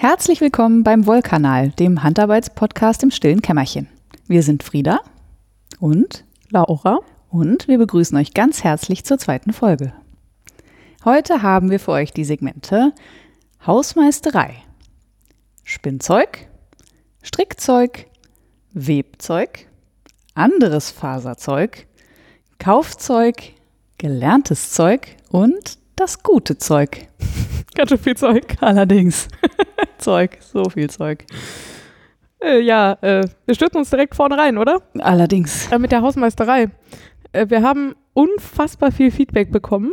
[0.00, 3.88] Herzlich willkommen beim Wollkanal, dem Handarbeitspodcast im stillen Kämmerchen.
[4.28, 5.00] Wir sind Frieda
[5.80, 9.92] und Laura und wir begrüßen euch ganz herzlich zur zweiten Folge.
[11.04, 12.92] Heute haben wir für euch die Segmente
[13.66, 14.62] Hausmeisterei,
[15.64, 16.46] Spinnzeug,
[17.20, 18.06] Strickzeug,
[18.72, 19.66] Webzeug,
[20.32, 21.88] anderes Faserzeug,
[22.60, 23.52] Kaufzeug,
[23.98, 27.08] gelerntes Zeug und das gute Zeug.
[27.74, 28.56] Ganz schön viel Zeug.
[28.60, 29.28] Allerdings.
[29.98, 31.24] Zeug, so viel Zeug.
[32.40, 34.82] Äh, ja, äh, wir stürzen uns direkt vorne rein, oder?
[34.98, 35.70] Allerdings.
[35.72, 36.70] Äh, mit der Hausmeisterei.
[37.32, 39.92] Äh, wir haben unfassbar viel Feedback bekommen.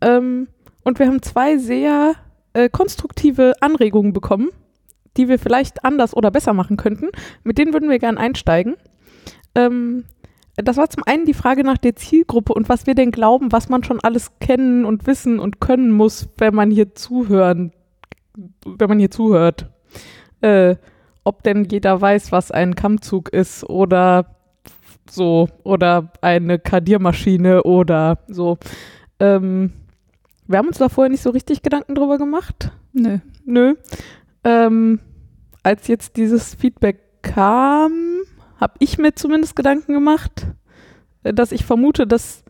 [0.00, 0.48] Ähm,
[0.82, 2.14] und wir haben zwei sehr
[2.52, 4.50] äh, konstruktive Anregungen bekommen,
[5.16, 7.10] die wir vielleicht anders oder besser machen könnten.
[7.44, 8.76] Mit denen würden wir gerne einsteigen.
[9.54, 10.04] Ähm,
[10.56, 13.68] das war zum einen die Frage nach der Zielgruppe und was wir denn glauben, was
[13.68, 17.72] man schon alles kennen und wissen und können muss, wenn man hier zuhören,
[18.64, 19.70] wenn man hier zuhört.
[20.40, 20.76] Äh,
[21.24, 24.36] ob denn jeder weiß, was ein Kammzug ist oder
[25.10, 28.58] so, oder eine Kardiermaschine oder so.
[29.20, 29.72] Ähm,
[30.46, 32.70] wir haben uns da vorher nicht so richtig Gedanken drüber gemacht.
[32.92, 33.18] Nö.
[33.44, 33.74] Nö.
[34.44, 35.00] Ähm,
[35.62, 37.92] als jetzt dieses Feedback kam,
[38.60, 40.46] habe ich mir zumindest Gedanken gemacht,
[41.22, 42.44] äh, dass ich vermute, dass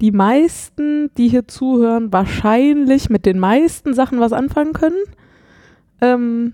[0.00, 5.02] die meisten, die hier zuhören, wahrscheinlich mit den meisten Sachen was anfangen können.
[6.00, 6.52] Ähm,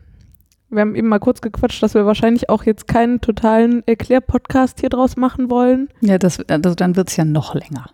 [0.70, 4.88] wir haben eben mal kurz gequatscht, dass wir wahrscheinlich auch jetzt keinen totalen Erklärpodcast hier
[4.88, 5.88] draus machen wollen.
[6.00, 7.86] Ja, das, also dann wird es ja noch länger.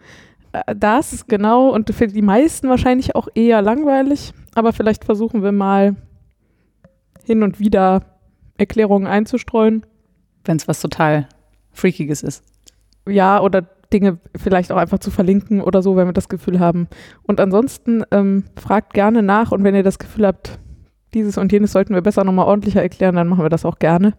[0.53, 5.53] Äh, Das, genau, und für die meisten wahrscheinlich auch eher langweilig, aber vielleicht versuchen wir
[5.53, 5.97] mal
[7.25, 8.03] hin und wieder
[8.59, 9.85] Erklärungen einzustreuen.
[10.49, 11.29] Wenn es was total
[11.73, 12.43] Freakiges ist.
[13.07, 16.89] Ja, oder Dinge vielleicht auch einfach zu verlinken oder so, wenn wir das Gefühl haben.
[17.23, 20.59] Und ansonsten ähm, fragt gerne nach und wenn ihr das Gefühl habt,
[21.13, 24.15] dieses und jenes sollten wir besser nochmal ordentlicher erklären, dann machen wir das auch gerne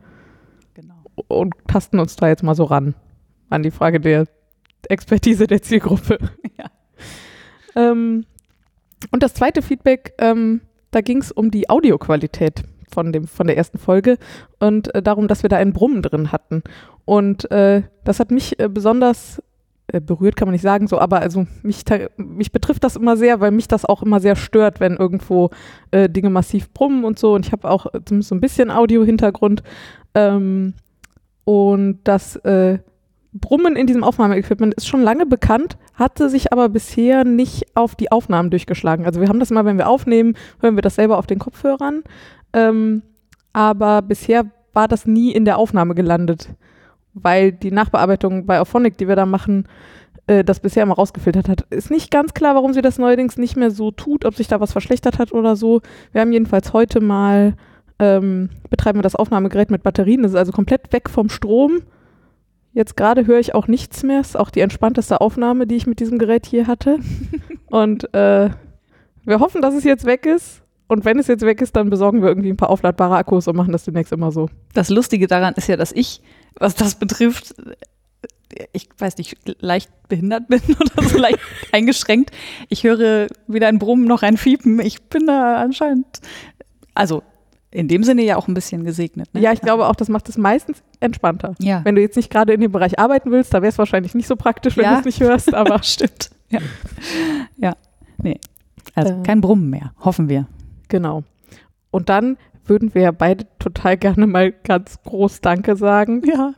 [0.76, 0.96] Genau.
[1.28, 2.94] und tasten uns da jetzt mal so ran
[3.50, 4.26] an die Frage der
[4.88, 6.20] Expertise der Zielgruppe.
[6.58, 6.66] Ja.
[7.76, 8.26] Ähm,
[9.12, 10.62] und das zweite Feedback, ähm,
[10.92, 14.18] da ging es um die Audioqualität von, dem, von der ersten Folge
[14.60, 16.64] und äh, darum, dass wir da ein Brummen drin hatten.
[17.06, 19.42] Und äh, das hat mich äh, besonders
[19.88, 21.84] äh, berührt, kann man nicht sagen, so, aber also mich,
[22.18, 25.50] mich betrifft das immer sehr, weil mich das auch immer sehr stört, wenn irgendwo
[25.92, 27.34] äh, Dinge massiv brummen und so.
[27.34, 29.64] Und ich habe auch äh, zumindest so ein bisschen Audio-Hintergrund.
[30.14, 30.74] Ähm,
[31.46, 32.40] und das
[33.32, 38.12] Brummen in diesem Aufnahmeequipment ist schon lange bekannt, hatte sich aber bisher nicht auf die
[38.12, 39.06] Aufnahmen durchgeschlagen.
[39.06, 42.04] Also wir haben das immer, wenn wir aufnehmen, hören wir das selber auf den Kopfhörern.
[42.54, 43.04] Ähm,
[43.54, 46.50] aber bisher war das nie in der Aufnahme gelandet,
[47.14, 49.68] weil die Nachbearbeitung bei Auphonic, die wir da machen,
[50.26, 51.62] äh, das bisher immer rausgefiltert hat.
[51.70, 54.60] Ist nicht ganz klar, warum sie das neuerdings nicht mehr so tut, ob sich da
[54.60, 55.82] was verschlechtert hat oder so.
[56.12, 57.54] Wir haben jedenfalls heute mal,
[58.00, 61.82] ähm, betreiben wir das Aufnahmegerät mit Batterien, das ist also komplett weg vom Strom.
[62.74, 64.22] Jetzt gerade höre ich auch nichts mehr.
[64.22, 67.00] Ist auch die entspannteste Aufnahme, die ich mit diesem Gerät hier hatte.
[67.68, 68.50] Und äh,
[69.26, 70.62] wir hoffen, dass es jetzt weg ist.
[70.88, 73.56] Und wenn es jetzt weg ist, dann besorgen wir irgendwie ein paar aufladbare Akkus und
[73.56, 74.50] machen das demnächst immer so.
[74.74, 76.20] Das Lustige daran ist ja, dass ich,
[76.56, 77.54] was das betrifft,
[78.74, 81.38] ich weiß nicht, leicht behindert bin oder so leicht
[81.72, 82.32] eingeschränkt.
[82.70, 84.80] Ich höre weder ein Brummen noch ein Fiepen.
[84.80, 86.08] Ich bin da anscheinend,
[86.96, 87.22] also
[87.72, 89.34] in dem Sinne ja auch ein bisschen gesegnet.
[89.34, 89.42] Ne?
[89.42, 91.54] Ja, ich glaube auch, das macht es meistens entspannter.
[91.60, 91.82] Ja.
[91.86, 94.28] Wenn du jetzt nicht gerade in dem Bereich arbeiten willst, da wäre es wahrscheinlich nicht
[94.28, 94.94] so praktisch, wenn Ja.
[94.94, 96.32] du es nicht hörst, aber stimmt.
[96.50, 96.60] Ja.
[97.58, 97.76] Ja.
[98.18, 98.40] Nee.
[98.96, 99.24] Also Äh.
[99.24, 100.48] kein Brummen mehr, hoffen wir.
[100.88, 101.24] genau.
[101.92, 106.22] Und dann würden wir ja beide total gerne mal ganz groß Danke sagen.
[106.26, 106.54] Ja.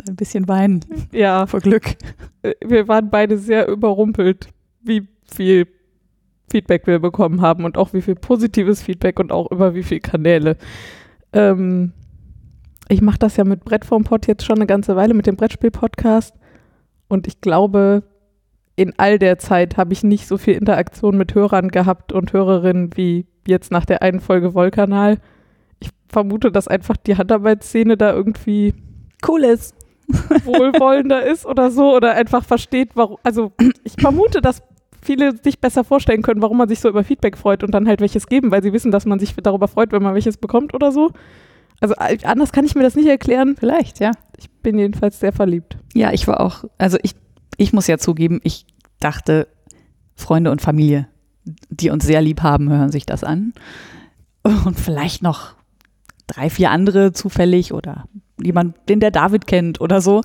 [0.00, 0.80] Und ein bisschen weinen
[1.12, 1.96] Ja, vor Glück.
[2.42, 4.48] äh, wir waren beide sehr überrumpelt,
[4.82, 5.66] wie viel
[6.50, 10.00] Feedback wir bekommen haben und auch wie viel positives Feedback und auch über wie viele
[10.00, 10.56] Kanäle.
[11.32, 11.92] Ähm,
[12.88, 15.36] ich mache das ja mit Brett vom Pod jetzt schon eine ganze Weile mit dem
[15.36, 16.34] Brettspiel-Podcast
[17.08, 18.04] und ich glaube,
[18.76, 22.90] in all der Zeit habe ich nicht so viel Interaktion mit Hörern gehabt und Hörerinnen
[22.96, 25.18] wie jetzt nach der einen Folge Wollkanal.
[25.80, 28.74] Ich vermute, dass einfach die Handarbeitsszene da irgendwie
[29.26, 29.74] Cool ist.
[30.44, 33.16] wohlwollender ist oder so oder einfach versteht, warum.
[33.24, 34.62] Also ich vermute, dass
[35.06, 38.00] viele sich besser vorstellen können, warum man sich so über Feedback freut und dann halt
[38.00, 40.92] welches geben, weil sie wissen, dass man sich darüber freut, wenn man welches bekommt oder
[40.92, 41.12] so.
[41.80, 43.56] Also äh, anders kann ich mir das nicht erklären.
[43.58, 44.12] Vielleicht, ja.
[44.36, 45.78] Ich bin jedenfalls sehr verliebt.
[45.94, 47.14] Ja, ich war auch, also ich,
[47.56, 48.66] ich muss ja zugeben, ich
[49.00, 49.48] dachte,
[50.14, 51.08] Freunde und Familie,
[51.68, 53.52] die uns sehr lieb haben, hören sich das an.
[54.42, 55.54] Und vielleicht noch
[56.26, 58.08] drei, vier andere zufällig oder
[58.42, 60.22] jemand, den der David kennt oder so.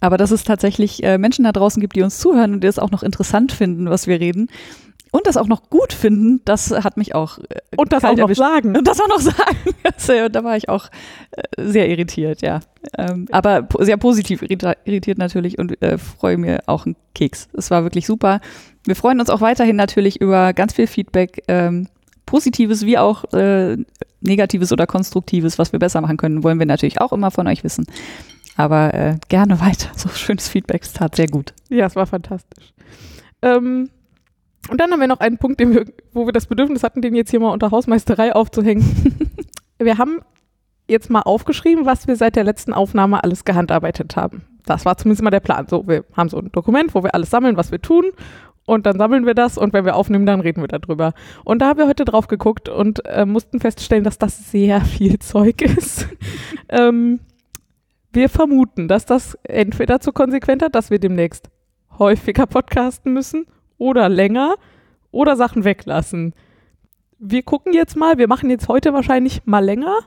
[0.00, 2.78] Aber dass es tatsächlich äh, Menschen da draußen gibt, die uns zuhören und die es
[2.78, 4.48] auch noch interessant finden, was wir reden.
[5.12, 8.34] und das auch noch gut finden, das hat mich auch äh, Und das auch noch
[8.34, 8.76] sagen.
[8.76, 9.58] Und das auch noch sagen.
[9.84, 10.88] Also, da war ich auch
[11.32, 12.60] äh, sehr irritiert, ja.
[12.98, 15.76] Ähm, aber po sehr positiv irritiert natürlich und
[16.18, 17.48] freue mir auch einen Keks.
[17.52, 18.40] Es war wirklich super.
[18.84, 21.86] Wir freuen uns auch weiterhin natürlich über ganz viel Feedback, ähm,
[22.32, 23.76] positives wie auch äh,
[24.22, 27.62] negatives oder konstruktives, was wir besser machen können, wollen wir natürlich auch immer von euch
[27.62, 27.84] wissen.
[28.56, 29.90] Aber äh, gerne weiter.
[29.94, 31.52] So schönes Feedback, es tat sehr gut.
[31.68, 32.72] Ja, es war fantastisch.
[33.42, 33.90] Ähm,
[34.70, 35.84] und dann haben wir noch einen Punkt, wir,
[36.14, 38.82] wo wir das Bedürfnis hatten, den jetzt hier mal unter Hausmeisterei aufzuhängen.
[39.78, 40.20] wir haben
[40.88, 44.42] jetzt mal aufgeschrieben, was wir seit der letzten Aufnahme alles gehandarbeitet haben.
[44.64, 45.66] Das war zumindest mal der Plan.
[45.68, 48.06] So, wir haben so ein Dokument, wo wir alles sammeln, was wir tun.
[48.64, 51.14] Und dann sammeln wir das und wenn wir aufnehmen, dann reden wir darüber.
[51.44, 55.18] Und da haben wir heute drauf geguckt und äh, mussten feststellen, dass das sehr viel
[55.18, 56.08] Zeug ist.
[56.68, 57.20] ähm,
[58.12, 61.50] wir vermuten, dass das entweder zur Konsequenz hat, dass wir demnächst
[61.98, 63.46] häufiger podcasten müssen
[63.78, 64.54] oder länger
[65.10, 66.34] oder Sachen weglassen.
[67.18, 69.98] Wir gucken jetzt mal, wir machen jetzt heute wahrscheinlich mal länger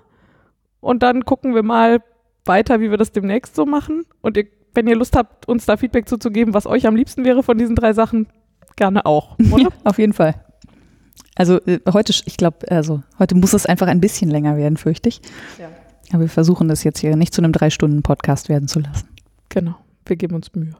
[0.80, 2.02] und dann gucken wir mal
[2.46, 4.06] weiter, wie wir das demnächst so machen.
[4.22, 7.44] Und ihr, wenn ihr Lust habt, uns da Feedback zuzugeben, was euch am liebsten wäre
[7.44, 8.28] von diesen drei Sachen,
[8.76, 9.64] gerne auch, oder?
[9.64, 10.36] Ja, auf jeden Fall.
[11.36, 15.10] Also äh, heute, ich glaube, also heute muss es einfach ein bisschen länger werden, fürchte
[15.10, 15.22] ich.
[15.60, 15.70] Ja.
[16.12, 19.08] Aber wir versuchen das jetzt hier nicht zu einem drei Stunden Podcast werden zu lassen.
[19.50, 19.76] Genau,
[20.06, 20.76] wir geben uns Mühe.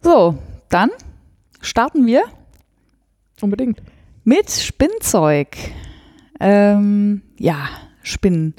[0.00, 0.36] So,
[0.68, 0.90] dann
[1.60, 2.22] starten wir
[3.40, 3.80] Unbedingt.
[4.24, 5.56] mit Spinnzeug.
[6.40, 7.68] Ähm, ja,
[8.02, 8.54] Spinnen.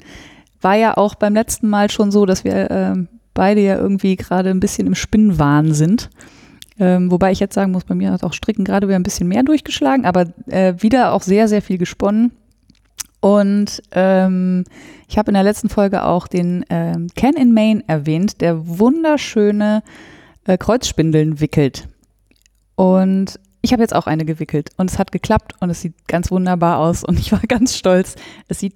[0.62, 4.48] War ja auch beim letzten Mal schon so, dass wir ähm, beide ja irgendwie gerade
[4.50, 6.08] ein bisschen im Spinnenwahn sind.
[6.78, 9.28] Ähm, wobei ich jetzt sagen muss, bei mir hat auch Stricken gerade wieder ein bisschen
[9.28, 12.32] mehr durchgeschlagen, aber äh, wieder auch sehr, sehr viel gesponnen.
[13.20, 14.64] Und ähm,
[15.08, 19.82] ich habe in der letzten Folge auch den ähm, Ken in Maine erwähnt, der wunderschöne
[20.44, 21.88] äh, Kreuzspindeln wickelt.
[22.74, 26.30] Und ich habe jetzt auch eine gewickelt und es hat geklappt und es sieht ganz
[26.30, 28.16] wunderbar aus und ich war ganz stolz.
[28.48, 28.74] Es sieht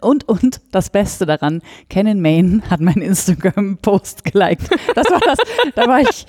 [0.00, 4.68] und und das Beste daran, Ken in Maine hat meinen Instagram-Post geliked.
[4.94, 5.38] Das war das,
[5.74, 6.26] da war ich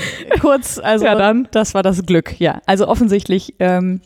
[0.40, 1.48] kurz, also Ja, dann.
[1.52, 2.60] das war das Glück, ja.
[2.66, 4.00] Also offensichtlich ähm,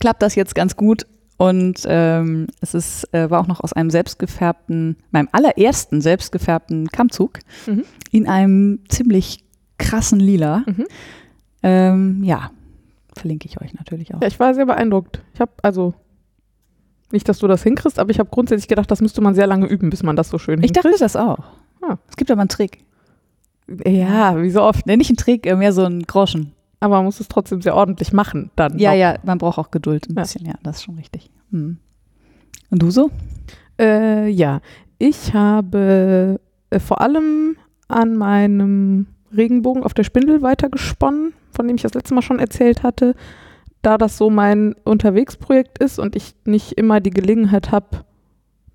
[0.00, 3.90] klappt das jetzt ganz gut und ähm, es ist, äh, war auch noch aus einem
[3.90, 7.84] selbstgefärbten, meinem allerersten selbstgefärbten Kammzug Mhm.
[8.12, 9.44] in einem ziemlich
[9.78, 10.62] krassen Lila.
[10.66, 10.86] Mhm.
[11.62, 12.50] Ähm, ja,
[13.16, 14.20] verlinke ich euch natürlich auch.
[14.20, 15.20] Ja, ich war sehr beeindruckt.
[15.34, 15.94] Ich habe also
[17.10, 19.66] nicht, dass du das hinkriegst, aber ich habe grundsätzlich gedacht, das müsste man sehr lange
[19.66, 21.02] üben, bis man das so schön Ich dachte hinkriegt.
[21.02, 21.38] das auch.
[21.82, 21.96] Ah.
[22.08, 22.78] Es gibt aber einen Trick.
[23.86, 24.86] Ja, wie so oft.
[24.86, 26.52] Nee, nicht einen Trick, mehr so einen Groschen.
[26.80, 28.78] Aber man muss es trotzdem sehr ordentlich machen dann.
[28.78, 28.98] Ja, noch.
[28.98, 30.22] ja, man braucht auch Geduld ein Ja.
[30.22, 31.30] bisschen, ja, das ist schon richtig.
[31.50, 31.78] Hm.
[32.70, 33.10] Und du so?
[33.80, 34.60] Äh, ja,
[34.98, 36.38] ich habe
[36.70, 37.56] äh, vor allem
[37.88, 42.82] an meinem Regenbogen auf der Spindel weitergesponnen, von dem ich das letzte Mal schon erzählt
[42.82, 43.14] hatte.
[43.82, 48.04] Da das so mein Unterwegsprojekt ist und ich nicht immer die Gelegenheit habe,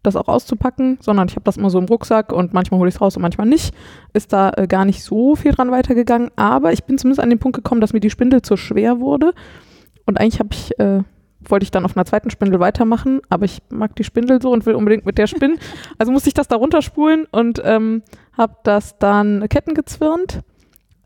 [0.03, 2.95] das auch auszupacken, sondern ich habe das immer so im Rucksack und manchmal hole ich
[2.95, 3.73] es raus und manchmal nicht,
[4.13, 6.31] ist da äh, gar nicht so viel dran weitergegangen.
[6.35, 9.33] Aber ich bin zumindest an den Punkt gekommen, dass mir die Spindel zu schwer wurde.
[10.05, 11.03] Und eigentlich habe ich, äh,
[11.41, 14.65] wollte ich dann auf einer zweiten Spindel weitermachen, aber ich mag die Spindel so und
[14.65, 15.59] will unbedingt mit der spinnen.
[15.97, 18.03] Also musste ich das da runterspulen und ähm,
[18.37, 20.41] habe das dann Ketten gezwirnt.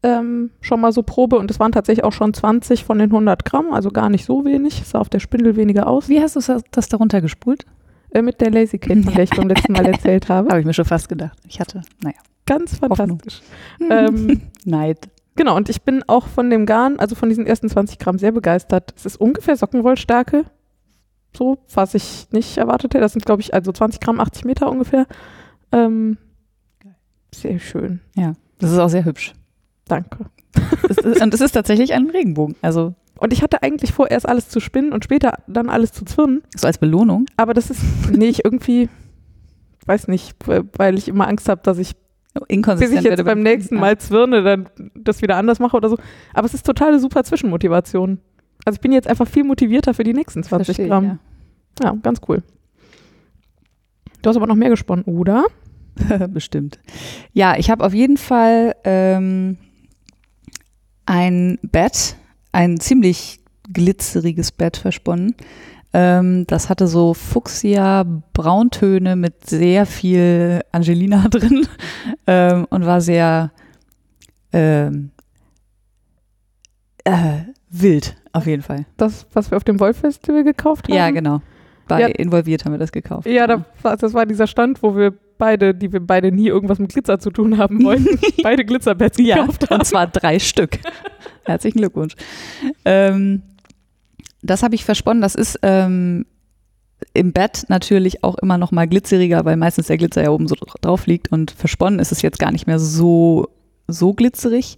[0.05, 3.45] Ähm, schon mal so Probe und es waren tatsächlich auch schon 20 von den 100
[3.45, 4.81] Gramm, also gar nicht so wenig.
[4.81, 6.09] Es sah auf der Spindel weniger aus.
[6.09, 7.65] Wie hast du das, das darunter gespult?
[8.13, 10.47] Äh, mit der Lazy Kate, von der ich beim letzten Mal erzählt habe.
[10.49, 11.37] Habe ich mir schon fast gedacht.
[11.47, 12.17] Ich hatte, naja.
[12.45, 13.41] Ganz fantastisch.
[13.89, 15.09] Ähm, Neid.
[15.35, 18.31] Genau, und ich bin auch von dem Garn, also von diesen ersten 20 Gramm, sehr
[18.31, 18.93] begeistert.
[18.95, 20.45] Es ist ungefähr Sockenwollstärke.
[21.35, 23.01] So, was ich nicht erwartet hätte.
[23.01, 25.07] Das sind, glaube ich, also 20 Gramm, 80 Meter ungefähr.
[25.71, 26.17] Ähm,
[27.33, 28.01] sehr schön.
[28.15, 29.33] Ja, das ist auch sehr hübsch.
[29.87, 30.25] Danke.
[30.87, 32.55] Ist, und es ist tatsächlich ein Regenbogen.
[32.61, 36.05] Also Und ich hatte eigentlich vor, erst alles zu spinnen und später dann alles zu
[36.05, 36.43] zwirnen.
[36.55, 37.25] so als Belohnung.
[37.37, 38.89] Aber das ist, nee, ich irgendwie,
[39.85, 41.95] weiß nicht, weil ich immer Angst habe, dass ich
[42.33, 45.97] bis Inkonsistent ich jetzt beim nächsten Mal zwirne, dann das wieder anders mache oder so.
[46.33, 48.19] Aber es ist total eine super Zwischenmotivation.
[48.65, 51.19] Also ich bin jetzt einfach viel motivierter für die nächsten 20 Verstehe Gramm.
[51.81, 51.95] Ja.
[52.01, 52.41] ganz cool.
[54.21, 55.45] Du hast aber noch mehr gesponnen, oder?
[56.09, 56.27] Ja.
[56.27, 56.79] Bestimmt.
[57.33, 59.57] Ja, ich habe auf jeden Fall ähm,
[61.05, 62.15] ein Bett,
[62.53, 63.39] ein ziemlich
[63.71, 65.35] glitzeriges Bett versponnen.
[65.95, 71.67] Ähm, das hatte so Fuchsia-Brauntöne mit sehr viel Angelina drin
[72.25, 73.51] ähm, und war sehr
[74.51, 75.11] ähm,
[77.03, 78.85] äh, wild, auf jeden Fall.
[78.97, 80.95] Das, was wir auf dem Wolf-Festival gekauft haben?
[80.95, 81.41] Ja, genau.
[81.87, 82.07] Bei Ja.
[82.07, 83.27] Involviert haben wir das gekauft.
[83.27, 86.79] Ja, da, war- das war dieser Stand, wo wir beide, die wir beide nie irgendwas
[86.79, 89.79] mit Glitzer zu tun haben wollten, beide Glitzerpads Ja, gekauft haben.
[89.79, 90.79] und zwar drei Stück.
[91.43, 92.15] Herzlichen Glückwunsch.
[92.85, 93.41] Ähm,
[94.41, 95.21] das habe ich versponnen.
[95.21, 96.25] Das ist ähm,
[97.13, 100.55] im Bett natürlich auch immer noch mal glitzeriger, weil meistens der Glitzer ja oben so
[100.55, 103.49] dra- drauf liegt und versponnen ist es jetzt gar nicht mehr so,
[103.87, 104.77] so glitzerig.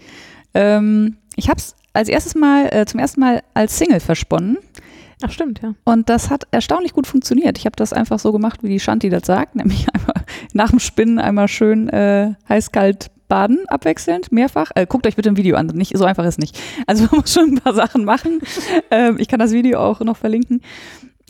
[0.53, 4.57] Ähm, ich habe es als erstes Mal, äh, zum ersten Mal als Single versponnen
[5.23, 5.75] Ach, stimmt, ja.
[5.85, 7.57] und das hat erstaunlich gut funktioniert.
[7.57, 10.24] Ich habe das einfach so gemacht, wie die Shanti das sagt, nämlich einmal
[10.55, 14.71] nach dem Spinnen einmal schön äh, heiß-kalt baden, abwechselnd, mehrfach.
[14.75, 16.57] Äh, guckt euch bitte ein Video an, nicht, so einfach ist nicht.
[16.87, 18.39] Also man muss schon ein paar Sachen machen.
[18.91, 20.61] ähm, ich kann das Video auch noch verlinken.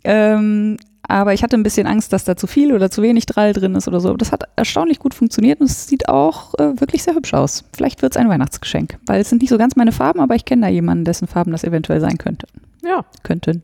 [0.03, 0.77] Ähm,
[1.08, 3.75] aber ich hatte ein bisschen Angst, dass da zu viel oder zu wenig Drall drin
[3.75, 4.15] ist oder so.
[4.15, 7.63] Das hat erstaunlich gut funktioniert und es sieht auch äh, wirklich sehr hübsch aus.
[7.75, 10.46] Vielleicht wird es ein Weihnachtsgeschenk, weil es sind nicht so ganz meine Farben, aber ich
[10.46, 12.48] kenne da jemanden, dessen Farben das eventuell sein könnte.
[12.84, 13.63] Ja, Könnten.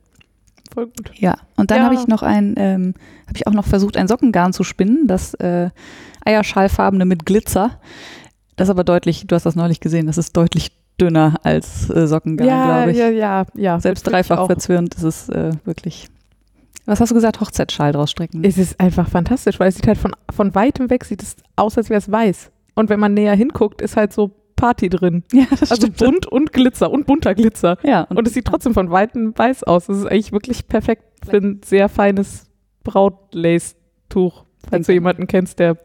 [0.73, 1.11] Voll gut.
[1.15, 1.83] Ja, und dann Ja.
[1.85, 2.93] habe ich noch ein, ähm,
[3.27, 5.69] habe ich auch noch versucht, ein Sockengarn zu spinnen, das äh,
[6.25, 7.79] Eierschallfarbene mit Glitzer.
[8.55, 12.07] Das ist aber deutlich, du hast das neulich gesehen, das ist deutlich dünner als äh,
[12.07, 12.97] Sockengarn, Ja, glaube ich.
[12.97, 13.79] ja, ja, ja.
[13.79, 16.07] Selbst dreifach verzwirnt, ist äh, wirklich.
[16.85, 17.39] Was hast du gesagt?
[17.39, 18.43] Hochzeitsschal draus strecken.
[18.43, 21.77] Es ist einfach fantastisch, weil es sieht halt von, von weitem weg, sieht es aus,
[21.77, 22.51] als wäre es weiß.
[22.75, 24.31] Und wenn man näher hinguckt, ist halt so
[24.61, 25.23] Party drin.
[25.33, 25.97] ja, das Also stimmt.
[25.97, 27.77] bunt und Glitzer und bunter Glitzer.
[27.83, 29.87] Ja, Und es sieht trotzdem von weitem weiß aus.
[29.87, 32.45] Das ist eigentlich wirklich perfekt für ein sehr feines
[32.83, 35.77] Brautlace-Tuch, falls du jemanden kennst, der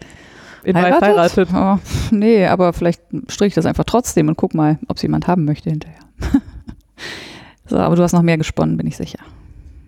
[0.62, 1.48] in weiß heiratet.
[1.54, 1.78] Oh,
[2.10, 5.46] nee, aber vielleicht strich ich das einfach trotzdem und guck mal, ob es jemand haben
[5.46, 6.00] möchte hinterher.
[7.66, 9.20] so, aber du hast noch mehr gesponnen, bin ich sicher.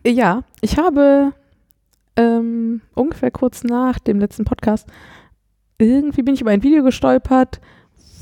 [0.07, 1.35] Ja, ich habe
[2.17, 4.89] ähm, ungefähr kurz nach dem letzten Podcast,
[5.79, 7.61] irgendwie bin ich über ein Video gestolpert,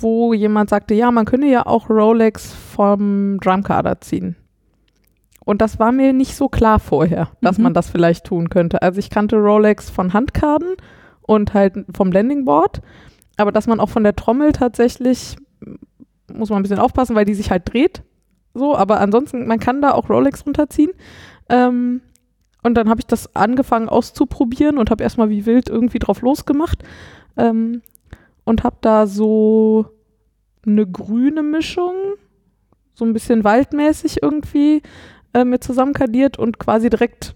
[0.00, 4.36] wo jemand sagte, ja, man könne ja auch Rolex vom Drumkader ziehen.
[5.44, 7.64] Und das war mir nicht so klar vorher, dass Mhm.
[7.64, 8.82] man das vielleicht tun könnte.
[8.82, 10.74] Also ich kannte Rolex von Handkarten
[11.22, 12.82] und halt vom Landingboard,
[13.36, 15.36] aber dass man auch von der Trommel tatsächlich,
[16.32, 18.02] muss man ein bisschen aufpassen, weil die sich halt dreht.
[18.54, 20.90] So, aber ansonsten, man kann da auch Rolex runterziehen.
[21.48, 22.00] Ähm,
[22.62, 26.82] und dann habe ich das angefangen auszuprobieren und habe erstmal wie wild irgendwie drauf losgemacht.
[27.36, 27.82] Ähm,
[28.46, 29.86] und habe da so
[30.64, 31.94] eine grüne Mischung,
[32.94, 34.82] so ein bisschen waldmäßig irgendwie
[35.34, 37.34] äh, mit zusammenkadiert und quasi direkt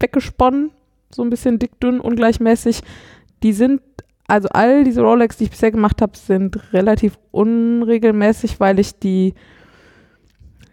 [0.00, 0.70] weggesponnen.
[1.10, 2.80] So ein bisschen dick, dünn, ungleichmäßig.
[3.42, 3.82] Die sind,
[4.26, 9.34] also all diese Rolex, die ich bisher gemacht habe, sind relativ unregelmäßig, weil ich die,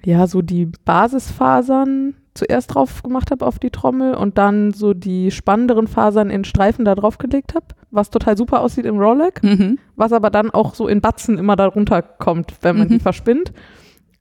[0.05, 5.31] ja, so die Basisfasern zuerst drauf gemacht habe auf die Trommel und dann so die
[5.31, 9.79] spannenderen Fasern in Streifen da drauf gelegt habe, was total super aussieht im Rolex Mhm.
[9.95, 12.91] was aber dann auch so in Batzen immer darunter kommt, wenn man Mhm.
[12.91, 13.51] die verspinnt.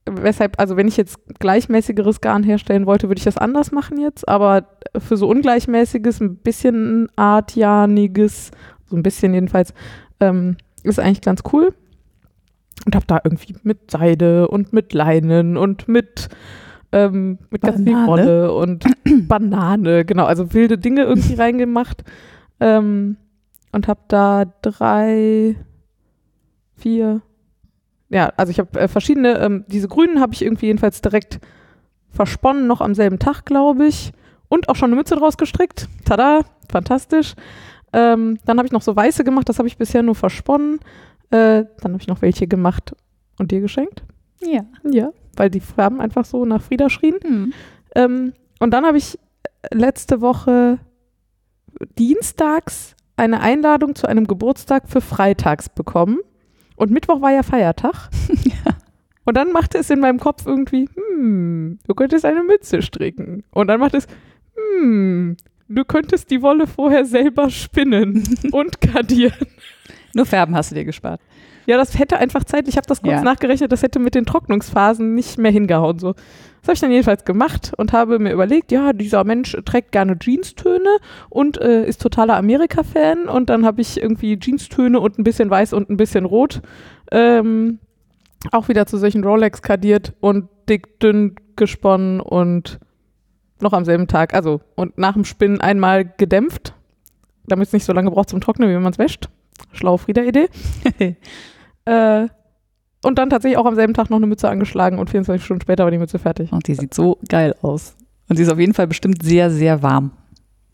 [0.06, 4.28] Weshalb, also wenn ich jetzt gleichmäßigeres Garn herstellen wollte, würde ich das anders machen jetzt,
[4.28, 4.64] aber
[4.98, 8.50] für so ungleichmäßiges, ein bisschen artjaniges,
[8.86, 9.72] so ein bisschen jedenfalls,
[10.20, 11.74] ähm, ist eigentlich ganz cool.
[12.86, 16.28] Und habe da irgendwie mit Seide und mit Leinen und mit,
[16.92, 18.06] ähm, mit ganz viel.
[18.06, 18.84] Wolle und
[19.28, 22.04] Banane, genau, also wilde Dinge irgendwie reingemacht.
[22.60, 23.16] Ähm,
[23.72, 25.56] und habe da drei,
[26.76, 27.22] vier,
[28.08, 31.40] ja, also ich habe äh, verschiedene, ähm, diese grünen habe ich irgendwie jedenfalls direkt
[32.10, 34.12] versponnen, noch am selben Tag, glaube ich.
[34.48, 35.88] Und auch schon eine Mütze draus gestrickt.
[36.04, 37.34] Tada, fantastisch.
[37.92, 40.80] Ähm, dann habe ich noch so weiße gemacht, das habe ich bisher nur versponnen.
[41.30, 42.92] Äh, dann habe ich noch welche gemacht
[43.38, 44.02] und dir geschenkt.
[44.40, 44.64] Ja.
[44.82, 47.16] Ja, weil die Farben einfach so nach Frieda schrien.
[47.22, 47.52] Hm.
[47.94, 49.18] Ähm, und dann habe ich
[49.70, 50.78] letzte Woche
[51.98, 56.18] dienstags eine Einladung zu einem Geburtstag für freitags bekommen.
[56.76, 58.08] Und Mittwoch war ja Feiertag.
[59.24, 63.44] Und dann machte es in meinem Kopf irgendwie, hm, du könntest eine Mütze stricken.
[63.50, 64.06] Und dann machte es,
[64.56, 65.36] hm,
[65.68, 69.46] du könntest die Wolle vorher selber spinnen und kadieren.
[70.14, 71.20] Nur Färben hast du dir gespart.
[71.70, 73.22] Ja, das hätte einfach Zeit, ich habe das kurz Ja.
[73.22, 76.00] nachgerechnet, das hätte mit den Trocknungsphasen nicht mehr hingehauen.
[76.00, 76.14] So.
[76.14, 80.16] Das habe ich dann jedenfalls gemacht und habe mir überlegt, ja, dieser Mensch trägt gerne
[80.20, 80.88] Jeanstöne
[81.28, 83.28] und äh, ist totaler Amerika-Fan.
[83.28, 86.60] Und dann habe ich irgendwie Jeanstöne und ein bisschen weiß und ein bisschen rot
[87.12, 87.78] ähm,
[88.50, 92.80] auch wieder zu solchen Rolex kadiert und dick, dünn gesponnen und
[93.60, 96.74] noch am selben Tag, also und nach dem Spinnen einmal gedämpft,
[97.46, 99.28] damit es nicht so lange braucht zum Trocknen, wie wenn man es wäscht.
[99.72, 100.48] Schlaue Frieda-Idee.
[101.90, 102.28] Äh,
[103.02, 105.84] und dann tatsächlich auch am selben Tag noch eine Mütze angeschlagen und 24 Stunden später
[105.84, 106.52] war die Mütze fertig.
[106.52, 107.96] Und die sieht so geil aus.
[108.28, 110.12] Und sie ist auf jeden Fall bestimmt sehr, sehr warm.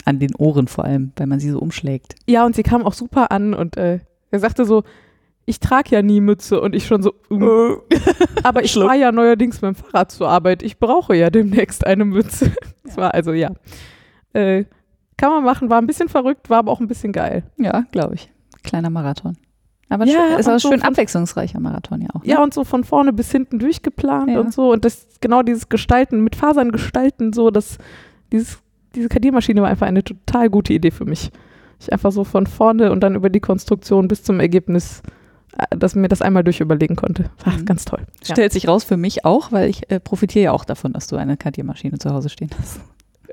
[0.05, 2.15] An den Ohren vor allem, weil man sie so umschlägt.
[2.29, 4.85] Ja, und sie kam auch super an und äh, er sagte so,
[5.47, 7.81] ich trage ja nie Mütze und ich schon so, mm.
[8.43, 10.63] aber ich fahre ja neuerdings mit dem Fahrrad zur Arbeit.
[10.63, 12.53] Ich brauche ja demnächst eine Mütze.
[12.85, 13.51] Das war also ja.
[14.33, 14.65] Äh,
[15.17, 17.43] Kann man machen, war ein bisschen verrückt, war aber auch ein bisschen geil.
[17.57, 18.31] Ja, glaube ich.
[18.63, 19.37] Kleiner Marathon.
[19.89, 22.23] Aber Ja, ist auch so schön von- abwechslungsreicher Marathon ja auch.
[22.25, 22.29] ne?
[22.29, 24.41] Ja, und so von vorne bis hinten durchgeplant Ja.
[24.41, 24.73] und so.
[24.73, 27.79] Und das genau dieses Gestalten, mit Fasern gestalten, so, das,
[28.33, 28.59] dieses,
[28.95, 31.31] diese Kadiermaschine war einfach eine total gute Idee für mich.
[31.79, 35.03] Ich einfach so von vorne und dann über die Konstruktion bis zum Ergebnis,
[35.57, 37.27] äh, dass mir das einmal durchüberlegen konnte.
[37.45, 37.65] War Mhm.
[37.67, 38.01] ganz toll.
[38.25, 38.35] Ja.
[38.35, 41.15] Stellt sich raus für mich auch, weil ich äh, profitiere ja auch davon, dass du
[41.17, 42.81] eine Kadiermaschine zu Hause stehen hast.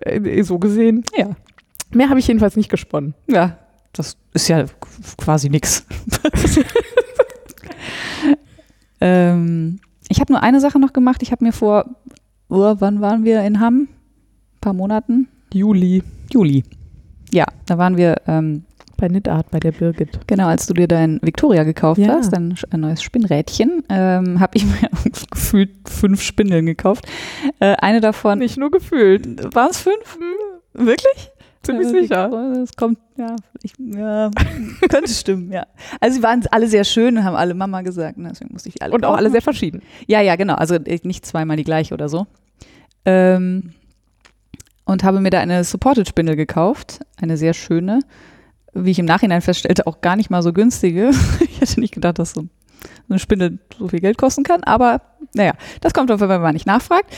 [0.02, 1.04] Äh, so gesehen.
[1.18, 1.32] Ja.
[1.92, 3.14] Mehr habe ich jedenfalls nicht gesponnen.
[3.28, 3.58] Ja,
[3.94, 4.66] das ist ja
[5.18, 5.86] quasi nix.
[9.02, 11.22] ähm, ich habe nur eine Sache noch gemacht.
[11.24, 11.86] Ich habe mir vor,
[12.50, 13.88] oh, wann waren wir in Hamm?
[14.56, 15.28] Ein paar Monaten?
[15.54, 16.04] Juli.
[16.32, 16.64] Juli.
[17.32, 18.64] Ja, da waren wir, ähm,
[18.98, 20.20] Bei Knitart, bei der Birgit.
[20.28, 22.10] genau, als du dir dein Victoria gekauft Ja.
[22.14, 24.90] hast, dein ein neues Spinnrädchen, ähm, habe ich mir
[25.32, 27.06] gefühlt fünf Spindeln gekauft.
[27.60, 29.54] Äh, eine davon, Nicht nur gefühlt.
[29.56, 30.18] waren es fünf?
[30.74, 31.32] Wirklich?
[31.64, 32.54] Ziemlich Ja, sicher.
[32.56, 34.30] Das kommt, ja, ich, ja
[34.90, 35.66] könnte stimmen, ja.
[36.02, 38.82] Also sie waren alle sehr schön und haben alle Mama gesagt, ne, deswegen musste ich
[38.82, 39.82] alle Und auch alle sehr verschieden.
[40.08, 40.56] Ja, ja, genau.
[40.56, 42.28] Also nicht zweimal die gleiche oder so.
[43.06, 43.72] Ähm,
[44.86, 48.00] und habe mir da eine Supported Spindel gekauft, eine sehr schöne,
[48.74, 51.12] wie ich im Nachhinein feststellte, auch gar nicht mal so günstige.
[51.40, 52.46] ich hätte nicht gedacht, dass so
[53.08, 55.02] eine Spindel so viel Geld kosten kann, aber
[55.34, 57.10] naja, das kommt auf wenn man nicht nachfragt.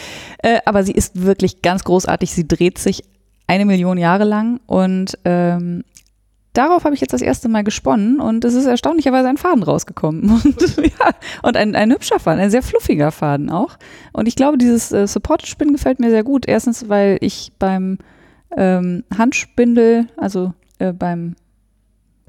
[0.44, 2.32] Äh, aber sie ist wirklich ganz großartig.
[2.32, 3.04] Sie dreht sich
[3.48, 5.84] eine Million Jahre lang und ähm,
[6.54, 10.30] darauf habe ich jetzt das erste Mal gesponnen und es ist erstaunlicherweise ein Faden rausgekommen.
[10.46, 11.12] Und, ja,
[11.44, 13.78] und ein, ein hübscher Faden, ein sehr fluffiger Faden auch.
[14.14, 16.48] Und ich glaube, dieses äh, Supported-Spinnen gefällt mir sehr gut.
[16.48, 17.98] Erstens, weil ich beim
[18.56, 21.36] ähm, Handspindel, also äh, beim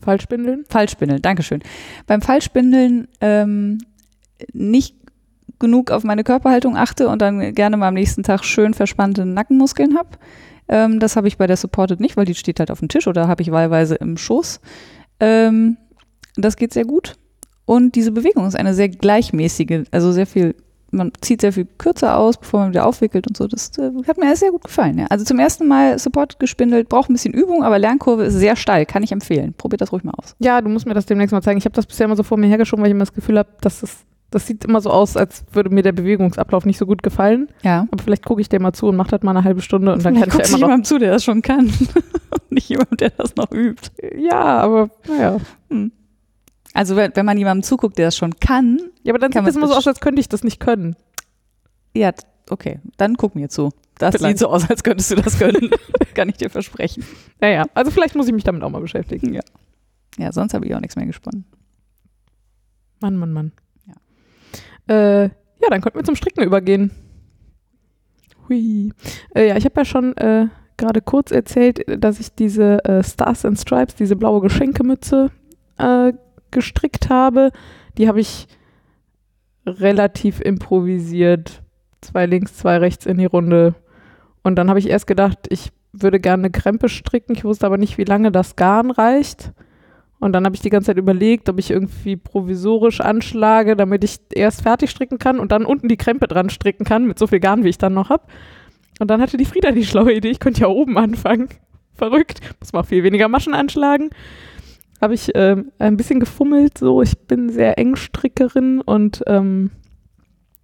[0.00, 0.64] Fallspindeln.
[0.68, 1.62] Fallspindeln, Dankeschön.
[2.06, 3.78] Beim Fallspindeln ähm,
[4.52, 4.94] nicht
[5.58, 9.96] genug auf meine Körperhaltung achte und dann gerne mal am nächsten Tag schön verspannte Nackenmuskeln
[9.96, 10.10] habe.
[10.68, 13.06] Ähm, das habe ich bei der Supported nicht, weil die steht halt auf dem Tisch
[13.06, 14.60] oder habe ich wahlweise im Schoß.
[15.20, 15.76] Ähm,
[16.36, 17.14] das geht sehr gut.
[17.64, 20.54] Und diese Bewegung ist eine sehr gleichmäßige, also sehr viel,
[20.92, 23.48] man zieht sehr viel kürzer aus, bevor man wieder aufwickelt und so.
[23.48, 24.98] Das äh, hat mir sehr gut gefallen.
[24.98, 25.06] Ja.
[25.10, 28.86] Also zum ersten Mal Support gespindelt, braucht ein bisschen Übung, aber Lernkurve ist sehr steil,
[28.86, 29.52] kann ich empfehlen.
[29.54, 30.36] Probiert das ruhig mal aus.
[30.38, 31.58] Ja, du musst mir das demnächst mal zeigen.
[31.58, 33.48] Ich habe das bisher immer so vor mir hergeschoben, weil ich immer das Gefühl habe,
[33.60, 37.02] dass das, das sieht immer so aus, als würde mir der Bewegungsablauf nicht so gut
[37.02, 37.48] gefallen.
[37.62, 37.86] Ja.
[37.90, 40.04] Aber vielleicht gucke ich dir mal zu und mache das mal eine halbe Stunde und
[40.04, 40.68] dann kann ich ja immer noch.
[40.68, 41.66] jemand zu, der das schon kann.
[41.66, 43.90] Und nicht jemand, der das noch übt.
[44.18, 45.38] Ja, aber naja.
[46.74, 49.50] Also wenn, wenn man jemandem zuguckt, der das schon kann, Ja, aber dann Kann sieht
[49.50, 50.96] das immer so aus, als könnte ich das nicht können.
[51.94, 52.10] ja,
[52.50, 53.70] okay, dann guck mir zu.
[53.98, 54.38] Das Vielleicht.
[54.38, 55.70] sieht so aus, als könntest du das können.
[56.14, 57.02] kann ich dir versprechen.
[57.40, 59.32] Naja, also vielleicht muss ich mich damit auch mal beschäftigen.
[59.32, 59.40] Ja.
[60.18, 61.44] Ja, sonst habe ich auch nichts mehr gesponnen.
[63.00, 63.52] Mann, Mann, Mann.
[64.88, 66.90] Ja, äh, ja dann könnten wir zum Stricken übergehen.
[68.48, 68.92] Hui.
[69.34, 70.46] Äh, ja, ich habe ja schon äh,
[70.76, 75.30] gerade kurz erzählt, dass ich diese äh, Stars and Stripes, diese blaue Geschenkemütze
[75.78, 76.12] äh,
[76.50, 77.50] gestrickt habe.
[77.98, 78.46] Die habe ich
[79.66, 81.62] relativ improvisiert.
[82.00, 83.74] Zwei links, zwei rechts in die Runde.
[84.42, 87.32] Und dann habe ich erst gedacht, ich würde gerne eine Krempe stricken.
[87.32, 89.52] Ich wusste aber nicht, wie lange das Garn reicht.
[90.26, 94.18] Und dann habe ich die ganze Zeit überlegt, ob ich irgendwie provisorisch anschlage, damit ich
[94.34, 97.38] erst fertig stricken kann und dann unten die Krempe dran stricken kann, mit so viel
[97.38, 98.24] Garn, wie ich dann noch habe.
[98.98, 101.48] Und dann hatte die Frieda die schlaue Idee, ich könnte ja oben anfangen.
[101.94, 104.10] Verrückt, muss man auch viel weniger Maschen anschlagen.
[105.00, 107.02] Habe ich ähm, ein bisschen gefummelt, so.
[107.02, 109.70] Ich bin sehr Engstrickerin und ähm,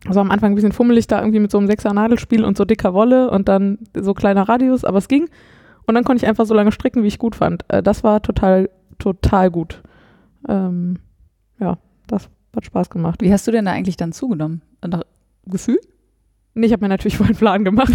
[0.06, 2.64] also am Anfang ein bisschen fummelig da irgendwie mit so einem Sechser Nadelspiel und so
[2.64, 5.28] dicker Wolle und dann so kleiner Radius, aber es ging.
[5.86, 7.64] Und dann konnte ich einfach so lange stricken, wie ich gut fand.
[7.68, 8.68] Äh, das war total,
[9.02, 9.82] total gut.
[10.48, 10.98] Ähm,
[11.58, 13.20] ja, das hat Spaß gemacht.
[13.20, 14.62] Wie hast du denn da eigentlich dann zugenommen?
[14.86, 15.02] Nach
[15.46, 15.80] Gefühl?
[16.54, 17.92] Nee, ich habe mir natürlich vorhin einen Plan gemacht.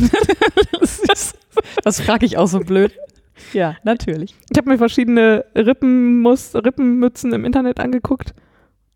[1.84, 2.92] Das frage ich auch so blöd.
[3.54, 4.36] Ja, natürlich.
[4.50, 8.34] Ich habe mir verschiedene Rippenmus Rippenmützen im Internet angeguckt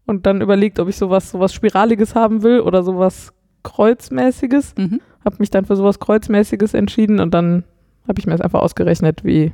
[0.05, 4.75] und dann überlegt, ob ich sowas, sowas Spiraliges haben will oder sowas Kreuzmäßiges.
[4.77, 4.99] Mhm.
[5.23, 7.63] Habe mich dann für sowas Kreuzmäßiges entschieden und dann
[8.07, 9.53] habe ich mir das einfach ausgerechnet, wie,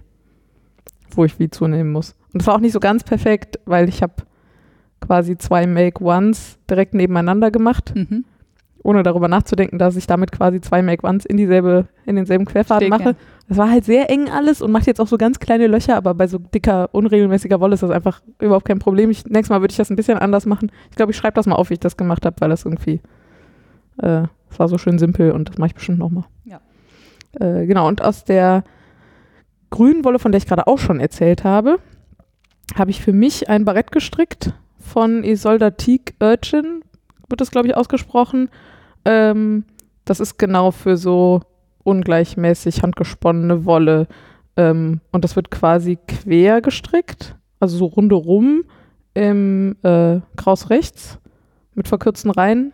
[1.11, 2.15] wo ich wie zunehmen muss.
[2.33, 4.13] Und das war auch nicht so ganz perfekt, weil ich habe
[4.99, 8.25] quasi zwei Make-Ones direkt nebeneinander gemacht, Mhm.
[8.83, 13.07] ohne darüber nachzudenken, dass ich damit quasi zwei Make-Ones in dieselbe, in denselben Querfaden Verstehe,
[13.13, 13.17] mache.
[13.47, 16.13] Das war halt sehr eng alles und macht jetzt auch so ganz kleine Löcher, aber
[16.13, 19.09] bei so dicker, unregelmäßiger Wolle ist das einfach überhaupt kein Problem.
[19.09, 20.71] Ich, nächstes Mal würde ich das ein bisschen anders machen.
[20.89, 23.01] Ich glaube, ich schreibe das mal auf, wie ich das gemacht habe, weil das irgendwie,
[24.01, 26.25] äh, das war so schön simpel und das mache ich bestimmt nochmal.
[26.45, 26.59] Ja.
[27.39, 28.63] Äh, genau, und aus der
[29.69, 31.79] grünen Wolle, von der ich gerade auch schon erzählt habe,
[32.75, 36.82] habe ich für mich ein Barett gestrickt von Isolda Teague Urchin,
[37.30, 38.49] wird das, glaube ich, ausgesprochen.
[39.06, 39.65] Ähm,
[40.06, 41.41] das ist genau für so
[41.84, 44.08] ungleichmäßig handgesponnene Wolle.
[44.56, 48.63] Ähm, und das wird quasi quer gestrickt, also so rundherum
[49.13, 51.19] im äh, Kraus rechts
[51.75, 52.73] mit verkürzten Reihen.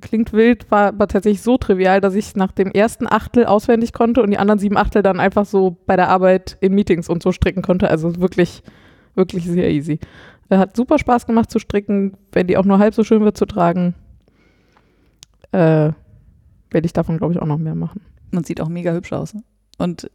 [0.00, 4.22] Klingt wild, war aber tatsächlich so trivial, dass ich nach dem ersten Achtel auswendig konnte
[4.22, 7.32] und die anderen sieben Achtel dann einfach so bei der Arbeit in Meetings und so
[7.32, 7.90] stricken konnte.
[7.90, 8.62] Also wirklich,
[9.14, 9.98] wirklich sehr easy.
[10.48, 12.16] Äh, hat super Spaß gemacht zu stricken.
[12.32, 13.94] Wenn die auch nur halb so schön wird zu tragen,
[15.52, 15.92] äh,
[16.70, 18.00] werde ich davon, glaube ich, auch noch mehr machen.
[18.32, 19.34] Und sieht auch mega hübsch aus.
[19.34, 19.42] Ne?
[19.78, 20.10] Und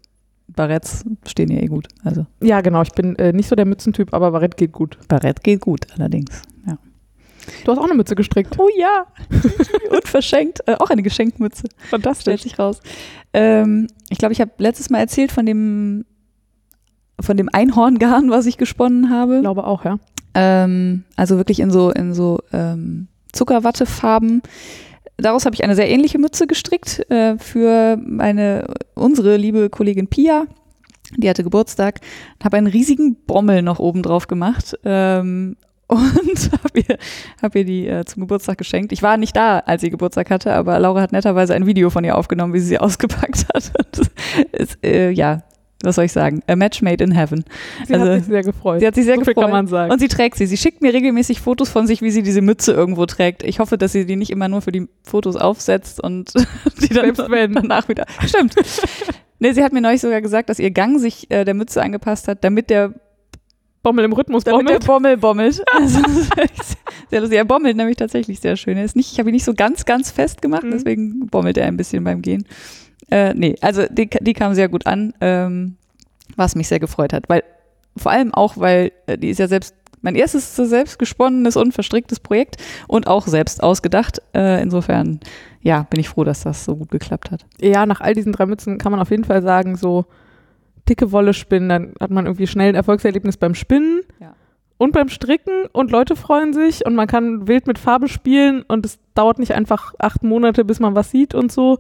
[0.48, 1.88] Barretts stehen ja eh gut.
[2.04, 2.82] Also Ja, genau.
[2.82, 4.98] Ich bin äh, nicht so der Mützentyp, aber Barett geht gut.
[5.08, 6.42] Barett geht gut, allerdings.
[6.68, 6.78] Ja.
[7.64, 8.58] Du hast auch eine Mütze gestrickt.
[8.60, 9.06] Oh ja.
[9.92, 10.60] Und verschenkt.
[10.68, 11.68] Äh, auch eine Geschenkmütze.
[11.68, 12.44] Stellt Fantastisch.
[12.44, 12.82] sich raus.
[13.34, 16.06] Ähm, ich glaube, ich habe letztes Mal erzählt von dem
[17.20, 19.38] von dem Einhorngarn, was ich gesponnen habe.
[19.38, 19.98] Ich glaube auch, ja.
[20.34, 24.42] Ähm, also wirklich in so, in so ähm, Zuckerwattefarben.
[25.18, 30.46] Daraus habe ich eine sehr ähnliche Mütze gestrickt äh, für meine, unsere liebe Kollegin Pia.
[31.18, 32.00] Die hatte Geburtstag.
[32.44, 34.78] Habe einen riesigen Bommel noch oben drauf gemacht.
[34.86, 35.58] Ähm,
[35.90, 36.98] und habe ihr,
[37.42, 38.92] hab ihr die äh, zum Geburtstag geschenkt.
[38.92, 42.04] Ich war nicht da, als sie Geburtstag hatte, aber Laura hat netterweise ein Video von
[42.04, 43.72] ihr aufgenommen, wie sie sie ausgepackt hat.
[43.76, 44.12] Und
[44.52, 45.42] es, äh, ja,
[45.84, 46.42] was soll ich sagen?
[46.48, 47.46] A match made in heaven.
[47.88, 48.80] Sie Also, hat sich sehr gefreut.
[48.82, 49.44] Sie hat sich sehr so gefreut.
[49.44, 49.92] kann man sagen.
[49.92, 50.46] Und sie trägt sie.
[50.46, 53.44] Sie schickt mir regelmäßig Fotos von sich, wie sie diese Mütze irgendwo trägt.
[53.44, 56.34] Ich hoffe, dass sie die nicht immer nur für die Fotos aufsetzt und
[56.82, 57.13] die dann
[57.54, 58.06] danach wieder.
[58.26, 58.56] Stimmt.
[59.39, 62.28] nee, sie hat mir neulich sogar gesagt, dass ihr Gang sich äh, der Mütze angepasst
[62.28, 62.94] hat, damit der,
[63.82, 64.84] Bommel im Rhythmus damit bommelt.
[64.84, 65.63] der Bommel bommelt.
[65.74, 66.00] Also,
[67.10, 67.38] sehr lustig.
[67.38, 68.78] Er bommelt nämlich tatsächlich sehr schön.
[68.78, 70.72] Er ist nicht, ich habe ihn nicht so ganz, ganz fest gemacht, Mhm.
[70.72, 72.44] deswegen bommelt er ein bisschen beim Gehen.
[73.12, 75.76] Äh, nee, also die, die kam sehr gut an, ähm,
[76.36, 77.28] was mich sehr gefreut hat.
[77.28, 77.43] Weil,
[77.98, 82.19] vor allem auch, weil äh, die ist ja selbst mein erstes selbst gesponnenes und verstricktes
[82.22, 82.56] Projekt
[82.88, 84.22] und auch selbst ausgedacht.
[84.34, 85.19] Äh, insofern,
[85.62, 87.45] ja, bin ich froh, dass das so gut geklappt hat.
[87.60, 90.06] Ja, nach all diesen drei Mützen kann man auf jeden Fall sagen, so
[90.88, 94.34] dicke Wolle spinnen, dann hat man irgendwie schnell ein Erfolgserlebnis beim Spinnen Ja.
[94.78, 98.86] und beim Stricken und Leute freuen sich und man kann wild mit Farbe spielen und
[98.86, 101.78] es dauert nicht einfach acht Monate, bis man was sieht und so.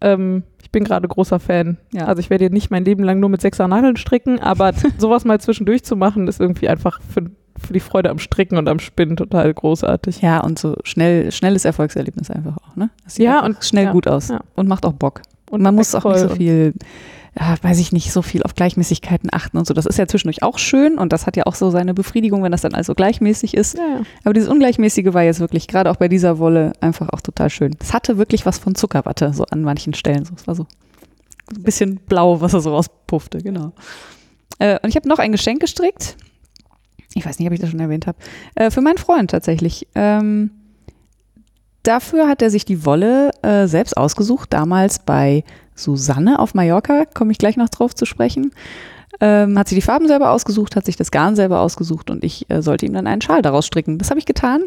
[0.00, 1.78] Ähm, ich bin gerade großer Fan.
[1.94, 2.04] Ja.
[2.04, 5.24] Also ich werde jetzt nicht mein Leben lang nur mit sechser Nadeln stricken, aber sowas
[5.24, 7.22] mal zwischendurch zu machen, ist irgendwie einfach für,
[7.58, 10.20] für die Freude am Stricken und am Spinnen total großartig.
[10.20, 12.90] Ja, und so schnell, schnelles Erfolgserlebnis einfach auch, ne?
[13.02, 14.40] Das sieht Ja, und- schnell ja, gut aus ja.
[14.56, 15.22] und macht auch Bock.
[15.50, 16.74] Und man muss auch nicht so viel,
[17.38, 19.74] ja, weiß ich nicht, so viel auf Gleichmäßigkeiten achten und so.
[19.74, 22.50] Das ist ja zwischendurch auch schön und das hat ja auch so seine Befriedigung, wenn
[22.50, 23.78] das dann also gleichmäßig ist.
[23.78, 24.02] Ja.
[24.24, 27.76] Aber dieses Ungleichmäßige war jetzt wirklich, gerade auch bei dieser Wolle, einfach auch total schön.
[27.80, 30.24] Es hatte wirklich was von Zuckerwatte, so an manchen Stellen.
[30.24, 30.66] So, es war so
[31.54, 33.72] ein bisschen blau, was er so rauspuffte, genau.
[34.58, 36.16] Äh, und ich habe noch ein Geschenk gestrickt.
[37.14, 38.18] Ich weiß nicht, ob ich das schon erwähnt habe.
[38.56, 39.86] Äh, für meinen Freund tatsächlich.
[39.94, 40.50] Ähm,
[41.84, 45.44] dafür hat er sich die Wolle äh, selbst ausgesucht, damals bei
[45.78, 48.52] Susanne auf Mallorca, komme ich gleich noch drauf zu sprechen.
[49.20, 52.48] Ähm, hat sich die Farben selber ausgesucht, hat sich das Garn selber ausgesucht und ich
[52.50, 53.98] äh, sollte ihm dann einen Schal daraus stricken.
[53.98, 54.62] Das habe ich getan.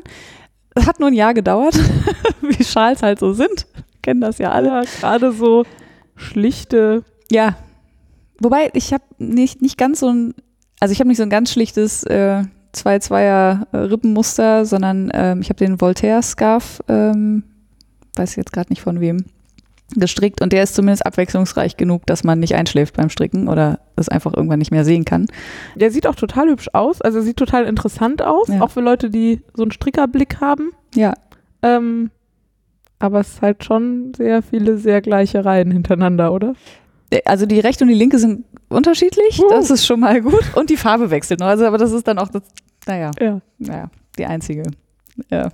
[0.74, 1.78] Es hat nur ein Jahr gedauert,
[2.41, 3.67] wie Schals halt so sind.
[4.02, 4.67] Kennen das ja alle.
[4.67, 5.65] Ja, gerade so
[6.15, 7.56] schlichte Ja.
[8.39, 10.34] Wobei, ich habe nicht, nicht ganz so ein,
[10.80, 12.43] also ich habe nicht so ein ganz schlichtes äh,
[12.74, 17.43] 2-2er äh, Rippenmuster, sondern ähm, ich habe den Voltaire-Scarf, ähm,
[18.15, 19.26] weiß jetzt gerade nicht von wem,
[19.95, 24.10] gestrickt und der ist zumindest abwechslungsreich genug, dass man nicht einschläft beim Stricken oder es
[24.10, 25.27] einfach irgendwann nicht mehr sehen kann.
[25.75, 28.62] Der sieht auch total hübsch aus, also sieht total interessant aus, Ja.
[28.62, 30.71] auch für Leute, die so einen Strickerblick haben.
[30.95, 31.13] Ja,
[31.63, 32.10] Ähm,
[32.99, 36.54] aber es ist halt schon sehr viele sehr gleiche Reihen hintereinander, oder?
[37.25, 39.49] also die rechte und die linke sind unterschiedlich, Uh.
[39.49, 42.17] das ist schon mal gut und die Farbe wechselt noch, also aber das ist dann
[42.17, 42.41] auch das,
[42.88, 43.12] naja.
[43.19, 43.41] Ja.
[43.60, 44.63] naja, die einzige.
[45.30, 45.50] Ja.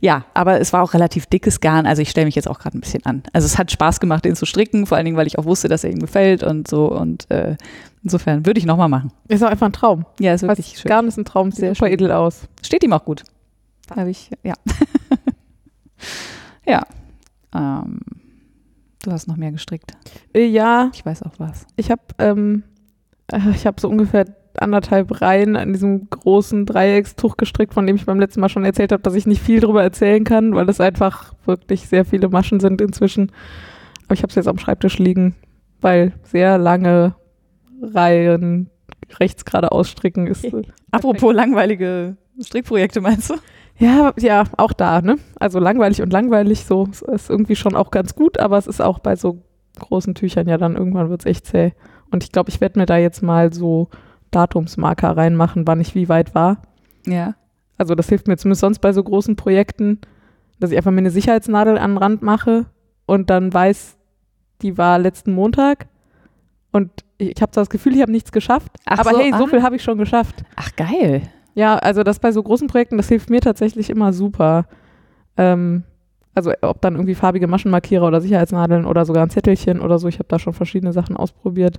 [0.00, 2.76] ja, aber es war auch relativ dickes Garn, also ich stelle mich jetzt auch gerade
[2.76, 3.22] ein bisschen an.
[3.32, 5.68] Also es hat Spaß gemacht, den zu stricken, vor allen Dingen, weil ich auch wusste,
[5.68, 7.56] dass er ihm gefällt und so und äh,
[8.02, 9.12] insofern würde ich nochmal machen.
[9.28, 10.04] Ist auch einfach ein Traum.
[10.20, 10.88] Ja, ist Was, wirklich schön.
[10.88, 11.94] Garn ist ein Traum, sieht Sehr super schön.
[11.94, 12.42] edel aus.
[12.62, 13.22] Steht ihm auch gut.
[13.94, 14.54] Habe ich, ja.
[16.66, 16.82] ja.
[17.54, 18.00] Ähm,
[19.02, 19.92] du hast noch mehr gestrickt.
[20.34, 21.66] Äh, ja, Ich weiß auch was.
[21.76, 22.62] ich habe ähm,
[23.30, 24.24] äh, ich habe so ungefähr
[24.60, 28.92] anderthalb Reihen an diesem großen Dreieckstuch gestrickt, von dem ich beim letzten Mal schon erzählt
[28.92, 32.60] habe, dass ich nicht viel drüber erzählen kann, weil es einfach wirklich sehr viele Maschen
[32.60, 33.32] sind inzwischen.
[34.04, 35.34] Aber ich habe es jetzt am Schreibtisch liegen,
[35.80, 37.14] weil sehr lange
[37.82, 38.70] Reihen
[39.18, 40.44] rechts gerade ausstricken ist.
[40.52, 43.34] äh, Apropos langweilige Strickprojekte, meinst du?
[43.78, 45.16] Ja, ja, auch da, ne?
[45.40, 49.00] Also langweilig und langweilig, so ist irgendwie schon auch ganz gut, aber es ist auch
[49.00, 49.42] bei so
[49.80, 51.72] großen Tüchern ja dann irgendwann wird es echt zäh.
[52.10, 53.88] Und ich glaube, ich werde mir da jetzt mal so
[54.34, 56.62] Datumsmarker reinmachen, wann ich wie weit war.
[57.06, 57.34] Ja.
[57.78, 60.00] Also das hilft mir zumindest sonst bei so großen Projekten,
[60.60, 62.66] dass ich einfach mir eine Sicherheitsnadel an den Rand mache
[63.06, 63.96] und dann weiß,
[64.62, 65.86] die war letzten Montag
[66.74, 68.72] Und ich habe das Gefühl, ich habe nichts geschafft.
[68.84, 70.42] Ach aber so, hey, so viel habe ich schon geschafft.
[70.56, 71.22] Ach, geil.
[71.54, 74.66] Ja, also das bei so großen Projekten, das hilft mir tatsächlich immer super.
[75.36, 75.84] Ähm,
[76.34, 80.08] also ob dann irgendwie farbige Maschenmarkierer oder Sicherheitsnadeln oder sogar ein Zettelchen oder so.
[80.08, 81.78] Ich habe da schon verschiedene Sachen ausprobiert,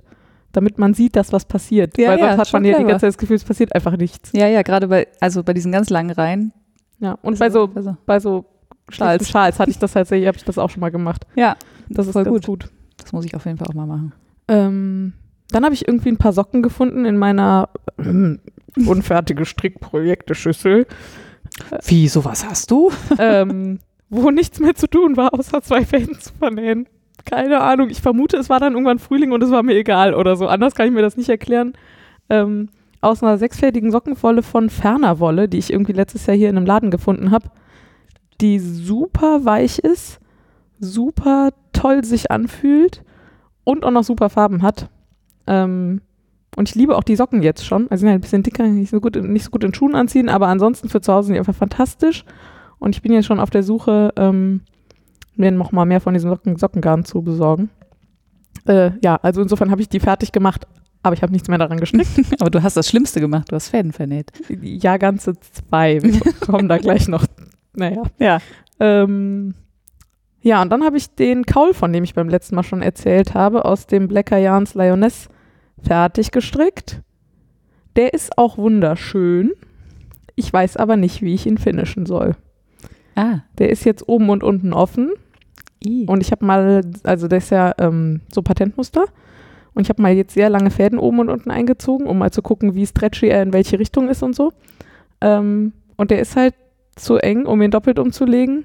[0.56, 1.96] damit man sieht, dass was passiert.
[1.98, 3.96] Ja, Weil ja, sonst hat man ja die ganze Zeit das Gefühl, es passiert einfach
[3.96, 4.30] nichts.
[4.32, 6.52] Ja, ja, gerade bei, also bei diesen ganz langen Reihen.
[6.98, 8.46] Ja, und bei so, Also, bei so
[8.88, 9.28] Schals.
[9.28, 11.26] Schals, hatte ich das tatsächlich, habe ich das auch schon mal gemacht.
[11.34, 11.56] ja,
[11.88, 12.70] Das ist Voll ganz gut.
[12.96, 14.12] das muss ich auf jeden Fall auch mal machen.
[14.48, 15.12] Ähm,
[15.50, 18.40] dann habe ich irgendwie ein paar Socken gefunden in meiner ähm,
[18.86, 20.86] unfertige Strickprojekte-Schüssel,
[21.84, 22.90] Wie, sowas hast du?
[23.18, 26.86] ähm, wo nichts mehr zu tun war, außer zwei Fäden zu vernähen.
[27.26, 27.90] Keine Ahnung.
[27.90, 30.46] Ich vermute, es war dann irgendwann Frühling und es war mir egal oder so.
[30.46, 31.74] Anders kann ich mir das nicht erklären.
[32.30, 36.56] Ähm, aus einer sechsfädigen Sockenwolle von Ferner Wolle, die ich irgendwie letztes Jahr hier in
[36.56, 37.50] einem Laden gefunden habe,
[38.40, 40.20] die super weich ist,
[40.78, 43.02] super toll sich anfühlt
[43.64, 44.88] und auch noch super Farben hat.
[45.46, 46.00] Ähm,
[46.56, 47.90] und ich liebe auch die Socken jetzt schon.
[47.90, 50.28] Also sind halt ein bisschen dicker, nicht so gut, nicht so gut in Schuhen anziehen,
[50.28, 52.24] aber ansonsten für zu Hause sind die einfach fantastisch.
[52.78, 54.62] Und ich bin jetzt schon auf der Suche, ähm,
[55.38, 57.70] mir noch mal mehr von diesem Socken Sockengarn zu besorgen.
[58.66, 60.66] Äh, ja, also insofern habe ich die fertig gemacht,
[61.02, 62.08] aber ich habe nichts mehr daran gestrickt.
[62.40, 64.32] Aber du hast das Schlimmste gemacht, du hast Fäden vernäht.
[64.62, 66.02] ja, ganze zwei.
[66.02, 67.24] Wir kommen da gleich noch.
[67.74, 68.02] Naja.
[68.18, 68.38] Ja.
[68.80, 69.54] Ähm,
[70.40, 73.34] ja, und dann habe ich den Kaul, von dem ich beim letzten Mal schon erzählt
[73.34, 75.28] habe, aus dem Blacker Yarns Lioness
[75.80, 77.02] fertig gestrickt.
[77.94, 79.52] Der ist auch wunderschön.
[80.34, 82.34] Ich weiß aber nicht, wie ich ihn finishen soll.
[83.14, 85.12] Ah, Der ist jetzt oben und unten offen.
[85.86, 86.06] I.
[86.06, 89.04] Und ich habe mal, also der ist ja ähm, so Patentmuster.
[89.74, 92.40] Und ich habe mal jetzt sehr lange Fäden oben und unten eingezogen, um mal zu
[92.40, 94.52] gucken, wie stretchy er in welche Richtung ist und so.
[95.20, 96.54] Ähm, und der ist halt
[96.96, 98.64] zu eng, um ihn doppelt umzulegen.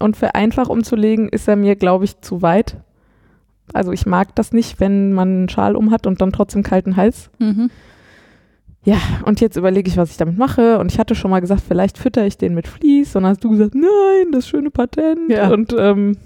[0.00, 2.78] Und für einfach umzulegen ist er mir, glaube ich, zu weit.
[3.72, 6.96] Also ich mag das nicht, wenn man einen Schal um hat und dann trotzdem kalten
[6.96, 7.30] Hals.
[7.38, 7.70] Mhm.
[8.84, 10.78] Ja, und jetzt überlege ich, was ich damit mache.
[10.78, 13.16] Und ich hatte schon mal gesagt, vielleicht fütter ich den mit Vlies.
[13.16, 15.30] Und dann hast du gesagt, nein, das schöne Patent.
[15.30, 15.50] Ja.
[15.50, 16.18] Und ähm,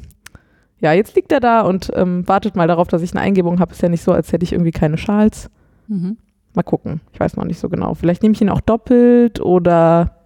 [0.81, 3.73] ja, jetzt liegt er da und ähm, wartet mal darauf, dass ich eine Eingebung habe.
[3.73, 5.51] Ist ja nicht so, als hätte ich irgendwie keine Schals.
[5.89, 6.17] Mhm.
[6.55, 7.01] Mal gucken.
[7.13, 7.95] Ich weiß noch nicht so genau.
[7.95, 10.17] Vielleicht nehme ich ihn auch doppelt oder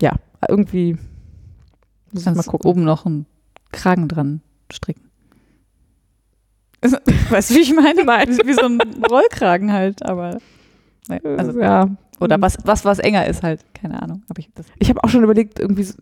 [0.00, 0.12] ja,
[0.48, 0.96] irgendwie
[2.12, 2.70] muss ich mal gucken.
[2.70, 3.26] oben noch einen
[3.72, 4.40] Kragen dran
[4.72, 5.10] stricken.
[7.30, 8.04] Weißt du, wie ich meine?
[8.04, 8.28] Nein.
[8.38, 8.78] Wie, wie so ein
[9.10, 10.38] Rollkragen halt, aber.
[11.08, 11.88] naja, Also, ja.
[12.20, 14.22] Oder was, was, was enger ist halt, keine Ahnung.
[14.28, 15.94] Aber ich das Ich habe auch schon überlegt, irgendwie so,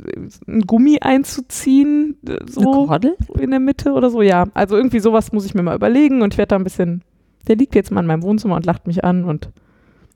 [0.49, 3.17] ein Gummi einzuziehen, äh, eine so Kordel?
[3.39, 4.21] in der Mitte oder so.
[4.23, 7.03] Ja, also irgendwie sowas muss ich mir mal überlegen und ich werde da ein bisschen.
[7.47, 9.51] Der liegt jetzt mal in meinem Wohnzimmer und lacht mich an und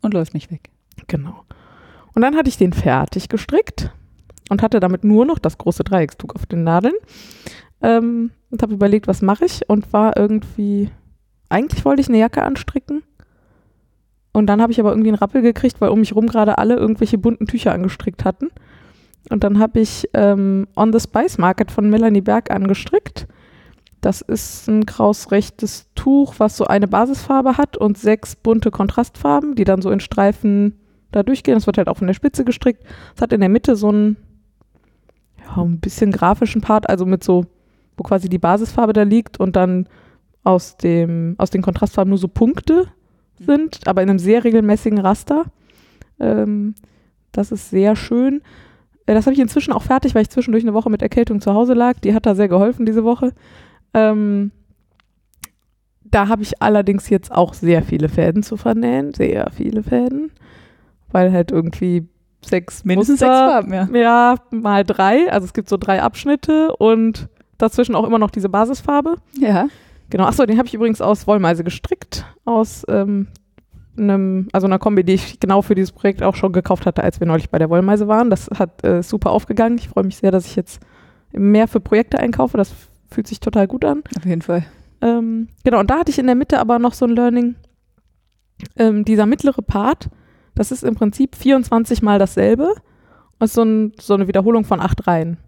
[0.02, 0.70] Und läuft nicht weg.
[1.06, 1.44] genau.
[2.14, 3.90] Und dann hatte ich den fertig gestrickt
[4.50, 6.94] und hatte damit nur noch das große Dreieckstuch auf den Nadeln.
[7.80, 10.90] Ähm, und habe überlegt, was mache ich und war irgendwie.
[11.48, 13.02] Eigentlich wollte ich eine Jacke anstricken.
[14.32, 16.76] Und dann habe ich aber irgendwie einen Rappel gekriegt, weil um mich rum gerade alle
[16.76, 18.48] irgendwelche bunten Tücher angestrickt hatten.
[19.30, 23.28] Und dann habe ich ähm, On the Spice Market von Melanie Berg angestrickt.
[24.00, 29.64] Das ist ein krausrechtes Tuch, was so eine Basisfarbe hat und sechs bunte Kontrastfarben, die
[29.64, 30.80] dann so in Streifen
[31.12, 31.54] da durchgehen.
[31.54, 32.84] Das wird halt auch von der Spitze gestrickt.
[33.14, 34.16] Es hat in der Mitte so einen,
[35.38, 37.44] ja, ein bisschen grafischen Part, also mit so,
[37.96, 39.86] wo quasi die Basisfarbe da liegt und dann
[40.42, 42.88] aus, dem, aus den Kontrastfarben nur so Punkte
[43.46, 45.44] sind, aber in einem sehr regelmäßigen Raster.
[46.20, 46.74] Ähm,
[47.32, 48.42] das ist sehr schön.
[49.06, 51.52] Äh, Das habe ich inzwischen auch fertig, weil ich zwischendurch eine Woche mit Erkältung zu
[51.54, 51.98] Hause lag.
[52.00, 53.32] Die hat da sehr geholfen diese Woche.
[53.94, 54.50] Ähm,
[56.04, 60.30] da habe ich allerdings jetzt auch sehr viele Fäden zu vernähen, sehr viele Fäden,
[61.10, 62.06] weil halt irgendwie
[62.44, 64.00] sechs Mindestens Muster, sechs Farben, ja.
[64.00, 65.32] ja, mal drei.
[65.32, 69.16] Also es gibt so drei Abschnitte und dazwischen auch immer noch diese Basisfarbe.
[69.38, 69.68] Ja.
[70.12, 73.28] Genau, achso, den habe ich übrigens aus Wollmeise gestrickt, aus ähm,
[73.96, 77.18] einem, also einer Kombi, die ich genau für dieses Projekt auch schon gekauft hatte, als
[77.18, 78.28] wir neulich bei der Wollmeise waren.
[78.28, 79.78] Das hat äh, super aufgegangen.
[79.78, 80.80] Ich freue mich sehr, dass ich jetzt
[81.32, 82.58] mehr für Projekte einkaufe.
[82.58, 82.74] Das
[83.10, 84.02] fühlt sich total gut an.
[84.14, 84.66] Auf jeden Fall.
[85.00, 87.54] Ähm, genau, und da hatte ich in der Mitte aber noch so ein Learning.
[88.76, 90.10] Ähm, dieser mittlere Part,
[90.54, 92.74] das ist im Prinzip 24 mal dasselbe.
[93.38, 95.38] Das ist so, ein, so eine Wiederholung von acht Reihen.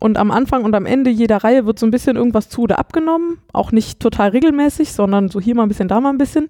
[0.00, 2.78] Und am Anfang und am Ende jeder Reihe wird so ein bisschen irgendwas zu oder
[2.78, 3.38] abgenommen.
[3.52, 6.48] Auch nicht total regelmäßig, sondern so hier mal ein bisschen, da mal ein bisschen.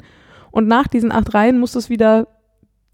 [0.50, 2.28] Und nach diesen acht Reihen muss es wieder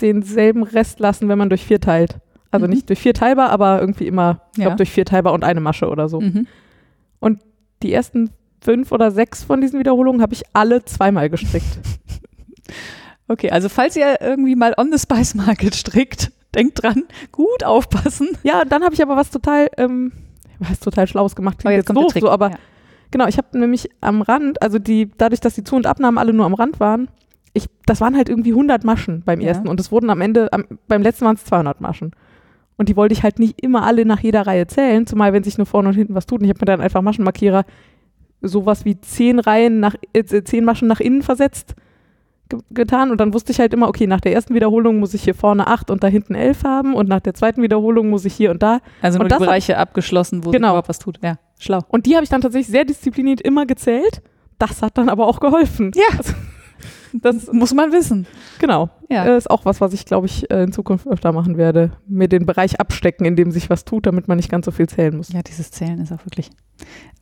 [0.00, 2.18] denselben Rest lassen, wenn man durch vier teilt.
[2.50, 2.72] Also Mhm.
[2.72, 4.64] nicht durch vier teilbar, aber irgendwie immer, ich Ja.
[4.66, 6.20] glaube, durch vier teilbar und eine Masche oder so.
[6.20, 6.46] Mhm.
[7.82, 8.30] Die ersten
[8.62, 11.78] fünf oder sechs von diesen Wiederholungen habe ich alle zweimal gestrickt.
[13.28, 18.28] Okay, also falls ihr irgendwie mal on the Spice Market strickt, denkt dran, gut aufpassen.
[18.42, 20.12] Ja, dann habe ich aber was total, ähm,
[20.68, 21.58] was total Schlaues gemacht.
[21.64, 22.20] Oh, jetzt Klingt der doof.
[22.20, 22.56] So, aber ja.
[23.10, 26.32] Genau, ich habe nämlich am Rand, also die, dadurch, dass die Zu- und Abnahmen alle
[26.32, 27.08] nur am Rand waren,
[27.52, 29.48] ich, das waren halt irgendwie 100 Maschen beim Ja.
[29.48, 32.10] ersten und es wurden am Ende, am, beim letzten waren es 200 Maschen.
[32.76, 35.58] Und die wollte ich halt nicht immer alle nach jeder Reihe zählen, zumal wenn sich
[35.58, 36.40] nur vorne und hinten was tut.
[36.40, 37.64] Und ich habe mir dann einfach Maschenmarkierer
[38.42, 41.76] sowas wie zehn Reihen nach, äh, zehn Maschen nach innen versetzt
[42.48, 45.24] ge getan und dann wusste ich halt immer, okay, nach der ersten Wiederholung muss ich
[45.24, 48.34] hier vorne acht und da hinten elf haben und nach der zweiten Wiederholung muss ich
[48.34, 48.80] hier und da.
[49.02, 50.68] Also nur Und die Bereiche abgeschlossen, wo Genau.
[50.70, 51.18] überhaupt was tut.
[51.22, 51.80] Ja, schlau.
[51.88, 54.22] Und die habe ich dann tatsächlich sehr diszipliniert immer gezählt.
[54.58, 55.90] Das hat dann aber auch geholfen.
[55.94, 56.18] Ja.
[57.14, 58.26] Das, Muss man wissen.
[58.58, 58.90] genau.
[59.08, 59.24] Ja.
[59.24, 61.92] Äh, Ist auch was, was ich, glaube ich, äh, in Zukunft öfter machen werde.
[62.06, 64.88] Mir den Bereich abstecken, in dem sich was tut, damit man nicht ganz so viel
[64.88, 65.32] zählen muss.
[65.32, 66.50] Ja, dieses Zählen ist auch wirklich.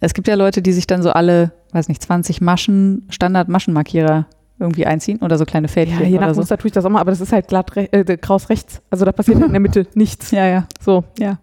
[0.00, 4.26] Es gibt ja Leute, die sich dann so alle, weiß nicht, 20 Maschen, Standard-Maschenmarkierer
[4.62, 6.40] irgendwie einziehen oder so kleine Fädchen Ja, je nach oder so.
[6.40, 8.80] Muster tue ich das auch mal, aber das ist halt glatt äh, kraus rechts.
[8.90, 10.30] Also da passiert in der Mitte nichts.
[10.30, 10.66] Ja, ja.
[10.80, 11.04] So.
[11.18, 11.38] Ja.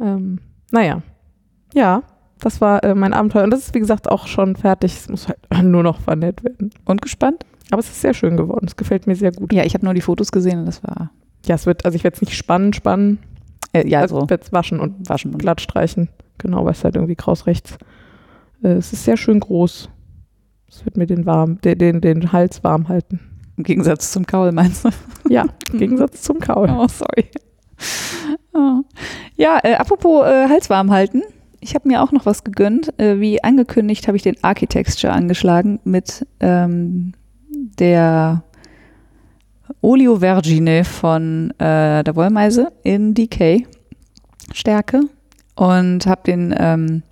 [0.00, 1.02] Ähm, naja.
[1.74, 2.02] Ja,
[2.40, 3.44] das war äh, mein Abenteuer.
[3.44, 4.96] Und das ist, wie gesagt, auch schon fertig.
[4.96, 6.70] Es muss halt nur noch vernäht werden.
[6.84, 7.46] Und gespannt?
[7.70, 8.66] Aber es ist sehr schön geworden.
[8.66, 9.52] Es gefällt mir sehr gut.
[9.52, 11.10] Ja, ich habe nur die Fotos gesehen und das war.
[11.46, 13.18] Ja, es wird, also ich werde es nicht spannen, spannen.
[13.72, 16.08] Äh, ja, also so ich werde es waschen und waschen und glatt streichen.
[16.38, 17.78] Genau, weil es halt irgendwie kraus rechts.
[18.62, 19.88] Äh, es ist sehr schön groß.
[20.72, 23.20] Es wird mir den, warm, den, den, den Hals warm halten.
[23.58, 24.90] im Gegensatz zum Kaul, meinst du?
[25.28, 26.70] Ja, im Gegensatz zum Kaul.
[26.70, 27.26] Oh, sorry.
[28.54, 28.80] Oh.
[29.36, 31.22] Ja, äh, apropos äh, Hals warm halten.
[31.60, 32.98] Ich habe mir auch noch was gegönnt.
[32.98, 37.12] Äh, wie angekündigt habe ich den Architecture angeschlagen mit ähm,
[37.78, 38.42] der
[39.82, 43.66] Olio Vergine von äh, der Wollmeise in DK
[44.54, 45.02] Stärke
[45.54, 47.02] und habe den, ähm,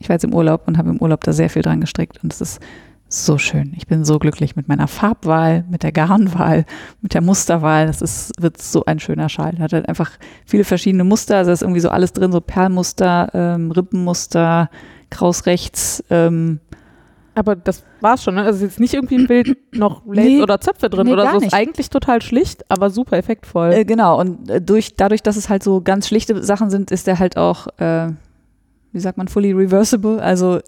[0.00, 2.32] ich war jetzt im Urlaub und habe im Urlaub da sehr viel dran gestrickt und
[2.32, 2.60] es ist
[3.08, 3.72] so schön.
[3.76, 6.64] Ich bin so glücklich mit meiner Farbwahl, mit der Garnwahl,
[7.02, 7.86] mit der Musterwahl.
[7.86, 9.52] Das ist, wird so ein schöner Schal.
[9.52, 10.10] Der hat halt einfach
[10.44, 11.36] viele verschiedene Muster.
[11.36, 14.70] Also da ist irgendwie so alles drin, so Perlmuster, ähm, Rippenmuster,
[15.10, 16.58] Kraus rechts, ähm,
[17.36, 18.40] Aber das war's schon, ne?
[18.42, 20.42] Also es ist jetzt nicht irgendwie im Bild noch Lace Nee.
[20.42, 21.36] oder Zöpfe drin Nee, oder so.
[21.36, 21.54] Ist nicht.
[21.54, 23.72] eigentlich total schlicht, aber super effektvoll.
[23.72, 27.06] Äh, genau, und äh, durch, dadurch, dass es halt so ganz schlichte Sachen sind, ist
[27.06, 28.08] der halt auch, äh,
[28.92, 30.18] wie sagt man, fully reversible.
[30.20, 30.58] Also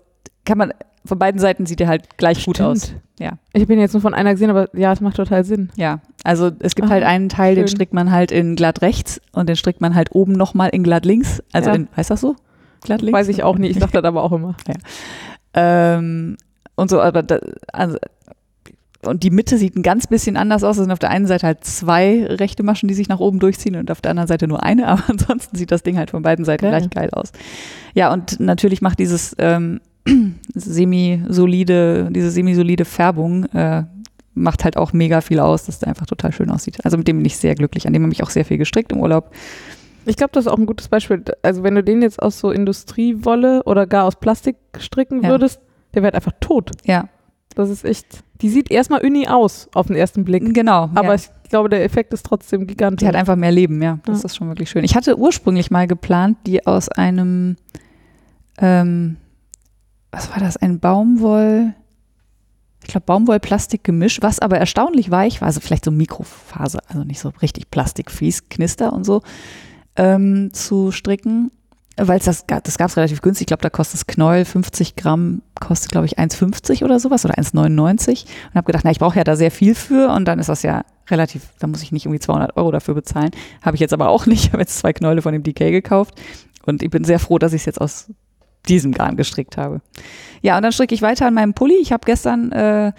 [0.49, 0.73] kann man,
[1.05, 2.69] von beiden Seiten sieht er halt gleich gut Stimmt.
[2.71, 2.93] aus.
[3.21, 3.33] Ja.
[3.53, 5.71] Ich bin jetzt nur von einer gesehen, aber ja, es macht total Sinn.
[5.77, 7.77] Ja, also es gibt Ah, halt einen Teil, den schön.
[7.77, 11.05] strickt man halt in glatt rechts und den strickt man halt oben nochmal in glatt
[11.05, 11.43] links.
[11.53, 11.77] Also Ja.
[11.77, 12.35] in, heißt das so?
[12.83, 13.19] Glatt links?
[13.19, 13.73] Weiß ich auch nicht.
[13.73, 14.57] Ich dachte das aber auch immer.
[15.55, 16.37] Ähm,
[16.77, 17.39] und so, aber da,
[17.73, 17.97] also,
[19.05, 20.77] und die Mitte sieht ein ganz bisschen anders aus.
[20.77, 23.77] Es sind auf der einen Seite halt zwei rechte Maschen, die sich nach oben durchziehen
[23.77, 26.45] und auf der anderen Seite nur eine, aber ansonsten sieht das Ding halt von beiden
[26.45, 26.79] Seiten Geil.
[26.81, 27.33] gleich geil aus.
[27.95, 29.81] Ja, und natürlich macht dieses ähm,
[30.55, 33.85] semi-solide, diese semi-solide Färbung äh,
[34.35, 36.79] macht halt auch mega viel aus, dass der einfach total schön aussieht.
[36.85, 37.87] Also mit dem bin ich sehr glücklich.
[37.87, 39.31] An dem habe ich auch sehr viel gestrickt im Urlaub.
[40.07, 41.23] Ich glaube, das ist auch ein gutes Beispiel.
[41.43, 45.29] Also wenn du den jetzt aus so Industriewolle oder gar aus Plastik stricken Ja.
[45.31, 45.61] würdest,
[45.95, 46.71] der wäre einfach tot.
[46.85, 47.09] Ja,
[47.55, 48.23] Das ist echt.
[48.41, 50.55] Die sieht erstmal uni aus auf den ersten Blick.
[50.55, 50.91] genau.
[50.95, 51.15] Aber ja.
[51.17, 53.01] ich glaube, der Effekt ist trotzdem gigantisch.
[53.01, 53.99] Die hat einfach mehr Leben, ja.
[54.05, 54.27] Das Ja.
[54.27, 54.85] ist schon wirklich schön.
[54.85, 57.57] Ich hatte ursprünglich mal geplant, die aus einem,
[58.59, 59.17] ähm,
[60.11, 61.75] was war das, ein Baumwoll,
[62.83, 67.33] ich glaube Baumwoll-Plastik-Gemisch, was aber erstaunlich weich war, also vielleicht so Mikrofaser, also nicht so
[67.43, 69.23] richtig Plastikfies, Knister und so,
[69.97, 71.51] ähm, zu stricken.
[72.01, 73.43] Weil das, das gab es relativ günstig.
[73.43, 77.35] Ich glaube, da kostet das Knäuel 50 Gramm, kostet, glaube ich, 1,50 oder sowas oder
[77.35, 78.25] 1,99.
[78.25, 80.63] Und habe gedacht, na, ich brauche ja da sehr viel für und dann ist das
[80.63, 83.33] ja relativ, da muss ich nicht irgendwie 200 Euro dafür bezahlen.
[83.63, 84.45] Habe ich jetzt aber auch nicht.
[84.45, 86.15] Ich habe jetzt zwei Knäule von dem DK gekauft
[86.67, 88.13] und ich bin sehr froh, dass ich es jetzt aus
[88.69, 89.81] diesem Garn gestrickt habe.
[90.43, 91.77] Ja, und dann stricke ich weiter an meinem Pulli.
[91.81, 92.93] Ich habe gestern äh,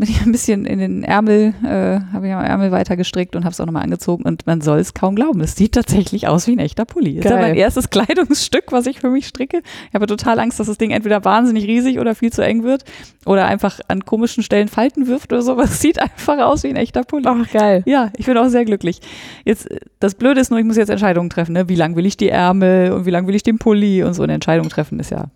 [0.00, 3.44] bin ich ein bisschen in den Ärmel, äh, habe ich am Ärmel weiter gestrickt und
[3.44, 5.40] habe es auch nochmal angezogen und man soll es kaum glauben.
[5.40, 7.18] Es sieht tatsächlich aus wie ein echter Pulli.
[7.18, 7.42] Ist ja Geil.
[7.42, 9.60] mein erstes Kleidungsstück, was ich für mich stricke.
[9.88, 12.84] Ich habe total Angst, dass das Ding entweder wahnsinnig riesig oder viel zu eng wird
[13.26, 15.60] oder einfach an komischen Stellen Falten wirft oder so.
[15.60, 17.26] Es sieht einfach aus wie ein echter Pulli.
[17.26, 17.82] Ach, geil.
[17.84, 19.00] Ja, ich bin auch sehr glücklich.
[19.44, 21.52] Jetzt, das Blöde ist nur, ich muss jetzt Entscheidungen treffen.
[21.52, 21.68] Ne?
[21.68, 24.22] Wie lang will ich die Ärmel und wie lang will ich den Pulli und so
[24.22, 25.26] eine Entscheidung treffen ist ja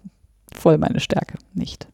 [0.55, 1.37] voll meine Stärke.
[1.53, 1.87] Nicht.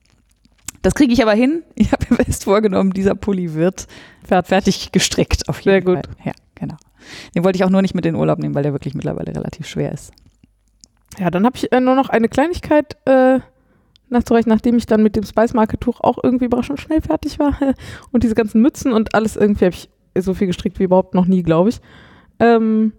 [0.83, 1.62] Das kriege ich aber hin.
[1.75, 3.87] Ich habe mir fest vorgenommen, dieser Pulli wird
[4.25, 6.07] fertig gestrickt auf jeden Sehr gut.
[6.07, 6.27] Fall.
[6.27, 6.77] Ja, genau.
[7.35, 9.35] Den wollte ich auch nur nicht mit in den Urlaub nehmen, weil der wirklich mittlerweile
[9.35, 10.12] relativ schwer ist.
[11.19, 13.41] Ja, dann habe ich äh, nur noch eine Kleinigkeit äh,
[14.09, 17.59] nachzureichen, nachdem ich dann mit dem Spice Market Tuch auch irgendwie überraschend schnell fertig war.
[18.12, 19.91] Und diese ganzen Mützen und alles irgendwie habe ich
[20.22, 21.81] so viel gestrickt wie überhaupt noch nie, glaube ich.
[22.39, 22.93] Ähm,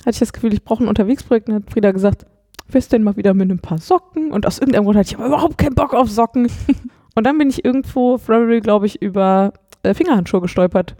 [0.00, 1.48] hatte ich das Gefühl, ich brauche ein Unterwegsprojekt.
[1.48, 2.26] Und dann hat Frieda gesagt,
[2.68, 4.30] willst du denn mal wieder mit ein paar Socken?
[4.30, 6.48] Und aus irgendeinem Grund hatte ich aber überhaupt keinen Bock auf Socken.
[7.18, 9.52] und dann bin ich irgendwo, Ravelry, glaube ich, über
[9.82, 10.94] äh, Fingerhandschuhe gestolpert.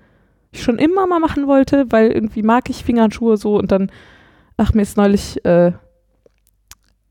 [0.51, 3.93] Ich schon immer mal machen wollte, weil irgendwie mag ich Fingerhandschuhe so und dann,
[4.57, 5.71] ach, mir ist neulich, äh,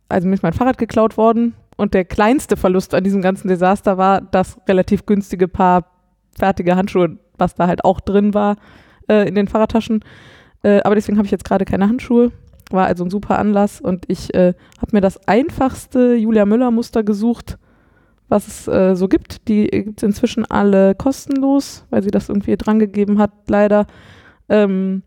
[0.09, 3.97] also mir ist mein Fahrrad geklaut worden und der kleinste Verlust an diesem ganzen Desaster
[3.97, 5.85] war das relativ günstige Paar
[6.37, 8.57] fertige Handschuhe, was da halt auch drin war
[9.07, 10.03] äh, in den Fahrradtaschen.
[10.63, 12.33] Äh, aber deswegen habe ich jetzt gerade keine Handschuhe.
[12.71, 17.03] War also ein super Anlass und ich äh, habe mir das einfachste Julia Müller Muster
[17.03, 17.57] gesucht,
[18.29, 19.47] was es äh, so gibt.
[19.47, 23.87] Die gibt es inzwischen alle kostenlos, weil sie das irgendwie drangegeben hat, leider.
[24.49, 25.03] Ähm,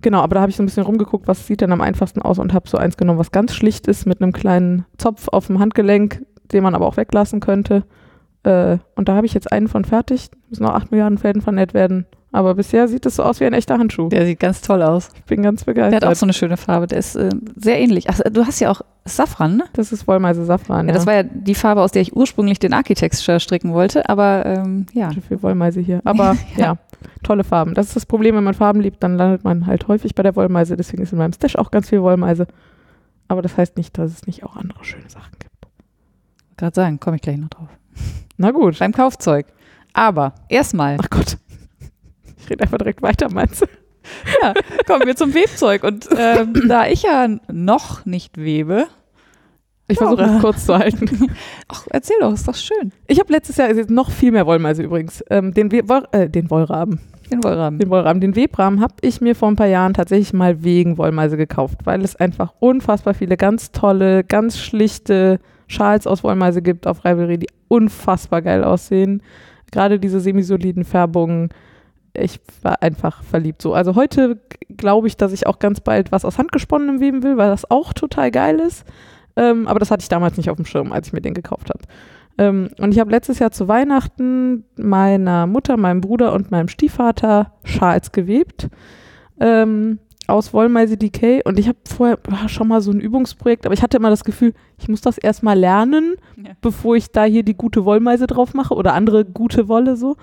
[0.00, 2.38] genau, aber da habe ich so ein bisschen rumgeguckt, was sieht denn am einfachsten aus
[2.38, 5.58] und habe so eins genommen, was ganz schlicht ist, mit einem kleinen Zopf auf dem
[5.58, 7.84] Handgelenk, den man aber auch weglassen könnte.
[8.42, 10.30] Äh, und da habe ich jetzt einen von fertig.
[10.48, 12.06] Müssen noch 8 Milliarden Fäden vernäht werden.
[12.34, 14.08] Aber bisher sieht es so aus wie ein echter Handschuh.
[14.08, 15.10] Der sieht ganz toll aus.
[15.14, 16.02] Ich bin ganz begeistert.
[16.02, 16.88] Der hat auch so eine schöne Farbe.
[16.88, 18.10] Der ist äh, sehr ähnlich.
[18.10, 19.66] Ach, du hast ja auch Safran, ne?
[19.74, 20.88] das ist Wollmeise Safran.
[20.88, 24.08] Ja, das war ja die Farbe, aus der ich ursprünglich den Architecture stricken wollte.
[24.08, 25.12] Aber ähm, ja.
[25.12, 26.00] Schon viel Wollmeise hier.
[26.04, 26.64] Aber ja.
[26.64, 26.76] Ja.
[27.22, 27.74] tolle Farben.
[27.74, 30.34] Das ist das Problem, wenn man Farben liebt, dann landet man halt häufig bei der
[30.34, 30.76] Wollmeise.
[30.76, 32.48] Deswegen ist in meinem Stash auch ganz viel Wollmeise.
[33.28, 35.68] Aber das heißt nicht, dass es nicht auch andere schöne Sachen gibt.
[36.56, 37.68] Gerade sagen, komme ich gleich noch drauf.
[38.38, 38.80] Na gut.
[38.80, 39.46] Beim Kaufzeug.
[39.92, 41.38] Aber erstmal Ach Gott.
[42.44, 43.66] Ich rede einfach direkt weiter, meinst du?
[44.42, 44.52] ja,
[44.86, 45.82] kommen wir zum Webzeug.
[45.82, 48.86] Und ähm, da ich ja noch nicht webe,
[49.88, 51.30] Ich versuche es kurz zu halten.
[51.68, 52.92] ach, erzähl doch, ist doch schön.
[53.06, 55.24] Ich habe letztes Jahr noch viel mehr Wollmeise übrigens.
[55.30, 55.82] Ähm, den, We
[56.12, 57.00] äh, den Wollraben.
[57.30, 57.78] Den Wollrahmen.
[57.78, 58.20] Den Wollrahmen.
[58.20, 62.02] Den Webrahmen habe ich mir vor ein paar Jahren tatsächlich mal wegen Wollmeise gekauft, weil
[62.02, 67.48] es einfach unfassbar viele ganz tolle, ganz schlichte Schals aus Wollmeise gibt auf Ravelry, die
[67.68, 69.22] unfassbar geil aussehen.
[69.72, 71.48] Gerade diese semisoliden Färbungen.
[72.16, 73.74] Ich war einfach verliebt so.
[73.74, 74.40] Also heute
[74.76, 77.92] glaube ich, dass ich auch ganz bald was aus Handgesponnenem weben will, weil das auch
[77.92, 78.84] total geil ist.
[79.36, 81.70] Ähm, aber das hatte ich damals nicht auf dem Schirm, als ich mir den gekauft
[81.70, 81.80] habe.
[82.38, 87.52] Ähm, und ich habe letztes Jahr zu Weihnachten meiner Mutter, meinem Bruder und meinem Stiefvater
[87.64, 88.68] Schals gewebt
[89.40, 89.98] ähm,
[90.28, 91.42] aus Wollmeise Decay.
[91.44, 94.24] Und ich habe vorher war schon mal so ein Übungsprojekt, aber ich hatte immer das
[94.24, 96.52] Gefühl, ich muss das erstmal lernen, Ja.
[96.60, 100.16] bevor ich da hier die gute Wollmeise drauf mache oder andere gute Wolle so.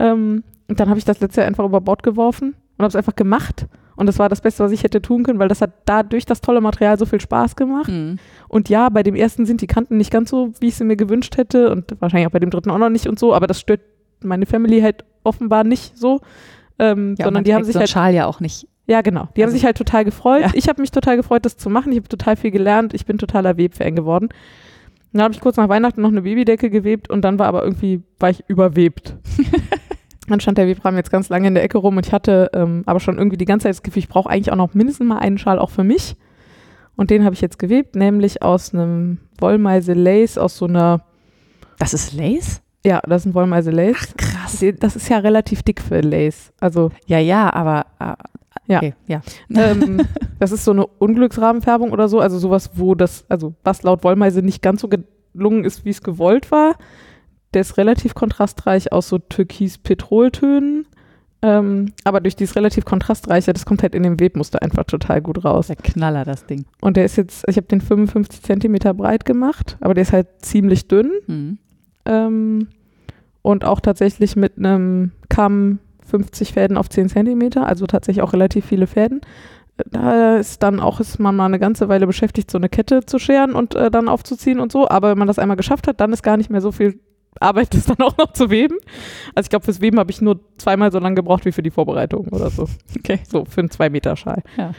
[0.00, 2.96] Ähm, und dann habe ich das letzte Jahr einfach über Bord geworfen und habe es
[2.96, 3.66] einfach gemacht.
[3.96, 6.40] Und das war das Beste, was ich hätte tun können, weil das hat dadurch das
[6.40, 7.88] tolle Material so viel Spaß gemacht.
[7.90, 8.18] Mhm.
[8.48, 10.94] Und ja, bei dem ersten sind die Kanten nicht ganz so, wie ich sie mir
[10.96, 13.58] gewünscht hätte und wahrscheinlich auch bei dem dritten auch noch nicht und so, aber das
[13.58, 13.80] stört
[14.22, 16.20] meine Family halt offenbar nicht so,
[16.78, 18.68] ähm, Ja, sondern die haben sich so halt, Schal ja auch nicht.
[18.86, 20.42] ja genau, die haben Also- sich halt total gefreut.
[20.42, 20.50] Ja.
[20.54, 21.90] Ich habe mich total gefreut, das zu machen.
[21.90, 22.94] Ich habe total viel gelernt.
[22.94, 24.28] Ich bin totaler Webfan geworden.
[25.12, 28.02] Dann habe ich kurz nach Weihnachten noch eine Babydecke gewebt und dann war aber irgendwie,
[28.20, 29.16] war ich überwebt.
[30.28, 32.82] Dann stand der Webrahmen jetzt ganz lange in der Ecke rum und ich hatte ähm,
[32.86, 35.18] aber schon irgendwie die ganze Zeit das Gefühl, ich brauche eigentlich auch noch mindestens mal
[35.18, 36.16] einen Schal auch für mich.
[36.96, 41.04] Und den habe ich jetzt gewebt, nämlich aus einem Wollmeise Lace, aus so einer,
[41.78, 42.60] Das ist Lace?
[42.84, 44.14] ja, das ist ein Wollmeise Lace.
[44.16, 44.64] Krass.
[44.80, 46.52] Das ist ja relativ dick für Lace.
[46.60, 48.14] Also, Ja, ja, aber äh,
[48.72, 48.78] Ja.
[48.78, 49.20] okay, ja.
[49.54, 50.00] ähm,
[50.38, 54.42] das ist so eine Unglücksrahmenfärbung oder so, also sowas, wo das, also was laut Wollmeise
[54.42, 56.76] nicht ganz so gelungen ist, wie es gewollt war.
[57.54, 60.86] Der ist relativ kontrastreich aus so türkis-petroltönen.
[61.40, 65.44] Ähm, aber durch dieses relativ kontrastreiche, das kommt halt in dem Webmuster einfach total gut
[65.44, 65.68] raus.
[65.68, 66.64] Der Knaller, das Ding.
[66.80, 70.26] Und der ist jetzt, ich habe den 55 Zentimeter breit gemacht, aber der ist halt
[70.40, 71.12] ziemlich dünn.
[71.26, 71.58] Mhm.
[72.06, 72.68] Ähm,
[73.42, 78.66] und auch tatsächlich mit einem Kamm 50 Fäden auf 10 Zentimeter, also tatsächlich auch relativ
[78.66, 79.20] viele Fäden.
[79.90, 83.20] Da ist dann auch, ist man mal eine ganze Weile beschäftigt, so eine Kette zu
[83.20, 84.88] scheren und äh, dann aufzuziehen und so.
[84.88, 86.98] Aber wenn man das einmal geschafft hat, dann ist gar nicht mehr so viel
[87.40, 88.76] Arbeit, das dann auch noch zu weben.
[89.34, 91.70] Also ich glaube, fürs Weben habe ich nur zweimal so lange gebraucht wie für die
[91.70, 92.68] Vorbereitung oder so.
[92.98, 93.20] Okay.
[93.28, 94.42] So für einen 2 Meter Schal.
[94.56, 94.72] Ja.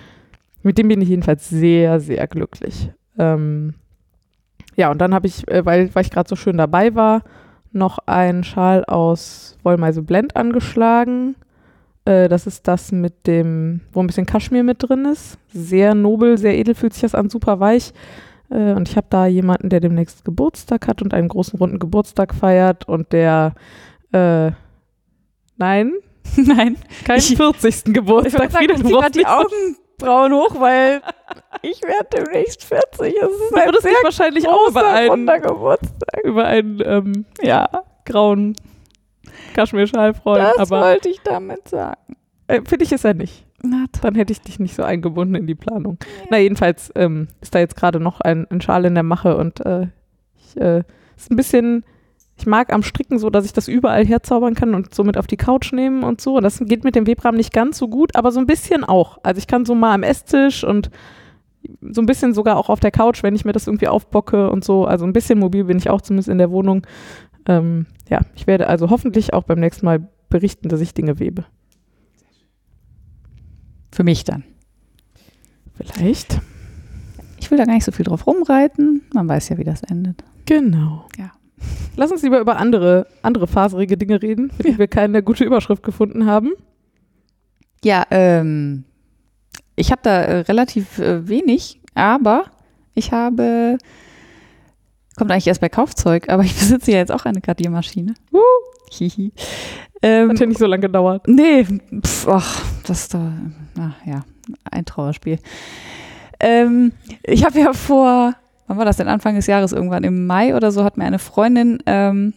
[0.62, 2.92] Mit dem bin ich jedenfalls sehr, sehr glücklich.
[3.18, 3.76] Ähm,
[4.76, 7.24] ja, und dann habe ich, äh, weil, weil ich gerade so schön dabei war,
[7.72, 11.36] noch einen Schal aus Wollmeise Blend angeschlagen.
[12.06, 15.38] Äh, das ist das mit dem, wo ein bisschen Kaschmir mit drin ist.
[15.54, 17.94] Sehr nobel, sehr edel fühlt sich das an, super weich.
[18.52, 22.34] Äh, und ich habe da jemanden, der demnächst Geburtstag hat und einen großen runden Geburtstag
[22.34, 23.54] feiert und der,
[24.12, 24.52] äh,
[25.58, 25.94] nein,
[26.36, 26.78] Nein.
[27.06, 27.94] keinen Ich- 40.
[27.94, 28.52] Geburtstag.
[28.52, 31.02] Frieda, du brauchst die Augenbrauen hoch, weil
[31.64, 33.16] ich werde demnächst 40.
[33.16, 36.24] Es ist Du würdest dich wahrscheinlich auch über einen, Geburtstag.
[36.24, 37.68] über einen ähm, Ja,
[38.06, 38.56] grauen
[39.56, 42.16] Kaschmirschal freuen, das aber wollte ich damit sagen.
[42.48, 43.46] äh, finde ich es ja nicht.
[44.02, 45.98] Dann hätte ich dich nicht so eingebunden in die Planung.
[46.30, 49.66] Na, jedenfalls ähm, ist da jetzt gerade noch ein, ein Schal in der Mache und
[49.66, 49.88] äh,
[50.38, 50.84] ich, äh,
[51.16, 51.84] ist ein bisschen,
[52.38, 55.38] ich mag am Stricken so, dass ich das überall herzaubern kann und somit auf die
[55.38, 56.38] Couch nehmen und so.
[56.38, 59.18] Und das geht mit dem Webrahmen nicht ganz so gut, aber so ein bisschen auch.
[59.24, 60.90] Also ich kann so mal am Esstisch und
[61.82, 64.64] so ein bisschen sogar auch auf der Couch, wenn ich mir das irgendwie aufbocke und
[64.64, 64.86] so.
[64.86, 66.86] Also ein bisschen mobil bin ich auch zumindest in der Wohnung.
[67.48, 71.46] Ähm, ja, ich werde also hoffentlich auch beim nächsten Mal berichten, dass ich Dinge webe.
[73.92, 74.44] Für mich dann.
[75.76, 76.40] Vielleicht.
[77.40, 79.04] ich will da gar nicht so viel drauf rumreiten.
[79.14, 80.24] Man weiß ja, wie das endet.
[80.46, 81.08] Genau.
[81.18, 81.32] Ja.
[81.96, 84.78] Lass uns lieber über andere, andere faserige Dinge reden, für die Ja.
[84.78, 86.52] wir keine gute Überschrift gefunden haben.
[87.84, 88.84] Ja, ähm,
[89.76, 92.46] ich habe da äh, relativ äh, wenig, aber
[92.94, 93.78] ich habe,
[95.18, 98.14] kommt eigentlich erst bei Kaufzeug, aber ich besitze ja jetzt auch eine Kartiermaschine.
[98.34, 98.40] Uh.
[98.92, 99.32] Hihi.
[100.02, 101.28] Ähm, Hat ja nicht so lange gedauert.
[101.28, 103.20] Nee, pf, ach, das doch,
[103.78, 104.24] ach ja,
[104.70, 105.40] ein Trauerspiel.
[106.40, 106.94] Ähm,
[107.24, 108.34] ich habe ja vor,
[108.68, 111.20] wann war das denn, Anfang des Jahres, irgendwann im Mai oder so, hat mir eine
[111.20, 112.34] Freundin ähm,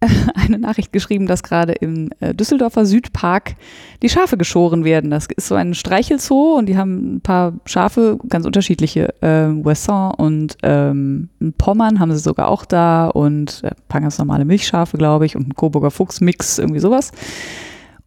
[0.34, 3.56] eine Nachricht geschrieben, dass gerade im äh, Düsseldorfer Südpark
[4.02, 5.10] die Schafe geschoren werden.
[5.10, 9.12] Das ist so ein Streichelzoo und die haben ein paar Schafe, ganz unterschiedliche.
[9.22, 14.18] Ähm, Wesson und ähm, Pommern haben sie sogar auch da und äh, ein paar ganz
[14.18, 17.10] normale Milchschafe, glaube ich, und ein Coburger Fuchsmix, irgendwie sowas.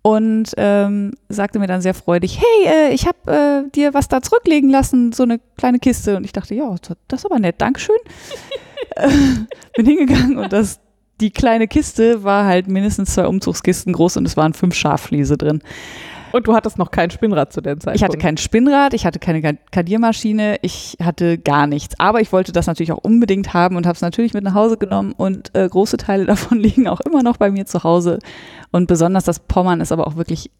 [0.03, 4.21] Und ähm, sagte mir dann sehr freudig, hey, äh, ich habe äh, dir was da
[4.21, 6.17] zurücklegen lassen, so eine kleine Kiste.
[6.17, 6.73] Und ich dachte, ja,
[7.07, 7.97] das ist aber nett, Dankeschön.
[8.97, 9.07] Äh,
[9.77, 10.81] Bin hingegangen und das,
[11.21, 15.61] die kleine Kiste war halt mindestens zwei Umzugskisten groß und es waren fünf Schaffliese drin.
[16.31, 17.95] Und du hattest noch kein Spinnrad zu der Zeit.
[17.95, 21.99] Ich hatte kein Spinnrad, ich hatte keine Ka- Kadiermaschine, ich hatte gar nichts.
[21.99, 24.77] Aber ich wollte das natürlich auch unbedingt haben und habe es natürlich mit nach Hause
[24.77, 28.19] genommen und äh, große Teile davon liegen auch immer noch bei mir zu Hause.
[28.71, 30.51] Und besonders das Pommern ist aber auch wirklich,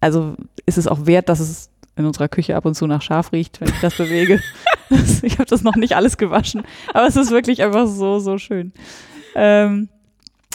[0.00, 0.34] also
[0.66, 3.60] ist es auch wert, dass es in unserer Küche ab und zu nach Schaf riecht,
[3.60, 4.40] wenn ich das bewege.
[5.22, 6.62] Ich habe das noch nicht alles gewaschen,
[6.94, 8.72] aber es ist wirklich einfach so, so schön.
[9.34, 9.90] Ähm,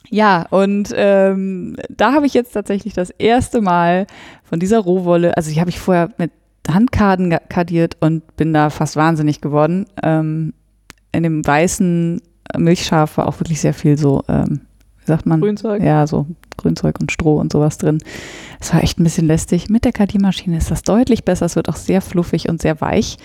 [0.09, 4.07] ja, und ähm, da habe ich jetzt tatsächlich das erste Mal
[4.43, 6.31] von dieser Rohwolle, also die habe ich vorher mit
[6.69, 9.85] Handkarten kardiert und bin da fast wahnsinnig geworden.
[10.01, 10.53] Ähm,
[11.11, 12.21] in dem weißen
[12.57, 14.61] Milchschaf war auch wirklich sehr viel so, ähm,
[14.99, 15.41] wie sagt man?
[15.41, 15.83] Grünzeug.
[15.83, 16.27] Ja, so
[16.57, 17.99] Grünzeug und Stroh und sowas drin.
[18.59, 19.69] Es war echt ein bisschen lästig.
[19.69, 21.45] Mit der Kardiermaschine ist das deutlich besser.
[21.45, 23.17] Es wird auch sehr fluffig und sehr weich.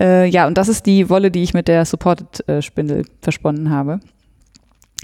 [0.00, 4.00] Äh, ja, und das ist die Wolle, die ich mit der Supported-Spindel versponnen habe.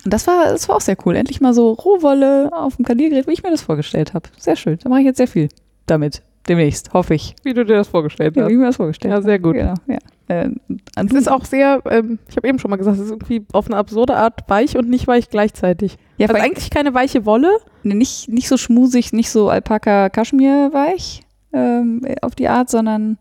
[0.05, 1.17] Und das war, das war auch sehr cool.
[1.17, 4.29] Endlich mal so Rohwolle auf dem Kardiergerät, wie ich mir das vorgestellt habe.
[4.39, 4.79] Sehr schön.
[4.83, 5.49] Da mache ich jetzt sehr viel
[5.87, 6.23] damit.
[6.49, 7.35] Demnächst, hoffe ich.
[7.43, 8.49] Wie du dir das vorgestellt Ja, hast.
[8.49, 9.55] wie ich mir das vorgestellt Ja, sehr gut.
[9.55, 9.99] Genau, ja.
[10.29, 10.51] Äh,
[10.97, 13.67] Es ist auch sehr, ähm, ich habe eben schon mal gesagt, es ist irgendwie auf
[13.67, 15.99] eine absurde Art weich und nicht weich gleichzeitig.
[16.17, 17.51] ja, also eigentlich keine weiche Wolle.
[17.83, 21.23] nicht, nicht so schmusig, nicht so Alpaka-Kaschmir-weich
[21.53, 23.19] ähm, auf die Art, sondern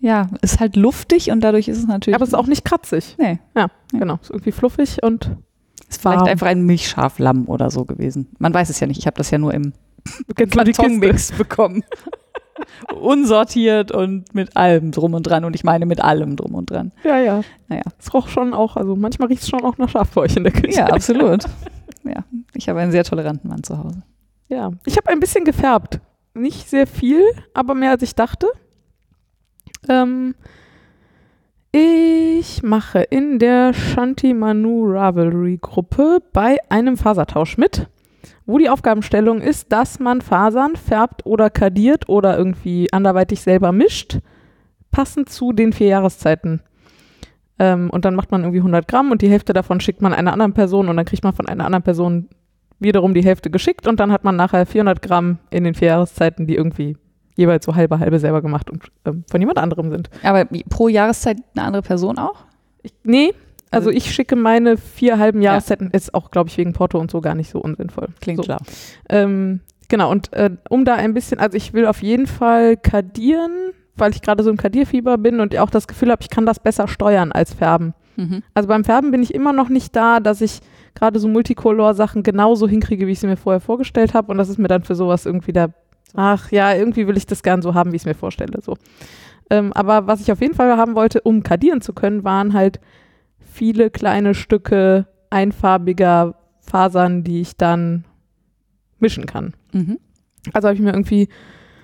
[0.00, 2.14] ja, ist halt luftig und dadurch ist es natürlich.
[2.14, 3.16] Aber es ist auch nicht kratzig.
[3.18, 3.62] Nee, Ja,
[3.92, 3.98] Ja.
[3.98, 4.18] genau.
[4.22, 5.30] Ist irgendwie fluffig und
[5.88, 8.28] ist vielleicht einfach ein Milchschaflamm oder so gewesen.
[8.38, 8.98] Man weiß es ja nicht.
[8.98, 9.72] Ich habe das ja nur im?
[10.36, 11.82] Kartonmix bekommen.
[13.00, 15.44] Unsortiert und mit allem drum und dran.
[15.44, 16.92] Und ich meine mit allem drum und dran.
[17.04, 17.40] Ja, ja.
[17.68, 17.82] Naja.
[17.98, 20.44] Es roch schon auch, also manchmal riecht es schon auch nach Schaf bei euch in
[20.44, 20.78] der Küche.
[20.78, 21.44] Ja, absolut.
[22.04, 22.24] ja,
[22.54, 24.02] ich habe einen sehr toleranten Mann zu Hause.
[24.48, 26.00] Ja, ich habe ein bisschen gefärbt.
[26.34, 27.22] Nicht sehr viel,
[27.54, 28.48] aber mehr als ich dachte.
[29.88, 30.34] Ähm,
[31.80, 37.86] ich mache in der Shanti Manu Ravelry Gruppe bei einem Fasertausch mit,
[38.46, 44.18] wo die Aufgabenstellung ist, dass man Fasern färbt oder kadiert oder irgendwie anderweitig selber mischt,
[44.90, 46.62] passend zu den vier Jahreszeiten.
[47.60, 50.32] Ähm, und dann macht man irgendwie 100 Gramm und die Hälfte davon schickt man einer
[50.32, 52.28] anderen Person und dann kriegt man von einer anderen Person
[52.80, 56.48] wiederum die Hälfte geschickt und dann hat man nachher 400 Gramm in den vier Jahreszeiten,
[56.48, 56.96] die irgendwie
[57.38, 60.10] jeweils so halbe halbe selber gemacht und ähm, von jemand anderem sind.
[60.22, 62.44] Aber pro Jahreszeit eine andere Person auch?
[62.82, 63.32] Ich, nee,
[63.70, 65.52] also Also- ich schicke meine vier halben Ja.
[65.52, 68.08] Jahreszeiten, ist auch, glaube ich, wegen Porto und so gar nicht so unsinnvoll.
[68.20, 68.42] Klingt so.
[68.42, 68.60] klar.
[69.08, 73.52] Ähm, genau, und äh, um da ein bisschen, also ich will auf jeden Fall kadieren,
[73.96, 76.60] weil ich gerade so im Kadierfieber bin und auch das Gefühl habe, ich kann das
[76.60, 77.94] besser steuern als färben.
[78.16, 78.42] Mhm.
[78.54, 80.60] Also beim Färben bin ich immer noch nicht da, dass ich
[80.94, 84.30] gerade so Multicolor-Sachen genauso hinkriege, wie ich sie mir vorher vorgestellt habe.
[84.32, 85.68] Und das ist mir dann für sowas irgendwie da,
[86.14, 88.60] ach ja, irgendwie will ich das gern so haben, wie ich es mir vorstelle.
[88.62, 88.76] So.
[89.50, 92.80] Ähm, aber was ich auf jeden Fall haben wollte, um kadieren zu können, waren halt
[93.40, 98.04] viele kleine Stücke einfarbiger Fasern, die ich dann
[98.98, 99.54] mischen kann.
[99.72, 99.98] Mhm.
[100.52, 101.28] Also habe ich mir irgendwie,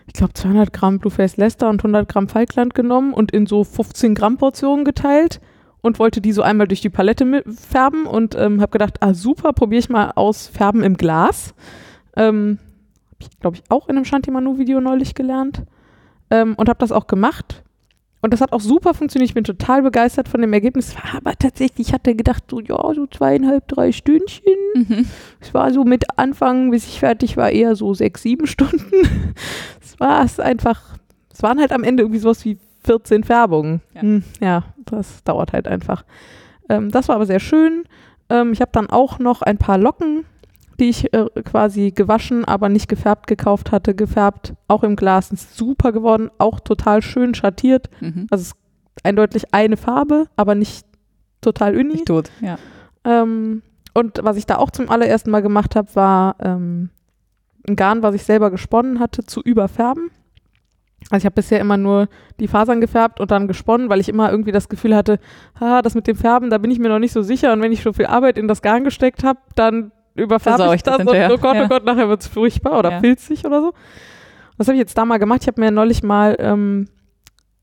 [0.07, 4.15] ich glaube, 200 Gramm Blueface Leicester und 100 Gramm Falkland genommen und in so 15
[4.15, 5.41] Gramm Portionen geteilt
[5.81, 9.53] und wollte die so einmal durch die Palette färben und ähm, habe gedacht, ah super,
[9.53, 11.55] probiere ich mal aus Färben im Glas.
[12.17, 12.59] Ähm,
[13.15, 15.63] habe ich, glaube ich, auch in einem Shanti Manu Video neulich gelernt
[16.31, 17.63] ähm, und habe das auch gemacht.
[18.21, 19.29] Und das hat auch super funktioniert.
[19.29, 20.95] Ich bin total begeistert von dem Ergebnis.
[21.15, 24.55] Aber tatsächlich, ich hatte gedacht, so, ja, so zweieinhalb, drei Stündchen.
[24.75, 25.07] Mhm.
[25.41, 28.83] Es war so mit Anfang, bis ich fertig war, eher so sechs, sieben Stunden.
[29.81, 30.99] Es war es einfach,
[31.33, 33.81] es waren halt am Ende irgendwie sowas wie 14 Färbungen.
[33.95, 34.01] Ja.
[34.01, 36.05] Hm, ja das dauert halt einfach.
[36.69, 37.85] Ähm, das war aber sehr schön.
[38.29, 40.25] Ähm, ich habe dann auch noch ein paar Locken,
[40.81, 44.55] die ich äh, quasi gewaschen, aber nicht gefärbt gekauft hatte, gefärbt.
[44.69, 47.89] Auch im Glas ist super geworden, auch total schön schattiert.
[48.01, 48.27] Mhm.
[48.31, 48.55] Also es
[49.03, 50.87] eindeutig eine Farbe, aber nicht
[51.41, 51.95] total uni.
[51.95, 52.59] Nicht tot, ja.
[53.05, 53.63] Ähm,
[53.93, 56.91] und was ich da auch zum allerersten Mal gemacht habe, war ähm,
[57.69, 60.11] ein Garn, was ich selber gesponnen hatte, zu überfärben.
[61.11, 62.09] Also ich habe bisher immer nur
[62.41, 65.21] die Fasern gefärbt und dann gesponnen, weil ich immer irgendwie das Gefühl hatte,
[65.61, 67.53] ah, das mit dem Färben, da bin ich mir noch nicht so sicher.
[67.53, 70.77] Und wenn ich so viel Arbeit in das Garn gesteckt habe, dann überfärbe Versau ich
[70.79, 71.65] ich das das und oh Gott, Ja.
[71.65, 73.01] oh Gott, nachher wird es furchtbar oder Ja.
[73.01, 73.73] filzig oder so.
[74.57, 75.41] Was habe ich jetzt da mal gemacht?
[75.43, 76.87] Ich habe mir neulich mal ähm,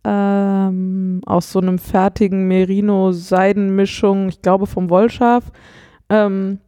[0.04, 5.46] ähm, aus so einem fertigen Merino-Seidenmischung, ich glaube vom Wollschaf,
[6.10, 6.60] ähm,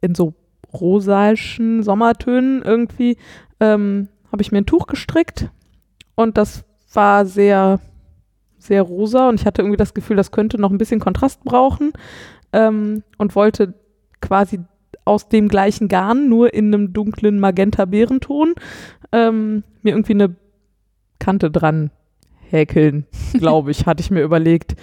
[0.00, 0.34] in so
[0.72, 3.16] rosaischen Sommertönen irgendwie,
[3.60, 5.50] ähm, habe ich mir ein Tuch gestrickt
[6.14, 7.80] und das war sehr,
[8.58, 11.92] sehr rosa und ich hatte irgendwie das Gefühl, das könnte noch ein bisschen Kontrast brauchen
[12.52, 13.74] ähm, und wollte
[14.22, 14.60] quasi
[15.04, 18.54] aus dem gleichen Garn, nur in einem dunklen Magenta-Beerenton,
[19.12, 20.36] ähm, mir irgendwie eine
[21.18, 21.90] Kante dran
[22.48, 24.76] häkeln, glaube ich, hatte ich mir überlegt.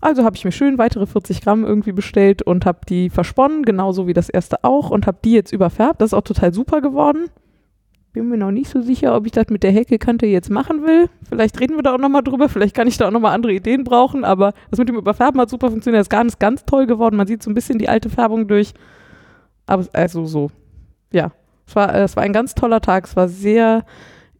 [0.00, 4.08] Also habe ich mir schön weitere 40 Gramm irgendwie bestellt und habe die versponnen, genauso
[4.08, 6.00] wie das erste auch, und habe die jetzt überfärbt.
[6.00, 7.28] Das ist auch total super geworden.
[8.12, 11.08] Bin mir noch nicht so sicher, ob ich das mit der Häkelkante jetzt machen will.
[11.28, 12.48] Vielleicht reden wir da auch nochmal drüber.
[12.50, 14.22] Vielleicht kann ich da auch nochmal andere Ideen brauchen.
[14.24, 16.00] Aber das mit dem Überfärben hat super funktioniert.
[16.02, 17.16] Das Garn ist ganz toll geworden.
[17.16, 18.74] Man sieht so ein bisschen die alte Färbung durch.
[19.66, 20.50] Aber es- also so,
[21.12, 21.32] ja.
[21.66, 23.06] Es war, äh, es war ein ganz toller Tag.
[23.06, 23.84] Es war sehr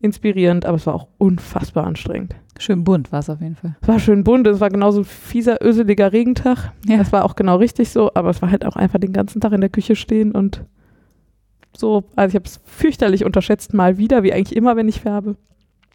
[0.01, 2.35] inspirierend, aber es war auch unfassbar anstrengend.
[2.59, 3.77] Schön bunt war es auf jeden Fall.
[3.81, 6.73] Es war schön bunt, es war genauso ein fieser, öseliger Regentag.
[6.87, 6.99] Ja.
[6.99, 9.53] Das war auch genau richtig so, aber es war halt auch einfach den ganzen Tag
[9.53, 10.65] in der Küche stehen und
[11.77, 15.37] so, also ich habe es fürchterlich unterschätzt, mal wieder, wie eigentlich immer, wenn ich färbe.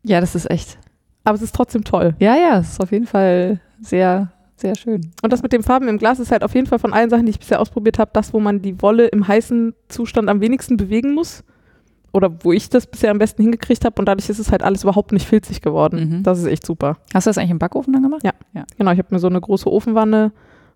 [0.03, 0.77] Ja, das ist echt.
[1.23, 2.15] Aber es ist trotzdem toll.
[2.19, 5.11] Ja, ja, es ist auf jeden Fall sehr, sehr schön.
[5.21, 7.25] Und das mit den Farben im Glas ist halt auf jeden Fall von allen Sachen,
[7.25, 10.77] die ich bisher ausprobiert habe, das, wo man die Wolle im heißen Zustand am wenigsten
[10.77, 11.43] bewegen muss.
[12.13, 14.83] Oder wo ich das bisher am besten hingekriegt habe und dadurch ist es halt alles
[14.83, 16.17] überhaupt nicht filzig geworden.
[16.19, 16.23] Mhm.
[16.23, 16.97] Das ist echt super.
[17.13, 18.23] Hast du das eigentlich im Backofen dann gemacht?
[18.77, 20.31] Genau, ich habe mir so eine große Ofenwanne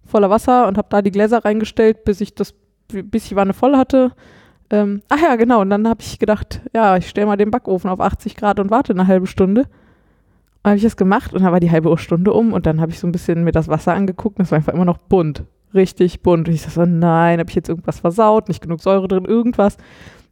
[0.05, 2.53] voller Wasser und habe da die Gläser reingestellt, bis ich das,
[2.89, 4.11] bis ich die Wanne voll hatte.
[4.71, 5.61] Ähm, ach ja, genau.
[5.61, 8.71] Und dann habe ich gedacht, ja, ich stelle mal den Backofen auf 80 Grad und
[8.71, 9.61] warte eine halbe Stunde.
[10.63, 12.91] Und habe ich das gemacht und dann war die halbe Stunde um und dann habe
[12.91, 15.43] ich so ein bisschen mir das Wasser angeguckt und es war einfach immer noch bunt.
[15.73, 16.47] Richtig bunt.
[16.47, 19.77] Und ich dachte so, nein, habe ich jetzt irgendwas versaut, nicht genug Säure drin, irgendwas.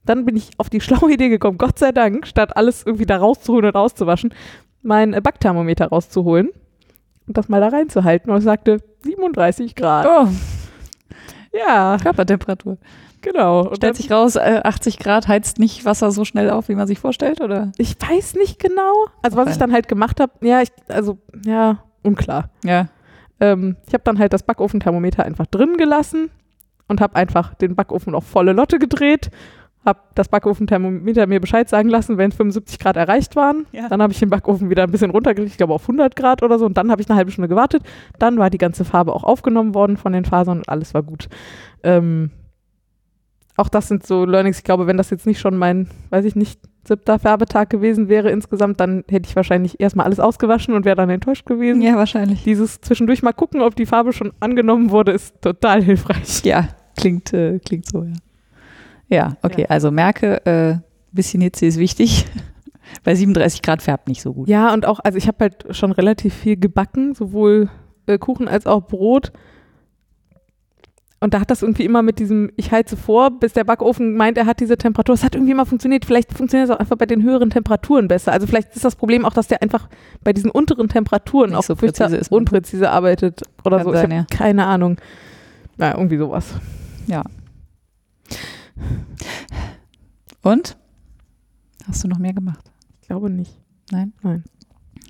[0.05, 3.17] Dann bin ich auf die schlaue Idee gekommen, Gott sei Dank, statt alles irgendwie da
[3.17, 4.33] rauszuholen und auszuwaschen,
[4.81, 6.49] mein äh, Backthermometer rauszuholen
[7.27, 8.31] und das mal da reinzuhalten.
[8.31, 10.07] Und es sagte 37 Grad.
[10.07, 10.27] Oh,
[11.51, 12.77] Ja, Körpertemperatur.
[13.21, 13.67] Genau.
[13.67, 16.87] Und Stellt sich raus, äh, 80 Grad heizt nicht Wasser so schnell auf, wie man
[16.87, 17.71] sich vorstellt, oder?
[17.77, 19.07] ich weiß nicht genau.
[19.21, 22.49] Also was ich dann halt gemacht habe, ja, ich, also, ja, unklar.
[22.63, 22.87] Ja.
[23.39, 26.29] Ähm, ich habe dann halt das Backofenthermometer einfach drin gelassen
[26.87, 29.29] und habe einfach den Backofen auf volle Lotte gedreht,
[29.85, 33.65] habe das Backofenthermometer mir Bescheid sagen lassen, wenn 75 Grad erreicht waren.
[33.71, 33.87] Ja.
[33.87, 36.59] Dann habe ich den Backofen wieder ein bisschen runtergelegt, ich glaube auf 100 Grad oder
[36.59, 36.65] so.
[36.65, 37.83] Und dann habe ich eine halbe Stunde gewartet.
[38.17, 41.29] Dann war die ganze Farbe auch aufgenommen worden von den Fasern und alles war gut.
[41.83, 42.31] Ähm,
[43.59, 44.57] auch das sind so Learnings.
[44.57, 48.31] Ich glaube, wenn das jetzt nicht schon mein, weiß ich nicht, siebter Färbetag gewesen wäre
[48.31, 51.81] insgesamt, dann hätte ich wahrscheinlich erstmal alles ausgewaschen und wäre dann enttäuscht gewesen.
[51.81, 52.43] Ja, wahrscheinlich.
[52.43, 56.43] Dieses zwischendurch mal gucken, ob die Farbe schon angenommen wurde, ist total hilfreich.
[56.43, 58.13] Ja, klingt, äh, klingt so, ja.
[59.11, 59.67] Ja, okay, Ja.
[59.69, 60.75] also merke, äh,
[61.11, 62.25] bisschen Hitze ist wichtig.
[63.03, 64.47] Bei 37 Grad färbt nicht so gut.
[64.47, 67.69] Ja, und auch, also ich habe halt schon relativ viel gebacken, sowohl
[68.07, 69.31] äh, Kuchen als auch Brot.
[71.21, 74.37] Und da hat das irgendwie immer mit diesem, ich heize vor, bis der Backofen meint,
[74.37, 75.15] er hat diese Temperatur.
[75.15, 76.05] Es hat irgendwie immer funktioniert.
[76.05, 78.31] Vielleicht funktioniert es auch einfach bei den höheren Temperaturen besser.
[78.31, 79.89] Also vielleicht ist das Problem auch, dass der einfach
[80.23, 82.31] bei diesen unteren Temperaturen Nicht auch so präzise ist.
[82.31, 83.93] unpräzise arbeitet oder Kann so.
[83.93, 84.25] sein, ich ja.
[84.29, 84.97] keine Ahnung.
[85.77, 86.53] Ja, irgendwie sowas.
[90.41, 90.77] Und?
[91.87, 92.71] Hast du noch mehr gemacht?
[93.01, 93.59] Ich glaube nicht.
[93.91, 94.13] Nein?
[94.21, 94.43] Nein.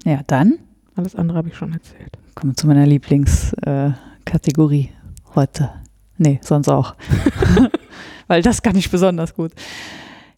[0.06, 0.58] Ja, dann
[0.96, 2.18] Alles andere habe ich schon erzählt.
[2.36, 3.94] kommen wir zu meiner Lieblingskategorie
[4.26, 4.90] Kategorie
[5.36, 5.70] heute.
[6.20, 6.96] Nee, sonst auch.
[8.28, 9.54] Weil das kann ich besonders gut.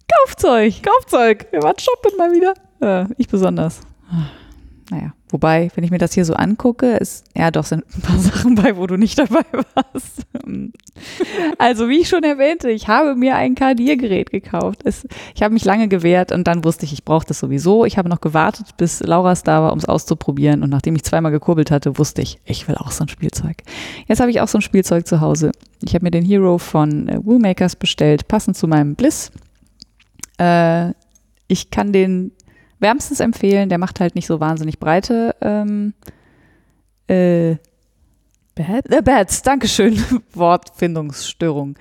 [0.08, 0.76] Kaufzeug.
[0.84, 1.48] Kaufzeug.
[1.52, 2.54] Wir waren shoppen mal wieder.
[2.80, 3.82] Äh, ich besonders.
[4.92, 8.18] Naja, wobei, wenn ich mir das hier so angucke, ist, ja doch, sind ein paar
[8.20, 10.28] Sachen bei, wo du nicht dabei warst.
[11.58, 14.82] Also, wie ich schon erwähnte, ich habe mir ein Kardiergerät gekauft.
[14.84, 17.86] Es, ich habe mich lange gewehrt und dann wusste ich, ich brauche das sowieso.
[17.86, 20.62] Ich habe noch gewartet, bis Lauras da war, um es auszuprobieren.
[20.64, 23.58] Und nachdem ich zweimal gekurbelt hatte, wusste ich, ich will auch so ein Spielzeug.
[24.08, 25.52] Jetzt habe ich auch so ein Spielzeug zu Hause.
[25.84, 29.32] Ich habe mir den Hero von äh, Woolmakers bestellt, passend zu meinem Bliss.
[30.38, 30.92] Äh,
[31.48, 32.32] ich kann den
[32.82, 33.70] wärmstens empfehlen.
[33.70, 35.94] Der macht halt nicht so wahnsinnig breite ähm,
[37.08, 37.56] äh,
[38.56, 38.86] Bad?
[38.90, 39.98] The Bats, Dankeschön.
[40.34, 41.76] Wortfindungsstörung.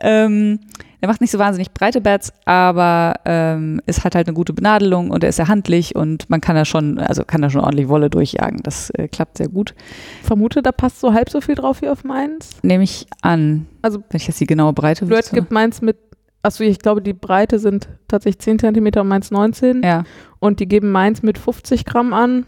[0.00, 0.60] Ähm,
[1.04, 5.10] der macht nicht so wahnsinnig breite Bats, aber ähm, es hat halt eine gute Benadelung
[5.10, 7.88] und er ist sehr handlich und man kann da schon, also kann da schon ordentlich
[7.88, 8.60] Wolle durchjagen.
[8.62, 9.74] Das äh, klappt sehr gut.
[10.22, 12.52] Vermute, da passt so halb so viel drauf wie auf meins.
[12.62, 13.66] Nehme ich an.
[13.82, 15.98] Also wenn ich jetzt die genaue Breite Flirt gibt meins mit,
[16.42, 19.82] achso, ich glaube, die Breite sind tatsächlich 10 cm und meins 19.
[19.82, 20.04] Ja.
[20.44, 22.44] Und die geben meins mit 50 Gramm an.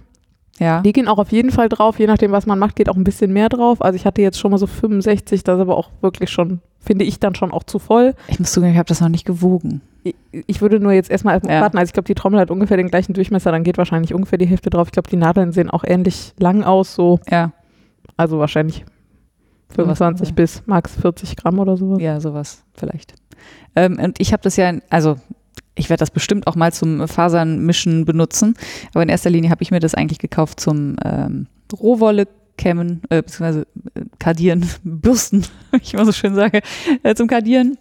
[0.59, 0.81] Ja.
[0.81, 3.05] Die gehen auch auf jeden Fall drauf, je nachdem, was man macht, geht auch ein
[3.05, 3.83] bisschen mehr drauf.
[3.83, 7.05] Also ich hatte jetzt schon mal so 65, das ist aber auch wirklich schon, finde
[7.05, 8.15] ich dann schon auch zu voll.
[8.29, 9.83] Ich muss zugeben, ich habe das noch nicht gewogen.
[10.03, 11.61] Ich, ich würde nur jetzt erstmal Ja.
[11.61, 14.39] warten, also ich glaube, die Trommel hat ungefähr den gleichen Durchmesser, dann geht wahrscheinlich ungefähr
[14.39, 14.89] die Hälfte drauf.
[14.89, 17.53] Ich glaube, die Nadeln sehen auch ähnlich lang aus, so, Ja,
[18.17, 18.85] also wahrscheinlich
[19.77, 20.37] Sowas 25 dabei.
[20.43, 21.99] bis max 40 Gramm oder sowas.
[22.01, 23.15] ja, sowas vielleicht.
[23.75, 25.17] Ähm, und ich habe das ja, also
[25.77, 28.55] ich werde das bestimmt auch mal zum Fasernmischen benutzen,
[28.93, 33.23] aber in erster Linie habe ich mir das eigentlich gekauft zum ähm, Rohwolle kämmen, äh,
[33.23, 36.61] beziehungsweise äh, kardieren, bürsten, wie ich immer so schön sage,
[37.03, 37.79] äh, zum Kardieren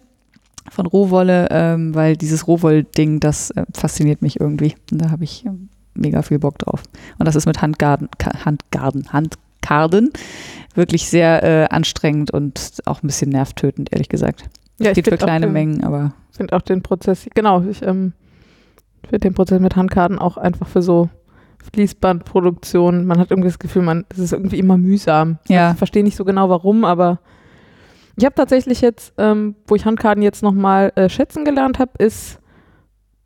[0.70, 4.74] von Rohwolle, ähm, weil dieses Rohwoll-Ding, das äh, fasziniert mich irgendwie.
[4.90, 6.82] Und da habe ich ähm, mega viel Bock drauf.
[7.18, 8.08] Und das ist mit Handgarden,
[8.44, 10.10] Handgarden, Handkarden
[10.74, 14.44] wirklich sehr äh, anstrengend und auch ein bisschen nervtötend, ehrlich gesagt.
[14.78, 18.12] Ja, Geht für kleine den, Mengen, aber finde auch den Prozess, genau, ich ähm,
[19.02, 21.08] finde den Prozess mit Handkarten auch einfach für so
[21.72, 25.38] Fließbandproduktion, man hat irgendwie das Gefühl, man, es ist irgendwie immer mühsam.
[25.48, 25.72] Ja.
[25.72, 27.18] Ich verstehe nicht so genau warum, aber
[28.16, 32.38] ich habe tatsächlich jetzt, ähm, wo ich Handkarten jetzt nochmal äh, schätzen gelernt habe, ist,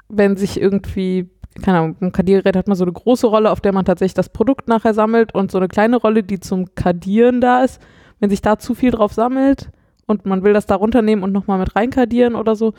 [0.08, 1.28] wenn sich irgendwie,
[1.62, 4.30] keine Ahnung, im Kardiergerät hat man so eine große Rolle, auf der man tatsächlich das
[4.30, 7.80] Produkt nachher sammelt und so eine kleine Rolle, die zum Kardieren da ist.
[8.18, 9.70] Wenn sich da zu viel drauf sammelt
[10.10, 12.74] und man will das da runternehmen und nochmal mit reinkardieren oder so,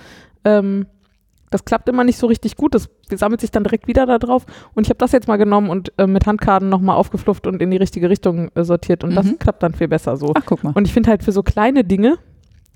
[0.45, 0.85] ähm,
[1.49, 2.73] das klappt immer nicht so richtig gut.
[2.75, 4.45] Das sammelt sich dann direkt wieder da drauf.
[4.73, 7.71] Und ich habe das jetzt mal genommen und äh, mit Handkarten nochmal aufgeflufft und in
[7.71, 9.03] die richtige Richtung äh, sortiert.
[9.03, 9.37] Und das Mhm.
[9.39, 10.31] klappt dann viel besser so.
[10.33, 10.71] ach guck mal.
[10.73, 12.17] Und ich finde halt für so kleine Dinge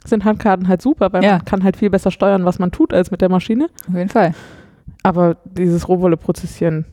[0.04, 1.38] sind Handkarten halt super, weil Ja.
[1.38, 3.70] man kann halt viel besser steuern, was man tut, als mit der Maschine.
[3.90, 4.34] Auf jeden Fall.
[5.04, 6.86] Aber dieses Rohwolle prozessieren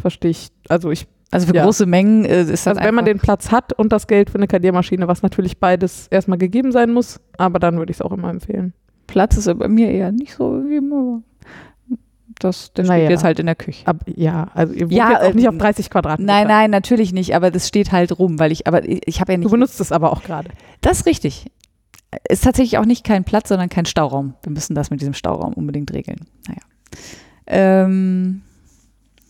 [0.00, 0.48] verstehe ich.
[0.68, 1.64] Also ich, Also für Ja.
[1.64, 4.38] große Mengen äh, ist das also wenn man den Platz hat und das Geld für
[4.38, 8.12] eine Kardiermaschine, was natürlich beides erstmal gegeben sein muss, aber dann würde ich es auch
[8.12, 8.72] immer empfehlen.
[9.06, 11.22] Platz ist bei mir eher nicht so gegeben, aber
[12.38, 13.10] das, der steht Naja.
[13.10, 13.86] jetzt halt in der Küche.
[13.86, 16.32] Aber ja, also ihr wohnt Ja, jetzt auch nicht ähm, auf 30 Quadratmeter.
[16.32, 19.32] Nein, nein, natürlich nicht, aber das steht halt rum, weil ich, aber ich, ich habe
[19.32, 19.50] ja Du nicht.
[19.52, 20.50] benutzt es aber auch gerade.
[20.80, 21.46] Das ist richtig.
[22.28, 24.34] Ist tatsächlich auch nicht kein Platz, sondern kein Stauraum.
[24.42, 26.20] Wir müssen das mit diesem Stauraum unbedingt regeln.
[26.46, 26.60] Naja.
[27.46, 28.42] Ähm,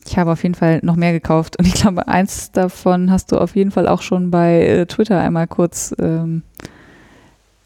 [0.06, 3.38] ich habe auf jeden Fall noch mehr gekauft und ich glaube, eins davon hast du
[3.38, 6.42] auf jeden Fall auch schon bei äh, Twitter einmal kurz ähm,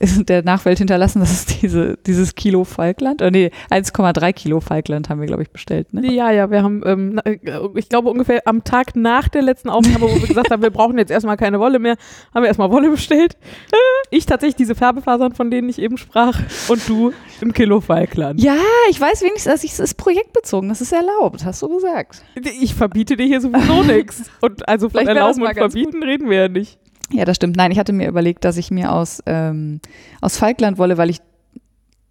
[0.28, 1.20] der Nachwelt hinterlassen.
[1.20, 3.20] Das ist diese, dieses Kilo Falkland.
[3.22, 5.92] Oh, nee, 1,3 Kilo Falkland haben wir, glaube ich, bestellt.
[5.92, 6.12] Ne?
[6.12, 7.38] Ja, ja, wir haben, ähm, äh,
[7.74, 10.96] ich glaube ungefähr am Tag nach der letzten Aufnahme, wo wir gesagt haben, wir brauchen
[10.96, 11.96] jetzt erstmal keine Wolle mehr,
[12.34, 13.36] haben wir erstmal Wolle bestellt.
[14.12, 18.42] Ich tatsächlich diese Färbefasern, von denen ich eben sprach, und du ein Kilo Falkland.
[18.42, 18.57] Ja,
[18.90, 20.68] ich weiß wenigstens, dass ich, es ist projektbezogen.
[20.68, 22.24] Das ist erlaubt, hast du gesagt.
[22.61, 24.24] Ich verbiete dir hier sowieso nichts.
[24.40, 26.80] Und also von Vielleicht erlauben und verbieten reden wir ja nicht.
[27.13, 27.57] Ja, das stimmt.
[27.57, 29.81] Nein, ich hatte mir überlegt, dass ich mir aus, ähm,
[30.21, 31.21] aus Falklandwolle, weil ich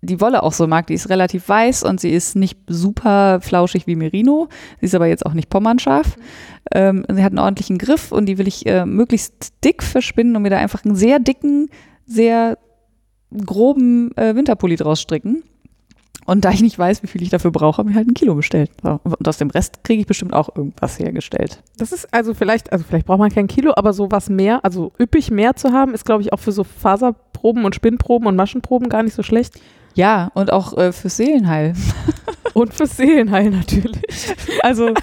[0.02, 3.86] die Wolle auch so mag, die ist relativ weiß und sie ist nicht super flauschig
[3.86, 4.47] wie Merino.
[4.80, 6.16] Sie ist aber jetzt auch nicht pommernscharf.
[6.74, 10.43] Ähm, sie hat einen ordentlichen Griff und die will ich äh, möglichst dick verspinnen und
[10.43, 11.70] mir da einfach einen sehr dicken,
[12.06, 12.58] sehr
[13.45, 15.43] groben äh, Winterpulli draus stricken.
[16.30, 18.36] Und da ich nicht weiß, wie viel ich dafür brauche, habe ich halt ein Kilo
[18.36, 18.69] bestellt.
[18.84, 18.99] So.
[19.03, 21.63] Und aus dem Rest kriege ich bestimmt auch irgendwas hergestellt.
[21.77, 24.91] Das ist also vielleicht, also vielleicht braucht man kein Kilo, aber so was mehr, also
[24.99, 28.89] üppig mehr zu haben, ist glaube ich auch für so Faserproben und Spinnproben und Maschenproben
[28.89, 29.59] gar nicht so schlecht.
[29.95, 31.73] Ja, und auch äh, fürs Seelenheil.
[32.53, 34.01] Und fürs Seelenheil natürlich.
[34.63, 34.93] Also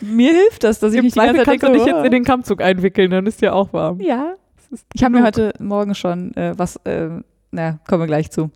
[0.00, 2.04] mir hilft das, dass ich Im nicht die ganze Zeit kannst du dich jetzt oh.
[2.04, 4.00] in den Kammzug einwickeln, dann ist ja auch warm.
[4.00, 4.34] Ja,
[4.70, 7.08] ist ich habe mir heute Morgen schon äh, was, äh,
[7.52, 8.50] na, kommen wir gleich zu.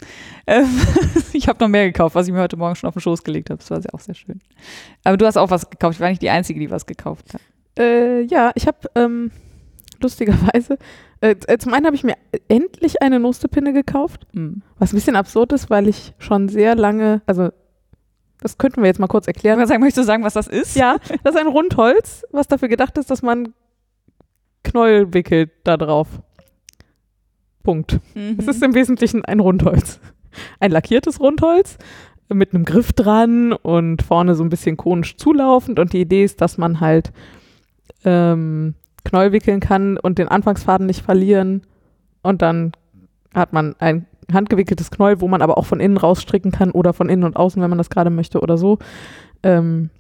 [0.47, 0.67] Ähm,
[1.33, 3.51] ich habe noch mehr gekauft, was ich mir heute Morgen schon auf den Schoß gelegt
[3.51, 3.59] habe.
[3.59, 4.41] Das war sehr- auch sehr schön.
[5.03, 5.95] Aber du hast auch was gekauft.
[5.97, 7.41] Ich war nicht die Einzige, die was gekauft hat.
[7.79, 9.31] Äh, ja, ich habe ähm,
[10.01, 10.79] lustigerweise,
[11.21, 12.15] äh, äh, zum einen habe ich mir
[12.49, 14.63] endlich eine Nostepinne gekauft, Hm.
[14.79, 17.51] was ein bisschen absurd ist, weil ich schon sehr lange, also
[18.41, 19.59] das könnten wir jetzt mal kurz erklären.
[19.59, 20.77] Was sagen, möchtest du sagen, was das ist?
[20.77, 23.55] Ja, das ist ein Rundholz, was dafür gedacht ist, dass man
[24.63, 26.09] Knäuel wickelt da drauf.
[27.65, 27.99] Punkt.
[28.15, 28.37] Mhm.
[28.39, 29.99] Es ist im Wesentlichen ein Rundholz.
[30.61, 31.79] Ein lackiertes Rundholz
[32.33, 35.79] mit einem Griff dran und vorne so ein bisschen konisch zulaufend.
[35.81, 37.13] Und die Idee ist, dass man halt
[38.05, 41.63] ähm, Knäuel wickeln kann und den Anfangsfaden nicht verlieren.
[42.23, 42.73] Und dann
[43.35, 47.09] hat man ein handgewickeltes Knäuel, wo man aber auch von innen rausstricken kann oder von
[47.09, 48.79] innen und außen, wenn man das gerade möchte oder so.
[49.43, 49.91] Ähm,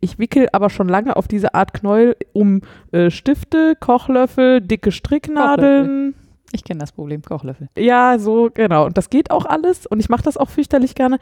[0.00, 6.14] ich wickel aber schon lange auf diese Art Knäuel um äh, Stifte, Kochlöffel, dicke Stricknadeln.
[6.52, 7.68] Ich kenne das Problem, Kochlöffel.
[7.76, 8.86] Ja, so, genau.
[8.86, 11.18] Und das geht auch alles und ich mache das auch fürchterlich gerne.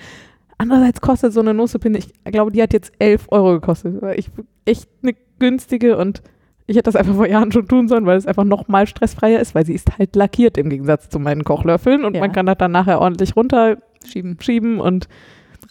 [0.56, 4.02] Andererseits kostet so eine Nussepinne, ich glaube, die hat jetzt 11 Euro gekostet.
[4.16, 4.30] Ich,
[4.64, 6.22] echt eine günstige und
[6.66, 9.40] ich hätte das einfach vor Jahren schon tun sollen, weil es einfach noch mal stressfreier
[9.40, 12.20] ist, weil sie ist halt lackiert im Gegensatz zu meinen Kochlöffeln und Ja.
[12.20, 15.08] man kann das dann nachher ordentlich runterschieben Schieben, und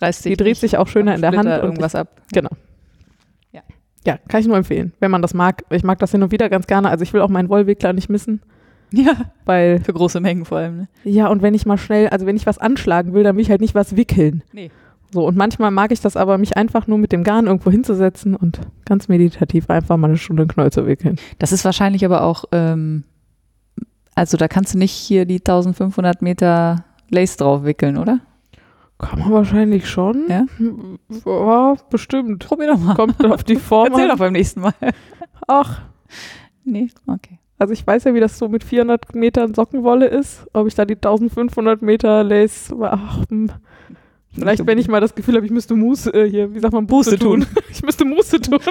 [0.02, 1.48] reißt die dreht sich auch schöner in der Hand.
[1.48, 2.22] irgendwas ab.
[2.34, 2.50] Genau.
[3.52, 3.62] Ja.
[4.06, 5.64] Ja, kann ich nur empfehlen, wenn man das mag.
[5.70, 6.90] Ich mag das hin und wieder ganz gerne.
[6.90, 8.42] Also ich will auch meinen Wollwickler nicht missen,
[8.92, 9.14] Ja,
[9.46, 10.78] weil, für große Mengen vor allem.
[10.78, 10.88] Ne?
[11.04, 13.50] ja, und wenn ich mal schnell, also wenn ich was anschlagen will, dann will ich
[13.50, 14.44] halt nicht was wickeln.
[14.54, 14.72] Nee.
[15.12, 18.36] So, und manchmal mag ich das aber, mich einfach nur mit dem Garn irgendwo hinzusetzen
[18.36, 21.18] und ganz meditativ einfach mal eine Stunde einen Knoll zu wickeln.
[21.40, 23.04] Das ist wahrscheinlich aber auch, ähm,
[24.16, 28.20] also da kannst du nicht hier die 1500 Meter Lace drauf wickeln, oder?
[29.00, 30.26] Kann man wahrscheinlich schon.
[30.28, 30.46] Ja?
[31.26, 32.46] Ja, bestimmt.
[32.46, 32.96] Probier doch mal.
[32.96, 34.74] Kommt auf die Form Erzähl doch beim nächsten Mal.
[35.48, 35.82] Ach,
[36.68, 37.40] Nee, okay.
[37.60, 40.46] Also ich weiß ja, wie das so mit 400 Metern Sockenwolle ist.
[40.54, 43.50] Ob ich da die 1500 Meter Lace, ach, hm.
[44.32, 46.86] vielleicht wenn ich mal das Gefühl habe, ich müsste Muße, äh, hier, wie sagt man,
[46.86, 47.46] Buße, Buße tun.
[47.72, 48.60] ich müsste Muße tun.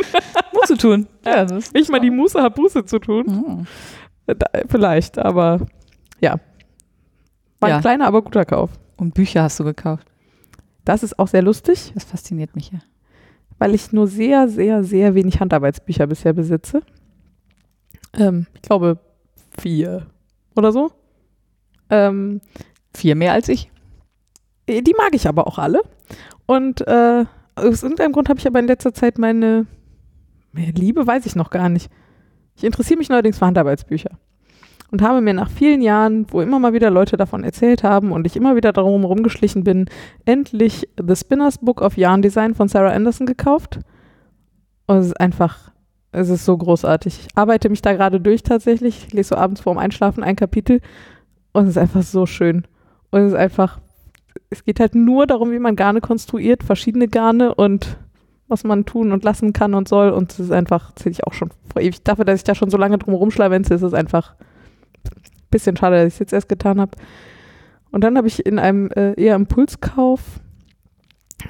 [0.69, 1.07] Du tun.
[1.25, 3.25] Ja, das ist Wenn ich mal die Muße habe, Buße zu tun.
[3.27, 3.67] Mhm.
[4.27, 5.61] Da, vielleicht, aber
[6.21, 6.41] ja.
[7.61, 7.77] War Ja.
[7.77, 8.71] ein kleiner, aber guter Kauf.
[8.97, 10.09] Und Bücher hast du gekauft.
[10.85, 12.81] Das ist auch sehr lustig, Das fasziniert mich ja.
[13.59, 16.83] weil ich nur sehr, sehr, sehr wenig Handarbeitsbücher bisher besitze.
[18.17, 18.99] Ähm, ich glaube
[19.59, 20.07] vier
[20.55, 20.93] oder so.
[21.91, 22.41] Ähm,
[22.95, 23.71] Vier mehr als ich.
[24.69, 25.83] die mag ich aber auch alle.
[26.47, 29.67] Und äh, aus irgendeinem Grund habe ich aber in letzter Zeit meine
[30.57, 31.91] meine Liebe, weiß ich noch gar nicht.
[32.57, 34.19] Ich interessiere mich neuerdings für Handarbeitsbücher.
[34.91, 38.27] Und habe mir nach vielen Jahren, wo immer mal wieder Leute davon erzählt haben und
[38.27, 39.91] ich immer wieder darum rumgeschlichen bin,
[40.25, 43.81] endlich The Spinner's Book of Yarn Design von Sarah Anderson gekauft.
[44.87, 45.73] Und es ist einfach,
[46.17, 47.21] es ist so großartig.
[47.21, 49.07] Ich arbeite mich da gerade durch tatsächlich.
[49.07, 50.81] Ich lese so abends vorm Einschlafen ein Kapitel
[51.53, 52.67] und es ist einfach so schön.
[53.11, 53.81] Und es ist einfach,
[54.49, 57.99] es geht halt nur darum, wie man Garne konstruiert, verschiedene Garne und
[58.49, 60.09] was man tun und lassen kann und soll.
[60.09, 62.03] Und es ist einfach, zähle ich auch schon vor ewig.
[62.03, 64.37] Dafür, dass ich da schon so lange drum rumschlawenze, ist es einfach
[65.05, 65.13] ein
[65.51, 66.93] bisschen schade, dass ich es jetzt erst getan habe.
[67.91, 70.41] Und dann habe ich in einem äh, eher Impulskauf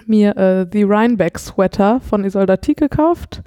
[0.07, 3.43] mir äh, The Rhinebeck Sweater von Isolda Tiek gekauft.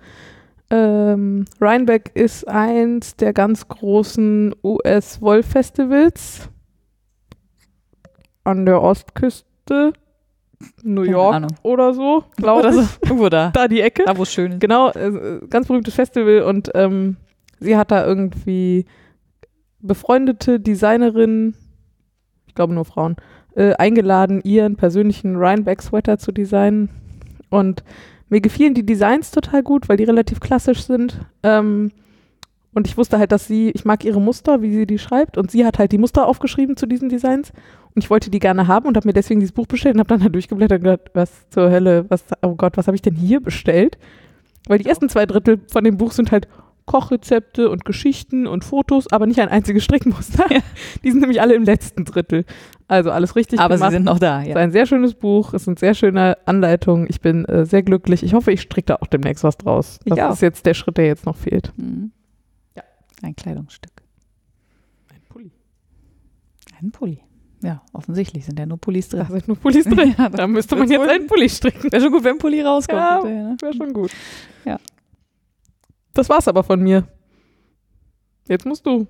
[0.72, 6.50] Ähm, Rhinebeck ist eins der ganz großen US-Wollfestivals
[8.44, 9.94] an der Ostküste,
[10.84, 12.76] New York oder so, glaube ich.
[12.76, 12.82] so.
[13.04, 13.50] Irgendwo da.
[13.54, 14.04] Da die Ecke.
[14.06, 14.60] Da, wo es schön ist.
[14.60, 17.18] Genau, äh, ganz berühmtes Festival und ähm,
[17.60, 18.86] sie hat da irgendwie
[19.80, 21.56] befreundete Designerinnen,
[22.48, 23.16] ich glaube nur Frauen,
[23.56, 26.90] äh, eingeladen, ihren persönlichen Rhinebeck-Sweater zu designen.
[27.50, 27.84] Und
[28.30, 31.20] mir gefielen die Designs total gut, weil die relativ klassisch sind.
[31.44, 31.92] Ähm,
[32.74, 35.38] und ich wusste halt, dass sie, ich mag ihre Muster, wie sie die schreibt.
[35.38, 37.52] Und sie hat halt die Muster aufgeschrieben zu diesen Designs.
[37.96, 40.10] Und ich wollte die gerne haben und habe mir deswegen dieses Buch bestellt und habe
[40.10, 43.16] dann da durchgeblättert und gedacht, was zur Hölle, was, oh Gott, was habe ich denn
[43.16, 43.98] hier bestellt?
[44.68, 46.48] Weil die ersten zwei Drittel von dem Buch sind halt
[46.86, 50.46] Kochrezepte und Geschichten und Fotos, aber nicht ein einziges Strickmuster.
[50.52, 50.60] Ja.
[51.04, 52.46] Die sind nämlich alle im letzten Drittel.
[52.90, 53.92] Also alles richtig Aber gemacht.
[53.92, 54.56] sie sind noch da, Es ist ja.
[54.58, 57.06] ein sehr schönes Buch, es sind sehr schöne Anleitungen.
[57.08, 58.24] Ich bin äh, sehr glücklich.
[58.24, 60.00] Ich hoffe, ich stricke da auch demnächst was draus.
[60.06, 60.34] Ich Das auch.
[60.34, 61.72] ist jetzt der Schritt, der jetzt noch fehlt.
[61.78, 62.12] Mhm.
[62.76, 62.84] Ja.
[63.22, 63.92] Ein Kleidungsstück.
[65.14, 65.52] Ein Pulli.
[66.82, 67.20] Ein Pulli.
[67.62, 69.28] Ja, offensichtlich sind ja nur Pullis Da drin.
[69.34, 70.16] sind nur Pullis drin.
[70.18, 71.92] Ja, da müsste man jetzt einen Pulli stricken.
[71.92, 73.00] Wäre schon gut, wenn ein Pulli rauskommt.
[73.00, 73.22] Ja.
[73.24, 73.56] ne?
[73.62, 74.10] Wäre schon gut.
[74.66, 74.80] Ja.
[76.16, 77.08] Das war's aber von mir.
[78.48, 79.06] Jetzt musst du.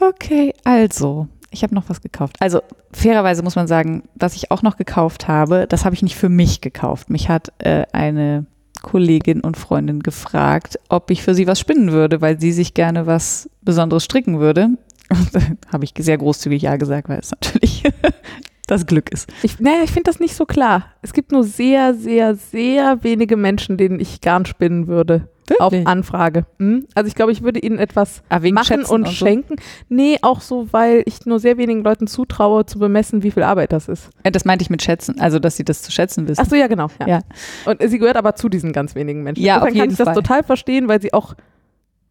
[0.00, 2.36] Okay, also, ich habe noch was gekauft.
[2.40, 2.60] Also,
[2.92, 6.28] fairerweise muss man sagen, was ich auch noch gekauft habe, das habe ich nicht für
[6.28, 7.10] mich gekauft.
[7.10, 8.46] Mich hat äh, eine
[8.82, 13.06] Kollegin und Freundin gefragt, ob ich für sie was spinnen würde, weil sie sich gerne
[13.06, 14.70] was Besonderes stricken würde.
[15.10, 15.40] Und da
[15.72, 17.82] habe ich sehr großzügig Ja gesagt, weil es natürlich
[18.66, 19.32] das Glück ist.
[19.42, 20.84] Ich, naja, ich finde das nicht so klar.
[21.00, 25.28] Es gibt nur sehr, sehr, sehr wenige Menschen, denen ich Garn spinnen würde.
[25.58, 25.86] Auf Wirklich?
[25.86, 26.46] Anfrage.
[26.58, 26.86] Hm?
[26.94, 29.12] Also ich glaube, ich würde ihnen etwas Ah, machen und, so?
[29.12, 29.56] schenken.
[29.88, 33.72] Nee, auch so, weil ich nur sehr wenigen Leuten zutraue, zu bemessen, wie viel Arbeit
[33.72, 34.10] das ist.
[34.22, 36.40] Äh, Das meinte ich mit Schätzen, also dass sie das zu schätzen wissen.
[36.44, 36.88] Ach so, ja, genau.
[37.00, 37.06] Ja.
[37.08, 37.20] Ja.
[37.66, 39.42] Und sie gehört aber zu diesen ganz wenigen Menschen.
[39.44, 40.14] Ja, Insofern auf kann jeden ich das Fall.
[40.14, 41.34] total verstehen, weil sie auch,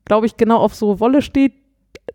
[0.05, 1.53] glaube ich, genau auf so Wolle steht,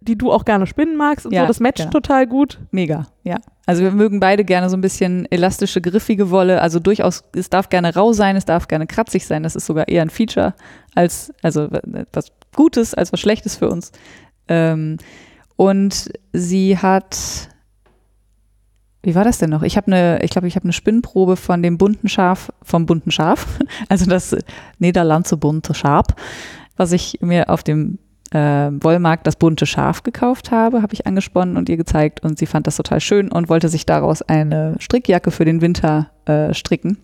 [0.02, 1.48] die du auch gerne spinnen magst und Ja, so.
[1.48, 1.90] Das matcht genau.
[1.90, 2.58] total gut.
[2.70, 3.38] Mega, ja.
[3.66, 6.60] Also wir mögen beide gerne so ein bisschen elastische, griffige Wolle.
[6.60, 9.42] Also durchaus, es darf gerne rau sein, es darf gerne kratzig sein.
[9.42, 10.54] Das ist sogar eher ein Feature
[10.94, 11.68] als, also
[12.12, 13.92] was Gutes als was Schlechtes für uns.
[14.48, 14.98] Ähm,
[15.56, 17.48] und sie hat
[19.02, 19.62] wie war das denn noch?
[19.62, 23.10] Ich habe eine, ich glaube, ich habe eine Spinnprobe von dem bunten Schaf, vom bunten
[23.10, 23.46] Schaf,
[23.88, 24.36] also das
[24.78, 26.06] Niederlandse bunte Schaf,
[26.76, 27.98] was ich mir auf dem
[28.32, 32.46] äh, Wollmarkt das bunte Schaf gekauft habe, habe ich angesponnen und ihr gezeigt und sie
[32.46, 36.98] fand das total schön und wollte sich daraus eine Strickjacke für den Winter äh, stricken.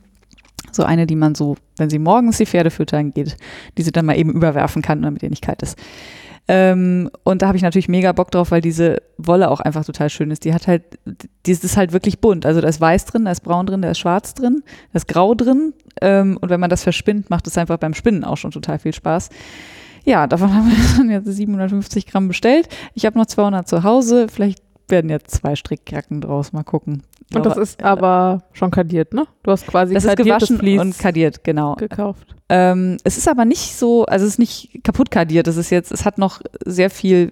[0.73, 3.37] So eine, die man so, wenn sie morgens die Pferde füttern geht,
[3.77, 5.79] die sie dann mal eben überwerfen kann, damit ihr nicht kalt ist.
[6.51, 10.09] Ähm, und da habe ich natürlich mega Bock drauf, weil diese Wolle auch einfach total
[10.09, 10.47] schön ist.
[10.47, 10.83] Die hat halt,
[11.45, 12.47] die ist halt wirklich bunt.
[12.47, 14.63] Also da ist weiß drin, da ist braun drin, da ist schwarz drin,
[14.93, 15.75] da ist grau drin.
[16.01, 18.95] Ähm, und wenn man das verspinnt, macht es einfach beim Spinnen auch schon total viel
[18.95, 19.29] Spaß.
[20.09, 22.69] Ja, davon haben wir dann jetzt 750 Gramm bestellt.
[22.95, 24.27] Ich habe noch 200 zu Hause.
[24.33, 26.55] Vielleicht werden jetzt zwei Strickjacken draus.
[26.55, 27.03] Mal gucken.
[27.35, 29.27] Und das ist aber schon kadiert, ne?
[29.43, 31.75] Du hast quasi das ist gewaschen Vlies und kadiert, genau.
[31.75, 32.35] Gekauft.
[32.49, 35.47] Ähm, es ist aber nicht so, also es ist nicht kaputt kadiert.
[35.47, 37.31] Es ist jetzt, es hat noch sehr viel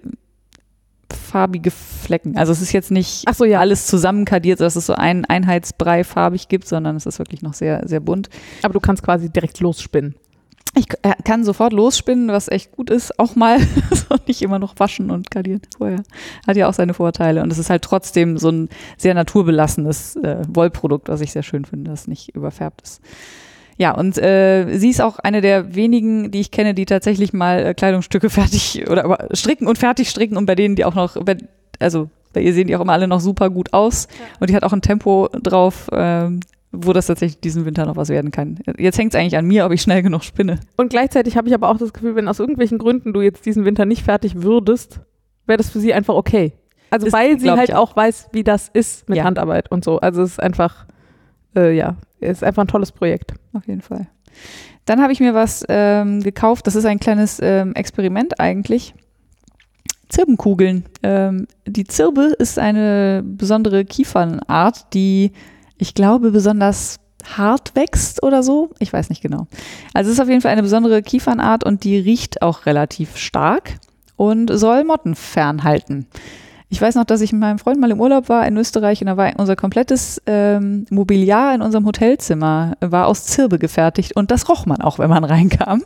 [1.11, 2.37] farbige Flecken.
[2.37, 3.59] Also es ist jetzt nicht so, ja.
[3.59, 7.55] alles zusammen kadiert, dass es so einen Einheitsbrei farbig gibt, sondern es ist wirklich noch
[7.55, 8.29] sehr, sehr bunt.
[8.61, 10.13] Aber du kannst quasi direkt losspinnen.
[10.77, 13.59] Ich äh, kann sofort losspinnen, was echt gut ist, auch mal.
[14.27, 16.03] nicht immer noch waschen und kadieren vorher.
[16.45, 17.41] Hat ja auch seine Vorteile.
[17.41, 21.65] Und es ist halt trotzdem so ein sehr naturbelassenes äh, Wollprodukt, was ich sehr schön
[21.65, 23.01] finde, das nicht überfärbt ist.
[23.77, 27.65] Ja, und äh, sie ist auch eine der wenigen, die ich kenne, die tatsächlich mal
[27.65, 31.17] äh, Kleidungsstücke fertig oder stricken und fertig stricken und bei denen die auch noch,
[31.79, 34.07] also bei ihr sehen die auch immer alle noch super gut aus.
[34.11, 34.25] Ja.
[34.39, 36.39] Und die hat auch ein Tempo drauf, ähm,
[36.71, 38.59] wo das tatsächlich diesen Winter noch was werden kann.
[38.77, 40.59] Jetzt hängt es eigentlich an mir, ob ich schnell genug spinne.
[40.75, 43.65] Und gleichzeitig habe ich aber auch das Gefühl, wenn aus irgendwelchen Gründen du jetzt diesen
[43.65, 44.99] Winter nicht fertig würdest,
[45.45, 46.53] wäre das für sie einfach okay.
[46.89, 47.91] Also das weil sie halt auch.
[47.91, 47.95] auch.
[47.95, 49.23] weiß, wie das ist mit ja.
[49.23, 49.99] Handarbeit und so.
[49.99, 50.85] Also es ist einfach,
[51.55, 53.33] äh, ja, es ist einfach ein tolles Projekt.
[53.53, 54.07] Auf jeden Fall.
[54.85, 56.67] Dann habe ich mir was ähm, gekauft.
[56.67, 58.93] Das ist ein kleines ähm, Experiment eigentlich.
[60.09, 60.85] Zirbenkugeln.
[61.03, 65.33] Ähm, die Zirbe ist eine besondere Kiefernart, die
[65.77, 66.99] ich glaube, besonders
[67.35, 68.71] hart wächst oder so.
[68.79, 69.47] Ich weiß nicht genau.
[69.93, 73.77] Also es ist auf jeden Fall eine besondere Kiefernart und die riecht auch relativ stark
[74.15, 76.07] und soll Motten fernhalten.
[76.69, 79.07] Ich weiß noch, dass ich mit meinem Freund mal im Urlaub war in Österreich und
[79.07, 84.49] da war unser komplettes ähm, Mobiliar in unserem Hotelzimmer war aus Zirbe gefertigt und das
[84.49, 85.83] roch man auch, wenn man reinkam.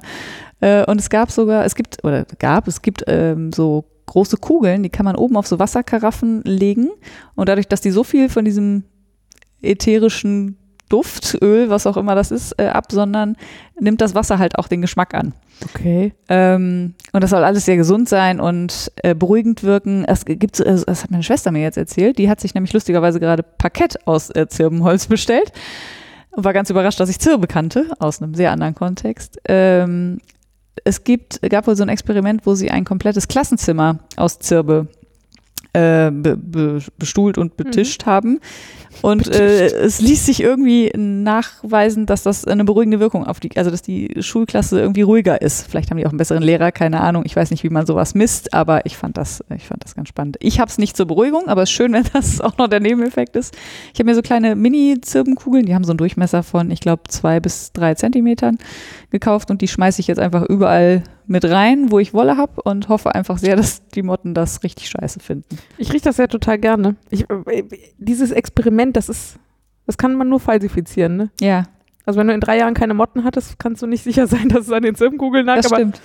[0.59, 4.81] Äh, und es gab sogar, es gibt, oder gab, es gibt ähm, so große Kugeln,
[4.81, 6.89] die kann man oben auf so Wasserkaraffen legen
[7.35, 8.83] und dadurch, dass die so viel von diesem
[9.61, 10.57] ätherischen
[10.91, 13.37] Duft, Öl, was auch immer das ist, äh, ab, sondern
[13.79, 15.33] nimmt das Wasser halt auch den Geschmack an.
[15.63, 16.13] Okay.
[16.27, 20.03] Ähm, und das soll alles sehr gesund sein und äh, beruhigend wirken.
[20.05, 23.21] Es gibt, äh, das hat meine Schwester mir jetzt erzählt, die hat sich nämlich lustigerweise
[23.21, 25.53] gerade Parkett aus äh, Zirbenholz bestellt
[26.31, 29.39] und war ganz überrascht, dass ich Zirbe kannte, aus einem sehr anderen Kontext.
[29.47, 30.19] Ähm,
[30.83, 34.87] es gibt, gab wohl so ein Experiment, wo sie ein komplettes Klassenzimmer aus Zirbe
[35.73, 38.09] äh, be, be, bestuhlt und betischt mhm.
[38.09, 38.39] haben.
[39.01, 43.71] Und äh, es ließ sich irgendwie nachweisen, dass das eine beruhigende Wirkung auf die, also
[43.71, 45.67] dass die Schulklasse irgendwie ruhiger ist.
[45.67, 47.23] Vielleicht haben die auch einen besseren Lehrer, keine Ahnung.
[47.25, 50.09] Ich weiß nicht, wie man sowas misst, aber ich fand das, ich fand das ganz
[50.09, 50.37] spannend.
[50.39, 52.79] Ich habe es nicht zur Beruhigung, aber es ist schön, wenn das auch noch der
[52.79, 53.55] Nebeneffekt ist.
[53.93, 57.39] Ich habe mir so kleine Mini-Zirbenkugeln, die haben so einen Durchmesser von, ich glaube, zwei
[57.39, 58.57] bis drei Zentimetern
[59.11, 62.89] gekauft und die schmeiße ich jetzt einfach überall mit rein, wo ich Wolle habe und
[62.89, 65.57] hoffe einfach sehr, dass die Motten das richtig scheiße finden.
[65.77, 66.95] Ich rieche das ja total gerne.
[67.09, 67.63] Ich, äh,
[67.97, 69.37] dieses Experiment, das ist,
[69.85, 71.31] das kann man nur falsifizieren, ne?
[71.39, 71.65] Ja.
[72.05, 74.61] Also wenn du in drei Jahren keine Motten hattest, kannst du nicht sicher sein, dass
[74.61, 75.57] es an den Zirbenkugeln lag.
[75.57, 76.01] Das stimmt.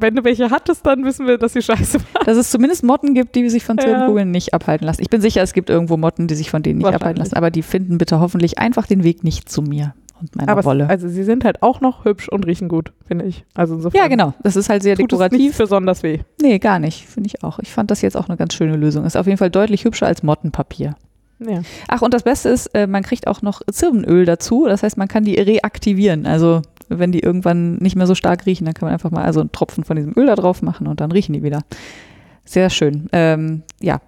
[0.00, 2.26] wenn du welche hattest, dann wissen wir, dass sie scheiße waren.
[2.26, 4.32] Dass es zumindest Motten gibt, die sich von Zirbenkugeln ja.
[4.32, 5.02] nicht abhalten lassen.
[5.02, 7.50] Ich bin sicher, es gibt irgendwo Motten, die sich von denen nicht abhalten lassen, aber
[7.50, 10.84] die finden bitte hoffentlich einfach den Weg nicht zu mir und meiner Aber Wolle.
[10.84, 13.44] Es, also sie sind halt auch noch hübsch und riechen gut, finde ich.
[13.54, 14.00] Also insofern.
[14.00, 14.34] Ja, genau.
[14.42, 15.38] Das ist halt sehr tut dekorativ.
[15.38, 16.20] Es nicht besonders weh.
[16.40, 17.58] Nee, gar nicht, finde ich auch.
[17.58, 19.04] Ich fand das jetzt auch eine ganz schöne Lösung.
[19.04, 20.96] Ist auf jeden Fall deutlich hübscher als Mottenpapier.
[21.40, 21.62] Ja.
[21.86, 24.66] Ach, und das Beste ist, äh, man kriegt auch noch Zirbenöl dazu.
[24.66, 26.26] Das heißt, man kann die reaktivieren.
[26.26, 29.40] Also wenn die irgendwann nicht mehr so stark riechen, dann kann man einfach mal also
[29.40, 31.60] einen Tropfen von diesem Öl da drauf machen und dann riechen die wieder.
[32.44, 33.08] Sehr schön.
[33.12, 34.00] Ähm, ja,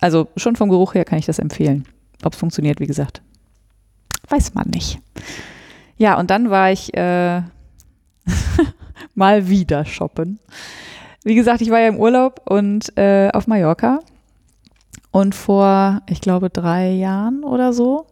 [0.00, 1.84] also schon vom Geruch her kann ich das empfehlen.
[2.24, 3.22] Ob es funktioniert, wie gesagt,
[4.28, 4.98] weiß man nicht.
[5.96, 7.42] Ja, und dann war ich äh,
[9.14, 10.38] mal wieder shoppen.
[11.24, 14.00] Wie gesagt, ich war ja im Urlaub und äh, auf Mallorca.
[15.10, 18.06] Und vor, ich glaube, drei Jahren oder so,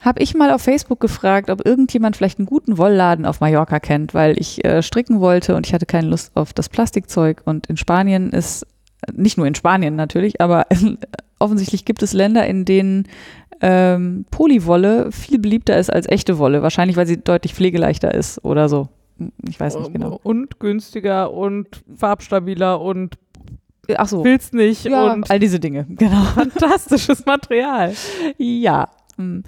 [0.00, 4.12] habe ich mal auf Facebook gefragt, ob irgendjemand vielleicht einen guten Wollladen auf Mallorca kennt,
[4.12, 7.40] weil ich äh, stricken wollte und ich hatte keine Lust auf das Plastikzeug.
[7.44, 8.66] Und in Spanien ist,
[9.12, 10.66] nicht nur in Spanien natürlich, aber
[11.38, 13.08] offensichtlich gibt es Länder, in denen
[13.66, 16.62] ähm, Polywolle viel beliebter ist als echte Wolle.
[16.62, 18.88] Wahrscheinlich, weil sie deutlich pflegeleichter ist oder so.
[19.48, 20.20] Ich weiß nicht genau.
[20.22, 23.16] Und günstiger und farbstabiler und
[23.96, 24.22] ach so.
[24.22, 25.86] willst nicht ja, und all diese Dinge.
[25.96, 26.24] Genau.
[26.24, 27.94] Fantastisches Material.
[28.36, 28.90] Ja.
[29.16, 29.44] Hm.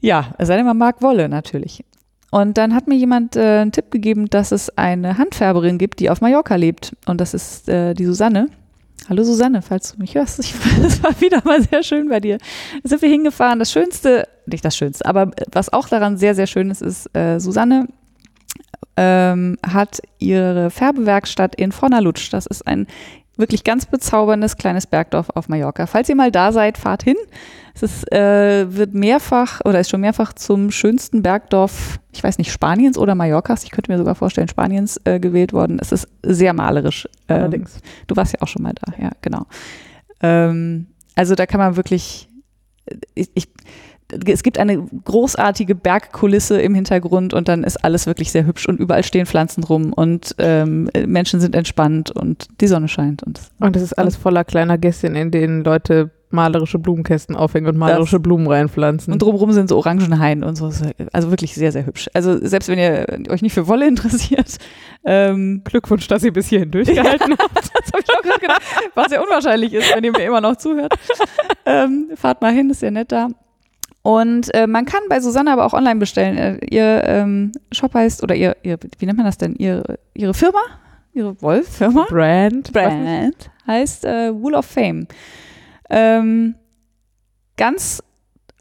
[0.00, 1.84] Ja, es sei denn, man mag Wolle natürlich.
[2.30, 6.08] Und dann hat mir jemand äh, einen Tipp gegeben, dass es eine Handfärberin gibt, die
[6.08, 6.96] auf Mallorca lebt.
[7.04, 8.48] Und das ist äh, die Susanne.
[9.08, 10.38] Hallo Susanne, falls du mich hörst.
[10.84, 12.38] Es war wieder mal sehr schön bei dir.
[12.82, 13.58] Da sind wir hingefahren.
[13.58, 17.38] Das Schönste, nicht das Schönste, aber was auch daran sehr, sehr schön ist, ist, äh,
[17.38, 17.88] Susanne
[18.96, 22.32] ähm, hat ihre Färbewerkstatt in Fornalutsch.
[22.32, 22.86] Das ist ein
[23.40, 25.86] wirklich ganz bezauberndes kleines Bergdorf auf Mallorca.
[25.86, 27.16] Falls ihr mal da seid, fahrt hin.
[27.74, 32.52] Es ist, äh, wird mehrfach oder ist schon mehrfach zum schönsten Bergdorf, ich weiß nicht,
[32.52, 35.78] Spaniens oder Mallorcas, ich könnte mir sogar vorstellen, Spaniens äh, gewählt worden.
[35.80, 37.08] Es ist sehr malerisch.
[37.28, 37.78] Ähm, Allerdings.
[38.06, 39.46] Du warst ja auch schon mal da, ja, genau.
[40.20, 42.28] Ähm, also da kann man wirklich,
[43.14, 43.48] ich, ich
[44.26, 48.78] es gibt eine großartige Bergkulisse im Hintergrund und dann ist alles wirklich sehr hübsch und
[48.78, 53.22] überall stehen Pflanzen rum und ähm, Menschen sind entspannt und die Sonne scheint.
[53.22, 57.76] Und, und es ist alles voller kleiner Gässchen, in denen Leute malerische Blumenkästen aufhängen und
[57.76, 59.12] malerische das, Blumen reinpflanzen.
[59.12, 60.70] Und drumherum sind so Orangenhainen und so.
[61.12, 62.08] Also wirklich sehr, sehr hübsch.
[62.14, 64.58] Also selbst wenn ihr euch nicht für Wolle interessiert,
[65.04, 67.56] ähm, Glückwunsch, dass ihr bis hierhin durchgehalten habt.
[67.56, 68.62] das habe ich auch gerade gedacht.
[68.94, 70.94] Was sehr unwahrscheinlich ist, wenn ihr mir immer noch zuhört.
[71.66, 73.28] ähm, fahrt mal hin, ist sehr nett da.
[74.02, 76.38] Und äh, man kann bei Susanne aber auch online bestellen.
[76.38, 79.54] Äh, ihr ähm, Shop heißt, oder ihr, ihr, wie nennt man das denn?
[79.56, 79.82] Ihr,
[80.14, 80.60] ihre Firma?
[81.12, 82.06] Ihre Wolf-Firma?
[82.08, 82.72] Brand.
[82.72, 85.06] Brand heißt äh, Wool of Fame.
[85.90, 86.54] Ähm,
[87.56, 88.02] ganz,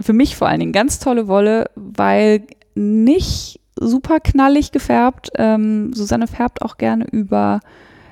[0.01, 2.43] für mich vor allen Dingen, ganz tolle Wolle, weil
[2.75, 5.29] nicht super knallig gefärbt.
[5.35, 7.61] Ähm, Susanne färbt auch gerne über,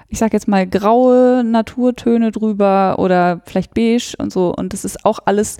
[0.07, 4.53] ich sag jetzt mal, graue Naturtöne drüber oder vielleicht beige und so.
[4.55, 5.57] Und das ist auch alles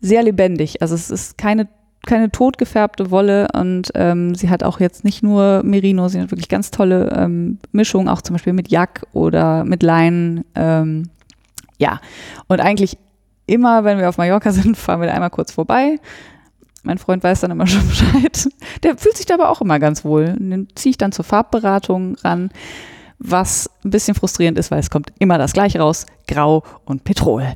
[0.00, 0.82] sehr lebendig.
[0.82, 1.68] Also es ist keine
[2.06, 6.48] keine totgefärbte Wolle und ähm, sie hat auch jetzt nicht nur Merino, sie hat wirklich
[6.48, 10.44] ganz tolle ähm, Mischungen, auch zum Beispiel mit Jack oder mit Leinen.
[10.54, 11.10] Ähm,
[11.78, 12.00] ja,
[12.48, 12.96] und eigentlich
[13.46, 15.98] immer, wenn wir auf Mallorca sind, fahren wir da einmal kurz vorbei.
[16.82, 18.48] Mein Freund weiß dann immer schon Bescheid.
[18.82, 20.34] Der fühlt sich da aber auch immer ganz wohl.
[20.38, 22.50] Den ziehe ich dann zur Farbberatung ran,
[23.18, 27.54] was ein bisschen frustrierend ist, weil es kommt immer das gleiche raus, Grau und Petrol.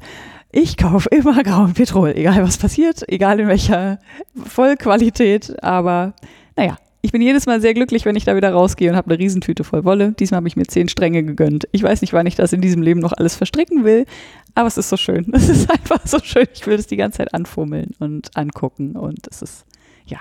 [0.56, 3.98] Ich kaufe immer grauen Petrol, egal was passiert, egal in welcher
[4.36, 5.60] Vollqualität.
[5.64, 6.14] Aber
[6.54, 9.18] naja, ich bin jedes Mal sehr glücklich, wenn ich da wieder rausgehe und habe eine
[9.18, 10.12] Riesentüte voll Wolle.
[10.12, 11.66] Diesmal habe ich mir zehn Stränge gegönnt.
[11.72, 14.06] Ich weiß nicht, wann ich das in diesem Leben noch alles verstricken will,
[14.54, 15.26] aber es ist so schön.
[15.32, 16.46] Es ist einfach so schön.
[16.54, 19.66] Ich will das die ganze Zeit anfummeln und angucken und es ist,
[20.06, 20.18] ja.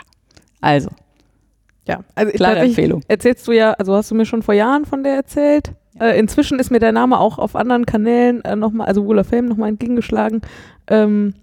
[0.61, 0.89] Also.
[1.87, 3.03] Ja, also klare Empfehlung.
[3.07, 5.73] Erzählst du ja, also hast du mir schon vor Jahren von der erzählt?
[5.99, 9.27] Äh, inzwischen ist mir der Name auch auf anderen Kanälen äh, nochmal, also Wall of
[9.27, 10.41] Fame nochmal entgegengeschlagen,
[10.87, 11.35] ähm,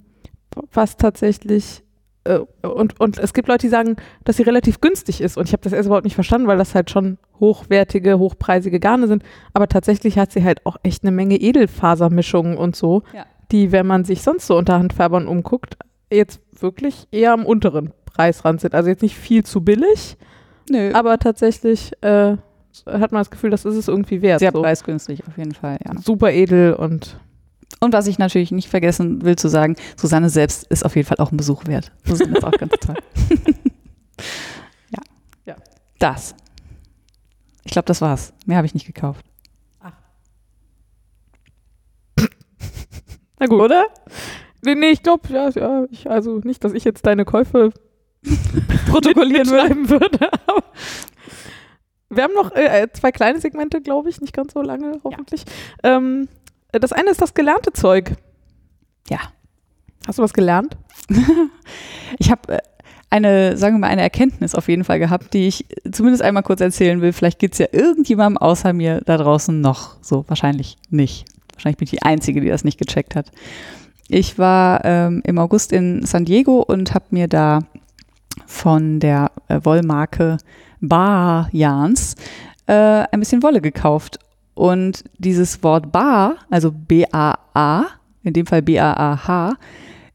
[0.73, 1.83] was tatsächlich
[2.25, 5.53] äh, und, und es gibt Leute, die sagen, dass sie relativ günstig ist und ich
[5.53, 9.23] habe das erst überhaupt nicht verstanden, weil das halt schon hochwertige, hochpreisige Garne sind,
[9.55, 13.25] aber tatsächlich hat sie halt auch echt eine Menge Edelfasermischungen und so, ja.
[13.53, 15.77] die, wenn man sich sonst so unter Handfärbern umguckt,
[16.13, 18.75] jetzt wirklich eher am unteren Preisrand sind.
[18.75, 20.17] Also jetzt nicht viel zu billig,
[20.69, 20.93] Nö.
[20.93, 22.37] aber tatsächlich äh,
[22.87, 24.41] hat man das Gefühl, das ist es irgendwie wert.
[24.41, 24.63] Sehr so.
[24.63, 26.01] preisgünstig auf jeden Fall, ja.
[26.01, 27.19] Super edel und
[27.79, 31.19] und was ich natürlich nicht vergessen will zu sagen, Susanne selbst ist auf jeden Fall
[31.19, 31.93] auch ein Besuch wert.
[32.05, 32.97] Susanne ist auch ganz toll.
[34.91, 35.01] ja.
[35.47, 35.57] ja.
[35.99, 36.35] Das.
[37.65, 38.35] Ich glaube, das war's.
[38.45, 39.25] Mehr habe ich nicht gekauft.
[39.81, 39.93] Ach.
[43.39, 43.61] Na gut.
[43.61, 43.87] Oder?
[44.63, 47.71] Nee, nee ich glaube, ja, ja ich, also nicht, dass ich jetzt deine Käufe
[48.91, 50.31] protokollieren würde.
[52.11, 55.45] Wir haben noch äh, zwei kleine Segmente, glaube ich, nicht ganz so lange, hoffentlich.
[55.83, 55.97] Ja.
[55.97, 56.29] Ähm,
[56.73, 58.17] das eine ist das gelernte Zeug.
[59.09, 59.19] Ja.
[60.07, 60.77] Hast du was gelernt?
[62.19, 62.59] ich habe äh,
[63.11, 66.61] eine, sagen wir mal, eine Erkenntnis auf jeden Fall gehabt, die ich zumindest einmal kurz
[66.61, 67.13] erzählen will.
[67.13, 69.97] Vielleicht gibt es ja irgendjemandem außer mir da draußen noch.
[70.01, 71.27] So, wahrscheinlich nicht.
[71.55, 73.31] Wahrscheinlich bin ich die Einzige, die das nicht gecheckt hat.
[74.09, 77.61] Ich war ähm, im August in San Diego und habe mir da
[78.47, 80.39] von der äh, Wollmarke
[80.81, 82.15] Bar Jans
[82.67, 82.73] äh,
[83.11, 84.19] ein bisschen Wolle gekauft.
[84.55, 87.87] Und dieses Wort Bar, also B-A-A,
[88.23, 89.55] in dem Fall B-A-A-H,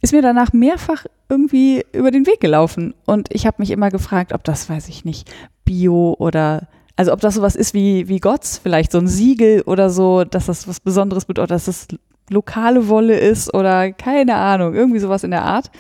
[0.02, 2.94] ist mir danach mehrfach irgendwie über den Weg gelaufen.
[3.06, 5.32] Und ich habe mich immer gefragt, ob das, weiß ich nicht,
[5.64, 9.90] Bio oder, also ob das sowas ist wie, wie Gotts, vielleicht so ein Siegel oder
[9.90, 11.88] so, dass das was Besonderes bedeutet, dass das
[12.30, 15.72] lokale Wolle ist oder keine Ahnung, irgendwie sowas in der Art.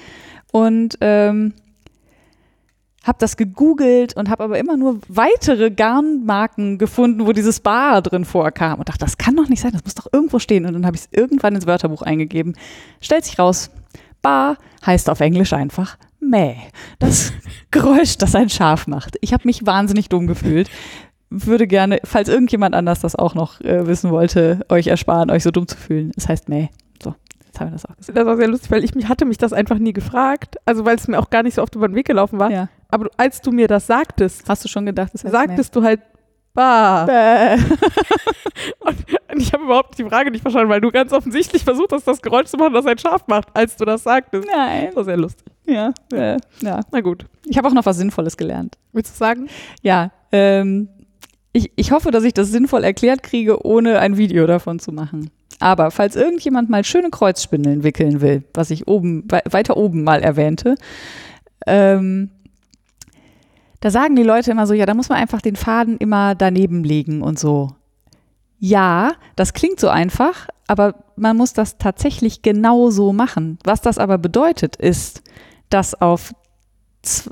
[0.51, 1.53] Und ähm,
[3.05, 8.25] habe das gegoogelt und habe aber immer nur weitere Garnmarken gefunden, wo dieses Bar drin
[8.25, 10.65] vorkam und dachte, das kann doch nicht sein, das muss doch irgendwo stehen.
[10.65, 12.55] Und dann habe ich es irgendwann ins Wörterbuch eingegeben.
[12.99, 13.69] Stellt sich raus,
[14.21, 16.55] Bar heißt auf Englisch einfach Mäh.
[16.97, 17.31] Das
[17.71, 19.17] Geräusch, das ein Schaf macht.
[19.21, 20.69] Ich habe mich wahnsinnig dumm gefühlt.
[21.29, 25.51] würde gerne, falls irgendjemand anders das auch noch äh, wissen wollte, euch ersparen, euch so
[25.51, 26.11] dumm zu fühlen.
[26.17, 26.69] Es heißt Mäh.
[27.03, 27.13] So,
[27.45, 28.17] jetzt haben wir das auch gesagt.
[28.17, 30.55] Das war sehr lustig, weil ich mich hatte mich das einfach nie gefragt.
[30.65, 32.49] Also weil es mir auch gar nicht so oft über den Weg gelaufen war.
[32.49, 32.69] Ja.
[32.89, 36.01] Aber als du mir das sagtest, Hast du schon gedacht, es heißt sagtest du halt
[36.53, 37.05] bah.
[37.05, 37.57] Bäh.
[39.31, 42.21] Und ich habe überhaupt die Frage nicht verstanden, weil du ganz offensichtlich versucht hast, das
[42.21, 44.47] Geräusch zu machen, das ein Schaf macht, als du das sagtest.
[44.51, 44.85] Nein.
[44.87, 45.45] Das war sehr lustig.
[45.65, 45.91] Ja.
[46.13, 46.79] Äh, ja.
[46.91, 47.25] Na gut.
[47.45, 48.77] Ich habe auch noch was Sinnvolles gelernt.
[48.93, 49.47] Willst du sagen?
[49.81, 50.87] Ja, ähm,
[51.51, 55.31] ich, ich hoffe, dass ich das sinnvoll erklärt kriege, ohne ein Video davon zu machen.
[55.59, 60.21] Aber falls irgendjemand mal schöne Kreuzspindeln wickeln will, was ich oben, wei- weiter oben mal
[60.21, 60.75] erwähnte,
[61.65, 62.29] ähm,
[63.85, 66.83] da sagen die Leute immer so, ja, da muss man einfach den Faden immer daneben
[66.83, 67.69] legen und so.
[68.57, 73.59] Ja, das klingt so einfach, aber man muss das tatsächlich genau so machen.
[73.63, 75.21] Was das aber bedeutet, ist,
[75.69, 76.33] dass auf,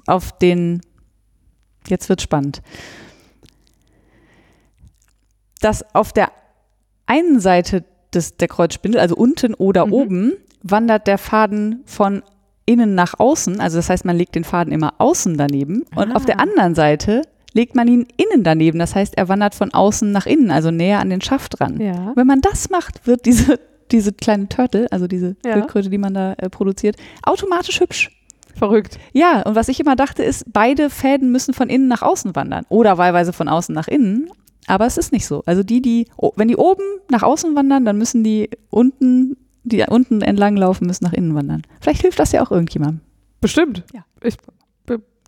[0.06, 0.82] auf den,
[1.88, 2.62] jetzt wird spannend,
[5.60, 6.32] dass auf der
[7.08, 9.94] einen Seite des, der Kreuzspindel, also unten oder Mhm.
[9.94, 12.22] oben, wandert der Faden von
[12.66, 13.60] innen nach außen.
[13.60, 15.84] Also das heißt, man legt den Faden immer außen daneben.
[15.96, 16.16] Und Ah.
[16.16, 17.24] auf der anderen Seite
[17.54, 18.80] legt man ihn innen daneben.
[18.80, 21.80] Das heißt, er wandert von außen nach innen, also näher an den Schaft dran.
[21.80, 22.14] Ja.
[22.16, 23.60] Wenn man das macht, wird diese,
[23.92, 25.54] diese kleine Turtle, also diese Ja.
[25.54, 28.10] Schildkröte, die man da äh, produziert, automatisch hübsch.
[28.56, 29.00] Verrückt.
[29.14, 32.66] Ja, und was ich immer dachte, ist, beide Fäden müssen von innen nach außen wandern.
[32.70, 34.30] Oder wahlweise von außen nach innen.
[34.68, 35.42] Aber es ist nicht so.
[35.46, 40.22] Also die, die, wenn die oben nach außen wandern, dann müssen die unten, die unten
[40.22, 41.64] entlang laufen, müssen nach innen wandern.
[41.80, 43.02] Vielleicht hilft das ja auch irgendjemandem.
[43.42, 43.84] Bestimmt.
[43.94, 44.06] Ja.
[44.22, 44.36] Ich,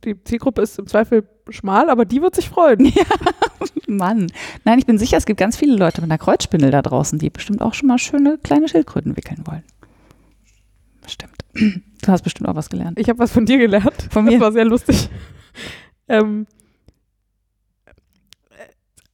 [0.04, 2.92] die Zielgruppe ist im Zweifel schmal, aber die wird sich freuen.
[3.88, 4.28] Mann.
[4.64, 7.30] Nein, ich bin sicher, es gibt ganz viele Leute mit einer Kreuzspindel da draußen, die
[7.30, 9.64] bestimmt auch schon mal schöne kleine Schildkröten wickeln wollen.
[11.02, 11.36] Bestimmt.
[12.02, 13.00] Du hast bestimmt auch was gelernt.
[13.00, 14.10] Ich habe was von dir gelernt.
[14.12, 14.40] Von Das mir?
[14.40, 15.10] war sehr lustig.
[16.08, 16.46] ähm,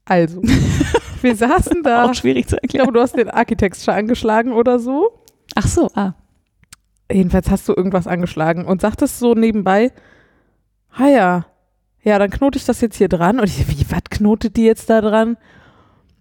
[0.05, 0.41] also,
[1.21, 2.05] wir saßen da.
[2.05, 2.83] Auch schwierig zu Ich erklären.
[2.85, 5.23] glaube, du hast den Architecture angeschlagen oder so.
[5.55, 6.13] Ach so, ah.
[7.11, 9.91] Jedenfalls hast du irgendwas angeschlagen und sagtest so nebenbei,
[10.91, 11.45] ah ja,
[12.03, 13.39] ja, dann knote ich das jetzt hier dran.
[13.39, 15.37] Und ich, wie, was knotet die jetzt da dran?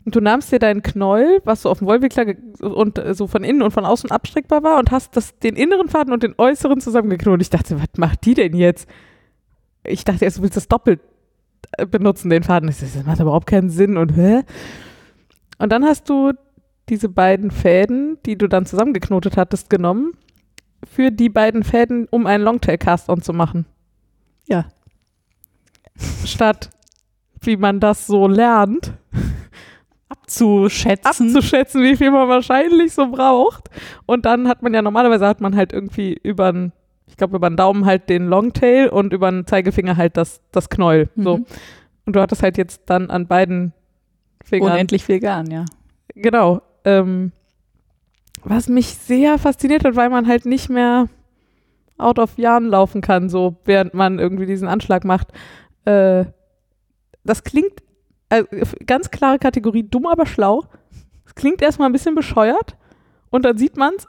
[0.05, 3.44] Und du nahmst dir deinen Knäuel, was so auf dem Wollwickler und äh, so von
[3.44, 6.81] innen und von außen abstreckbar war und hast das, den inneren Faden und den äußeren
[6.81, 7.43] zusammengeknotet.
[7.43, 8.89] Ich dachte, was macht die denn jetzt?
[9.85, 11.01] Ich dachte erst, du willst das doppelt
[11.91, 12.69] benutzen, den Faden.
[12.69, 14.43] Ich so, das macht überhaupt keinen Sinn und hä?
[15.59, 16.32] Und dann hast du
[16.89, 20.12] diese beiden Fäden, die du dann zusammengeknotet hattest, genommen
[20.89, 23.66] für die beiden Fäden, um einen Longtail-Cast-On zu machen.
[24.47, 24.66] Ja.
[26.24, 26.70] Statt,
[27.41, 28.95] wie man das so lernt,
[30.09, 31.28] Abzuschätzen.
[31.28, 33.70] abzuschätzen, wie viel man wahrscheinlich so braucht.
[34.07, 36.73] Und dann hat man ja, normalerweise hat man halt irgendwie über den,
[37.11, 40.70] ich glaube, über den Daumen halt den Longtail und über den Zeigefinger halt das, das
[40.70, 41.11] Knäuel.
[41.16, 41.39] So.
[41.39, 41.47] Mhm.
[42.07, 43.73] Und du hattest halt jetzt dann an beiden
[44.45, 44.73] Fingern.
[44.73, 45.65] Unendlich viel Garn, ja.
[46.15, 46.62] Genau.
[46.85, 47.32] Ähm,
[48.43, 51.09] was mich sehr fasziniert hat, weil man halt nicht mehr
[51.99, 55.28] out of Yarn laufen kann, so während man irgendwie diesen Anschlag macht.
[55.85, 56.24] Äh,
[57.24, 57.82] das klingt,
[58.28, 58.47] also,
[58.87, 60.65] ganz klare Kategorie, dumm, aber schlau.
[61.27, 62.77] Es klingt erstmal ein bisschen bescheuert
[63.28, 64.07] und dann sieht man es,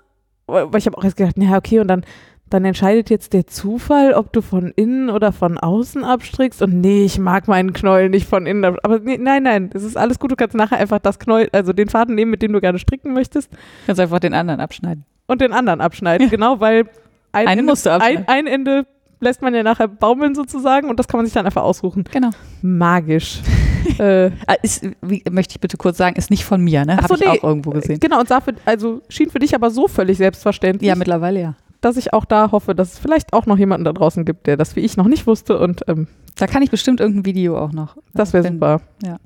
[0.47, 2.05] weil ich habe auch erst gedacht, naja, okay, und dann,
[2.53, 6.61] dann entscheidet jetzt der Zufall, ob du von innen oder von außen abstrickst.
[6.61, 8.63] Und nee, ich mag meinen Knäuel nicht von innen.
[8.65, 10.31] ab- Aber nee, nein, nein, es ist alles gut.
[10.31, 13.13] Du kannst nachher einfach das Knäuel, also den Faden nehmen, mit dem du gerne stricken
[13.13, 13.49] möchtest,
[13.85, 15.05] Kannst einfach den anderen abschneiden.
[15.27, 16.29] und den anderen abschneiden.
[16.29, 16.85] Genau, weil
[17.31, 18.25] ein, Einen Ende, musst du ein, abschneiden.
[18.27, 18.85] ein Ende
[19.21, 22.03] lässt man ja nachher baumeln sozusagen und das kann man sich dann einfach aussuchen.
[22.11, 22.29] Genau.
[22.61, 23.39] Magisch.
[23.99, 26.97] äh, Ah, Ist, wie, möchte ich bitte kurz sagen, ist nicht von mir, ne?
[26.97, 27.27] Habe so, ich nee.
[27.27, 27.99] auch irgendwo gesehen.
[27.99, 31.55] genau, und sah für, also schien für dich aber so völlig selbstverständlich, Ja, mittlerweile ja.
[31.81, 34.55] Dass ich auch da hoffe, dass es vielleicht auch noch jemanden da draußen gibt, der
[34.57, 37.71] das wie ich noch nicht wusste und ähm, Da kann ich bestimmt irgendein Video auch
[37.71, 37.97] noch.
[38.13, 38.81] das wäre super.
[39.03, 39.17] ja.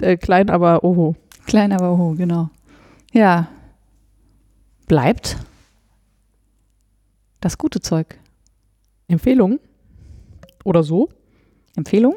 [0.00, 1.16] Äh, klein, aber oho.
[1.46, 2.50] Klein, aber hoch, genau.
[3.12, 3.48] Ja.
[4.86, 5.36] Bleibt
[7.40, 8.18] das gute Zeug.
[9.08, 9.58] Empfehlungen?
[10.64, 11.08] Oder so?
[11.76, 12.14] Empfehlung?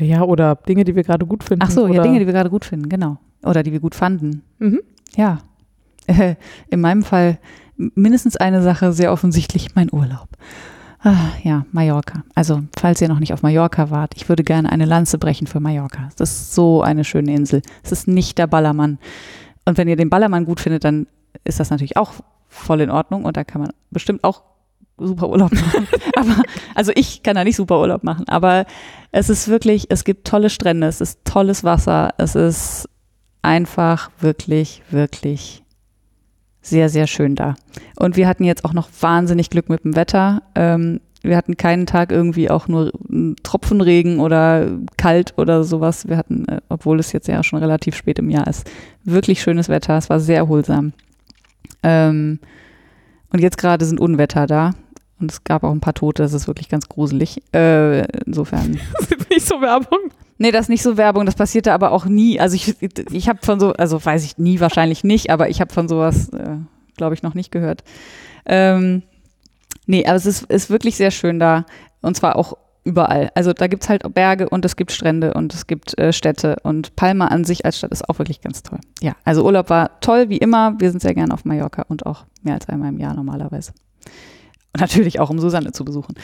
[0.00, 1.62] Ja, oder Dinge, die wir gerade gut finden.
[1.64, 3.18] Ach so, ja, Dinge, die wir gerade gut finden, genau.
[3.44, 4.42] Oder die wir gut fanden.
[4.58, 4.80] Mhm.
[5.16, 5.38] Ja.
[6.06, 6.36] Äh,
[6.70, 7.38] in meinem Fall
[7.94, 10.28] mindestens eine Sache, sehr offensichtlich, mein Urlaub.
[11.02, 12.24] Ah, ja, Mallorca.
[12.34, 15.58] Also, falls ihr noch nicht auf Mallorca wart, ich würde gerne eine Lanze brechen für
[15.58, 16.10] Mallorca.
[16.16, 17.62] Das ist so eine schöne Insel.
[17.82, 18.98] Es ist nicht der Ballermann.
[19.64, 21.06] Und wenn ihr den Ballermann gut findet, dann
[21.44, 22.12] ist das natürlich auch
[22.48, 24.42] voll in Ordnung und da kann man bestimmt auch
[24.98, 25.86] super Urlaub machen.
[26.16, 26.42] aber,
[26.74, 28.66] also ich kann da nicht super Urlaub machen, aber
[29.12, 32.88] es ist wirklich, es gibt tolle Strände, es ist tolles Wasser, es ist
[33.42, 35.62] einfach wirklich, wirklich
[36.62, 37.54] sehr, sehr schön da.
[37.96, 40.42] Und wir hatten jetzt auch noch wahnsinnig Glück mit dem Wetter.
[40.54, 42.92] Ähm, wir hatten keinen Tag irgendwie auch nur
[43.42, 46.08] Tropfenregen oder kalt oder sowas.
[46.08, 48.70] Wir hatten, äh, obwohl es jetzt ja schon relativ spät im Jahr ist,
[49.04, 49.96] wirklich schönes Wetter.
[49.96, 50.92] Es war sehr erholsam.
[51.82, 52.38] Ähm,
[53.32, 54.72] und jetzt gerade sind Unwetter da.
[55.20, 57.42] Und es gab auch ein paar Tote, das ist wirklich ganz gruselig.
[57.54, 58.80] Äh, insofern.
[59.30, 60.10] Nicht so Werbung.
[60.40, 62.40] Nee, das ist nicht so Werbung, das passierte aber auch nie.
[62.40, 62.74] Also ich,
[63.12, 66.30] ich habe von so, also weiß ich nie wahrscheinlich nicht, aber ich habe von sowas,
[66.30, 66.56] äh,
[66.96, 67.84] glaube ich, noch nicht gehört.
[68.46, 69.02] Ähm,
[69.84, 71.66] nee, aber es ist, ist wirklich sehr schön da.
[72.00, 73.30] Und zwar auch überall.
[73.34, 76.56] Also da gibt es halt Berge und es gibt Strände und es gibt äh, Städte
[76.62, 78.78] und Palma an sich als Stadt ist auch wirklich ganz toll.
[79.02, 80.74] Ja, also Urlaub war toll, wie immer.
[80.78, 83.72] Wir sind sehr gerne auf Mallorca und auch mehr als einmal im Jahr normalerweise.
[84.72, 86.14] Und natürlich auch, um Susanne zu besuchen.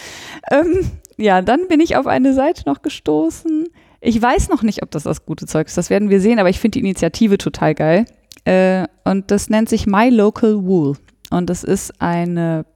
[0.50, 3.68] Ähm, ja, dann bin ich auf eine Seite noch gestoßen.
[4.06, 5.76] Ich weiß noch nicht, ob das das gute Zeug ist.
[5.76, 8.04] Das werden wir sehen, aber ich finde die Initiative total geil.
[8.44, 10.96] Äh, und das nennt sich My Local Wool.
[11.30, 12.66] Und das ist eine,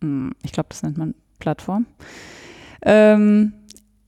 [0.00, 1.86] hm, ich glaube, das nennt man Plattform,
[2.82, 3.54] ähm,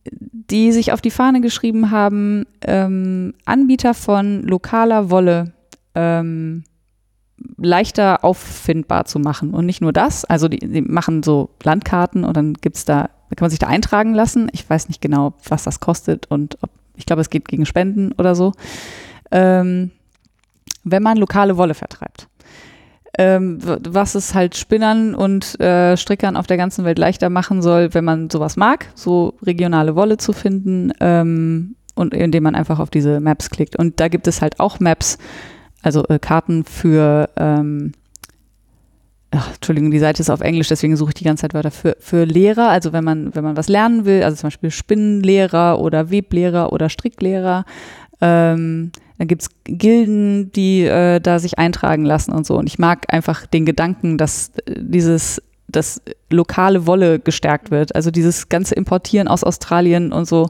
[0.05, 5.53] die sich auf die Fahne geschrieben haben, ähm, Anbieter von lokaler Wolle
[5.97, 6.63] ähm,
[7.57, 9.55] leichter auffindbar zu machen.
[9.55, 13.45] Und nicht nur das, also die, die machen so Landkarten und dann gibt's da, kann
[13.45, 14.49] man sich da eintragen lassen.
[14.53, 18.13] Ich weiß nicht genau, was das kostet und ob, ich glaube, es geht gegen Spenden
[18.13, 18.53] oder so.
[19.31, 19.91] Ähm,
[20.85, 22.29] wenn man lokale Wolle vertreibt.
[23.19, 27.93] Ähm, was es halt Spinnern und äh, Strickern auf der ganzen Welt leichter machen soll,
[27.93, 32.89] wenn man sowas mag, so regionale Wolle zu finden ähm, und indem man einfach auf
[32.89, 33.77] diese Maps klickt.
[33.77, 35.19] Und da gibt es halt auch Maps,
[35.83, 37.93] also äh, Karten für, ähm,
[39.33, 41.97] ach, Entschuldigung, die Seite ist auf Englisch, deswegen suche ich die ganze Zeit weiter für,
[42.01, 46.11] für Lehrer, also wenn man, wenn man was lernen will, also zum Beispiel Spinnenlehrer oder
[46.11, 47.65] Weblehrer oder Stricklehrer,
[48.21, 52.57] ähm, dann gibt es Gilden, die äh, da sich eintragen lassen und so.
[52.57, 56.01] Und ich mag einfach den Gedanken, dass äh, dieses, dass
[56.31, 57.95] lokale Wolle gestärkt wird.
[57.95, 60.49] Also dieses ganze Importieren aus Australien und so.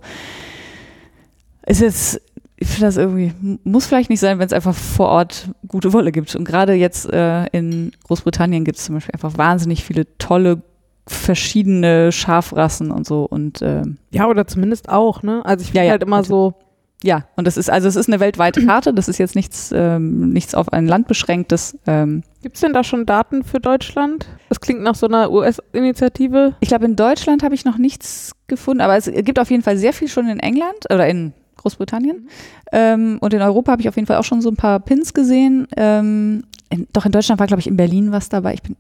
[1.67, 2.21] Ist jetzt,
[2.63, 3.33] ich finde das irgendwie,
[3.65, 6.37] muss vielleicht nicht sein, wenn es einfach vor Ort gute Wolle gibt.
[6.37, 10.61] Und gerade jetzt äh, in Großbritannien gibt es zum Beispiel einfach wahnsinnig viele tolle
[11.07, 15.41] verschiedene Schafrassen und so und äh, Ja, oder zumindest auch, ne?
[15.45, 16.55] Also ich finde Ja, ja, halt immer so,
[17.03, 20.29] ja, und das ist, also es ist eine weltweite Karte, das ist jetzt nichts, ähm,
[20.31, 21.79] nichts auf ein Land beschränktes.
[21.87, 24.27] Ähm, gibt es denn da schon Daten für Deutschland?
[24.51, 26.55] Das klingt nach so einer US-Initiative.
[26.61, 29.79] ich glaube, in Deutschland habe ich noch nichts gefunden, aber es gibt auf jeden Fall
[29.79, 32.29] sehr viel schon in England oder in Großbritannien.
[32.73, 35.15] Ähm, und in Europa habe ich auf jeden Fall auch schon so ein paar Pins
[35.15, 35.67] gesehen.
[35.77, 38.55] Ähm, in, doch in Deutschland war, glaube ich, in Berlin was dabei.
[38.55, 38.77] Ich bin,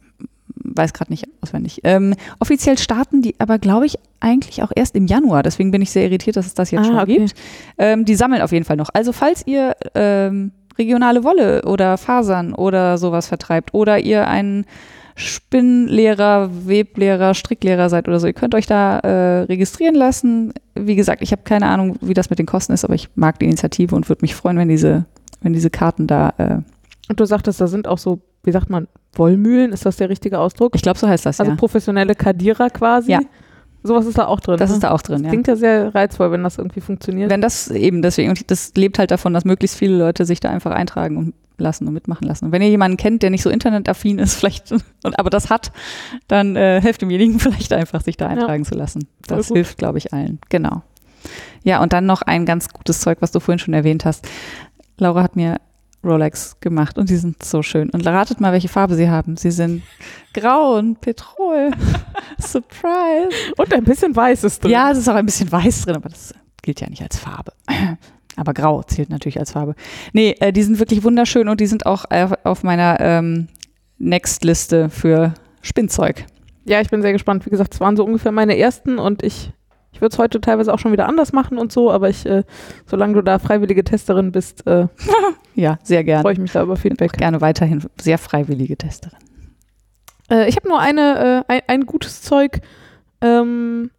[0.62, 1.80] weiß gerade nicht auswendig.
[1.84, 5.42] Ähm, offiziell starten die aber, glaube ich, eigentlich auch erst im Januar.
[5.42, 7.16] Deswegen bin ich sehr irritiert, dass es das jetzt Ah, schon okay.
[7.18, 7.34] gibt.
[7.78, 8.90] Ähm, die sammeln auf jeden Fall noch.
[8.92, 14.64] Also falls ihr ähm, regionale Wolle oder Fasern oder sowas vertreibt oder ihr ein
[15.16, 20.52] Spinnlehrer, Weblehrer, Stricklehrer seid oder so, ihr könnt euch da äh, registrieren lassen.
[20.74, 23.38] Wie gesagt, ich habe keine Ahnung, wie das mit den Kosten ist, aber ich mag
[23.38, 25.04] die Initiative und würde mich freuen, wenn diese,
[25.42, 26.58] wenn diese Karten da, äh,
[27.08, 30.38] Und du sagtest, da sind auch so, wie sagt man, Wollmühlen, ist das der richtige
[30.38, 30.74] Ausdruck?
[30.74, 31.56] ich glaube, so heißt das Also ja.
[31.56, 33.12] professionelle Kadierer quasi.
[33.12, 33.20] Ja.
[33.82, 34.58] Sowas ist da auch drin.
[34.58, 34.76] Das ne?
[34.76, 35.30] ist da auch drin, ja.
[35.30, 37.30] Klingt ja sehr reizvoll, wenn das irgendwie funktioniert.
[37.30, 40.50] Wenn das eben deswegen, und das lebt halt davon, dass möglichst viele Leute sich da
[40.50, 42.46] einfach eintragen und lassen und mitmachen lassen.
[42.46, 45.72] Und wenn ihr jemanden kennt, der nicht so internetaffin ist, vielleicht, und aber das hat,
[46.28, 49.06] dann äh, helft demjenigen vielleicht einfach, sich da eintragen zu lassen.
[49.26, 50.38] Das hilft, glaube ich, allen.
[50.48, 50.82] Genau.
[51.62, 54.26] Ja, und dann noch ein ganz gutes Zeug, was du vorhin schon erwähnt hast.
[54.96, 55.58] Laura hat mir
[56.02, 57.90] Rolex gemacht und die sind so schön.
[57.90, 59.36] Und ratet mal, welche Farbe sie haben.
[59.36, 59.82] Sie sind
[60.32, 61.72] grau und Petrol.
[62.38, 63.52] Surprise.
[63.56, 64.72] Und ein bisschen weiß ist drin.
[64.72, 67.52] Ja, es ist auch ein bisschen weiß drin, aber das gilt ja nicht als Farbe.
[68.40, 69.74] Aber grau zählt natürlich als Farbe.
[70.14, 73.48] Nee, äh, die sind wirklich wunderschön und die sind auch äh, auf meiner ähm,
[73.98, 76.24] Next-Liste für Spinnzeug.
[76.64, 77.44] Ja, ich bin sehr gespannt.
[77.44, 79.52] Wie gesagt, es waren so ungefähr meine ersten und ich,
[79.92, 82.44] ich würde es heute teilweise auch schon wieder anders machen und so, aber ich, äh,
[82.86, 84.86] solange du da freiwillige Testerin bist, äh,
[85.54, 86.22] Ja, sehr gerne.
[86.22, 87.12] freue ich mich da über Feedback.
[87.12, 89.18] Gerne weiterhin sehr freiwillige Testerin.
[90.30, 92.60] Äh, ich habe nur eine, äh, ein, ein gutes Zeug.
[93.20, 93.90] Ähm,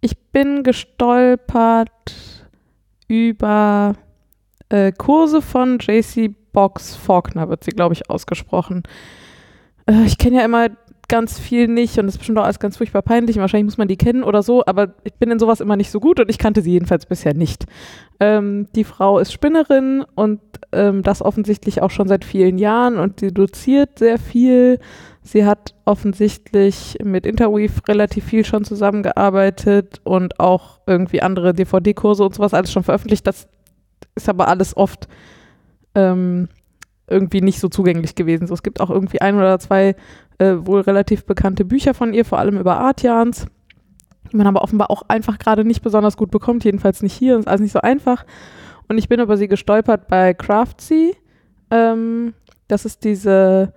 [0.00, 1.90] ich bin gestolpert
[3.10, 3.94] über
[4.68, 8.84] äh, Kurse von JC Box Faulkner, wird sie, glaube ich, ausgesprochen.
[9.86, 10.68] Äh, ich kenne ja immer
[11.08, 13.36] ganz viel nicht und das ist bestimmt auch alles ganz furchtbar peinlich.
[13.36, 15.90] und Wahrscheinlich muss man die kennen oder so, aber ich bin in sowas immer nicht
[15.90, 17.64] so gut und ich kannte sie jedenfalls bisher nicht.
[18.20, 23.18] Ähm, die Frau ist Spinnerin und ähm, das offensichtlich auch schon seit vielen Jahren und
[23.18, 24.78] sie doziert sehr viel.
[25.22, 32.34] Sie hat offensichtlich mit Interweave relativ viel schon zusammengearbeitet und auch irgendwie andere DVD-Kurse und
[32.34, 33.26] sowas alles schon veröffentlicht.
[33.26, 33.46] Das
[34.14, 35.08] ist aber alles oft
[35.94, 36.48] ähm,
[37.06, 38.46] irgendwie nicht so zugänglich gewesen.
[38.46, 39.94] So, es gibt auch irgendwie ein oder zwei
[40.38, 43.46] äh, wohl relativ bekannte Bücher von ihr, vor allem über Artians,
[44.32, 47.48] die man aber offenbar auch einfach gerade nicht besonders gut bekommt, jedenfalls nicht hier, ist
[47.48, 48.24] alles nicht so einfach.
[48.88, 51.14] Und ich bin über sie gestolpert bei Craftsy.
[51.70, 52.32] Ähm,
[52.68, 53.72] das ist diese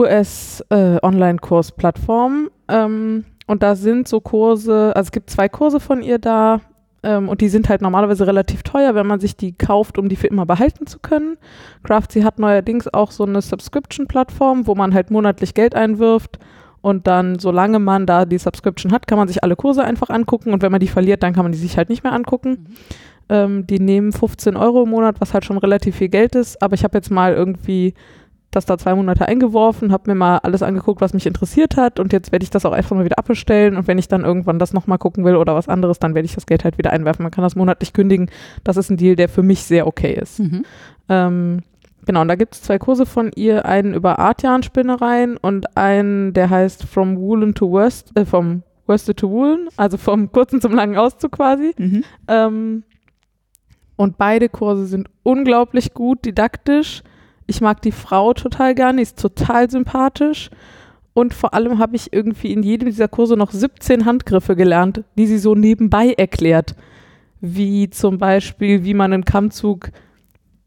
[0.00, 2.50] US-Online-Kurs-Plattform.
[2.68, 6.60] Äh, ähm, und da sind so Kurse, also es gibt zwei Kurse von ihr da.
[7.02, 10.16] Ähm, und die sind halt normalerweise relativ teuer, wenn man sich die kauft, um die
[10.16, 11.38] für immer behalten zu können.
[11.82, 16.38] Craftsy hat neuerdings auch so eine Subscription-Plattform, wo man halt monatlich Geld einwirft.
[16.82, 20.52] Und dann, solange man da die Subscription hat, kann man sich alle Kurse einfach angucken.
[20.52, 22.50] Und wenn man die verliert, dann kann man die sich halt nicht mehr angucken.
[22.50, 22.66] Mhm.
[23.28, 26.62] Ähm, die nehmen 15 Euro im Monat, was halt schon relativ viel Geld ist.
[26.62, 27.94] Aber ich habe jetzt mal irgendwie
[28.50, 32.00] das da zwei Monate eingeworfen, habe mir mal alles angeguckt, was mich interessiert hat.
[32.00, 33.76] Und jetzt werde ich das auch einfach mal wieder abbestellen.
[33.76, 36.34] Und wenn ich dann irgendwann das nochmal gucken will oder was anderes, dann werde ich
[36.34, 37.22] das Geld halt wieder einwerfen.
[37.22, 38.30] Man kann das monatlich kündigen.
[38.64, 40.40] Das ist ein Deal, der für mich sehr okay ist.
[40.40, 40.64] Mhm.
[41.08, 41.62] Ähm,
[42.06, 46.48] Genau, und da gibt es zwei Kurse von ihr, einen über Artian-Spinnereien und einen, der
[46.48, 50.96] heißt From Woolen to Worst, äh, vom Worsted to Woolen, also vom kurzen zum langen
[50.96, 51.74] Auszug quasi.
[51.76, 52.04] Mhm.
[52.26, 52.82] Ähm,
[53.96, 57.02] und beide Kurse sind unglaublich gut didaktisch.
[57.50, 60.50] Ich mag die Frau total gerne, die ist total sympathisch.
[61.14, 65.26] Und vor allem habe ich irgendwie in jedem dieser Kurse noch 17 Handgriffe gelernt, die
[65.26, 66.76] sie so nebenbei erklärt.
[67.40, 69.90] Wie zum Beispiel, wie man einen Kammzug,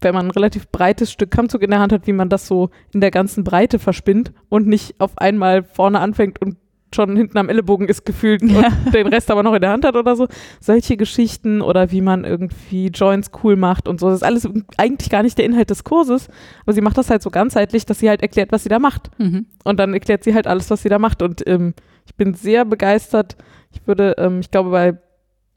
[0.02, 2.68] wenn man ein relativ breites Stück Kammzug in der Hand hat, wie man das so
[2.92, 6.58] in der ganzen Breite verspinnt und nicht auf einmal vorne anfängt und
[6.94, 8.68] schon hinten am Ellenbogen ist gefühlt ja.
[8.84, 10.26] und den Rest aber noch in der Hand hat oder so.
[10.60, 14.06] Solche Geschichten oder wie man irgendwie Joints cool macht und so.
[14.06, 16.28] Das ist alles eigentlich gar nicht der Inhalt des Kurses,
[16.62, 19.10] aber sie macht das halt so ganzheitlich, dass sie halt erklärt, was sie da macht.
[19.18, 19.46] Mhm.
[19.64, 21.22] Und dann erklärt sie halt alles, was sie da macht.
[21.22, 21.74] Und ähm,
[22.06, 23.36] ich bin sehr begeistert.
[23.72, 24.96] Ich würde, ähm, ich glaube, bei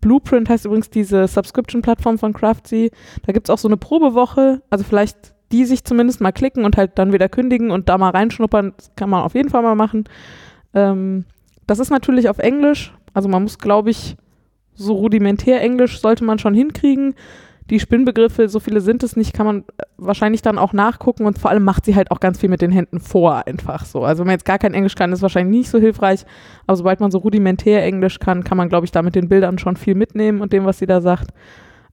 [0.01, 2.91] Blueprint heißt übrigens diese Subscription-Plattform von Craftsy.
[3.25, 4.61] Da gibt es auch so eine Probewoche.
[4.69, 8.09] Also vielleicht die sich zumindest mal klicken und halt dann wieder kündigen und da mal
[8.09, 8.73] reinschnuppern.
[8.75, 10.05] Das kann man auf jeden Fall mal machen.
[10.77, 11.25] Ähm,
[11.65, 12.93] das ist natürlich auf Englisch.
[13.13, 14.15] Also man muss, glaube ich,
[14.75, 17.15] so rudimentär Englisch sollte man schon hinkriegen.
[17.69, 21.37] Die Spinnbegriffe, so viele sind es nicht, kann man äh, wahrscheinlich dann auch nachgucken und
[21.37, 24.05] vor allem macht sie halt auch ganz viel mit den Händen vor, einfach so.
[24.05, 26.25] Also wenn man jetzt gar kein Englisch kann, ist wahrscheinlich nicht so hilfreich,
[26.65, 29.57] aber sobald man so rudimentär Englisch kann, kann man, glaube ich, da mit den Bildern
[29.57, 31.31] schon viel mitnehmen und dem, was sie da sagt.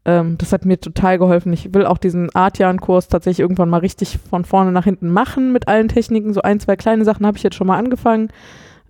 [0.04, 1.52] Ähm, das hat mir total geholfen.
[1.52, 5.66] Ich will auch diesen Artian-Kurs tatsächlich irgendwann mal richtig von vorne nach hinten machen mit
[5.66, 6.32] allen Techniken.
[6.34, 8.28] So ein, zwei kleine Sachen habe ich jetzt schon mal angefangen.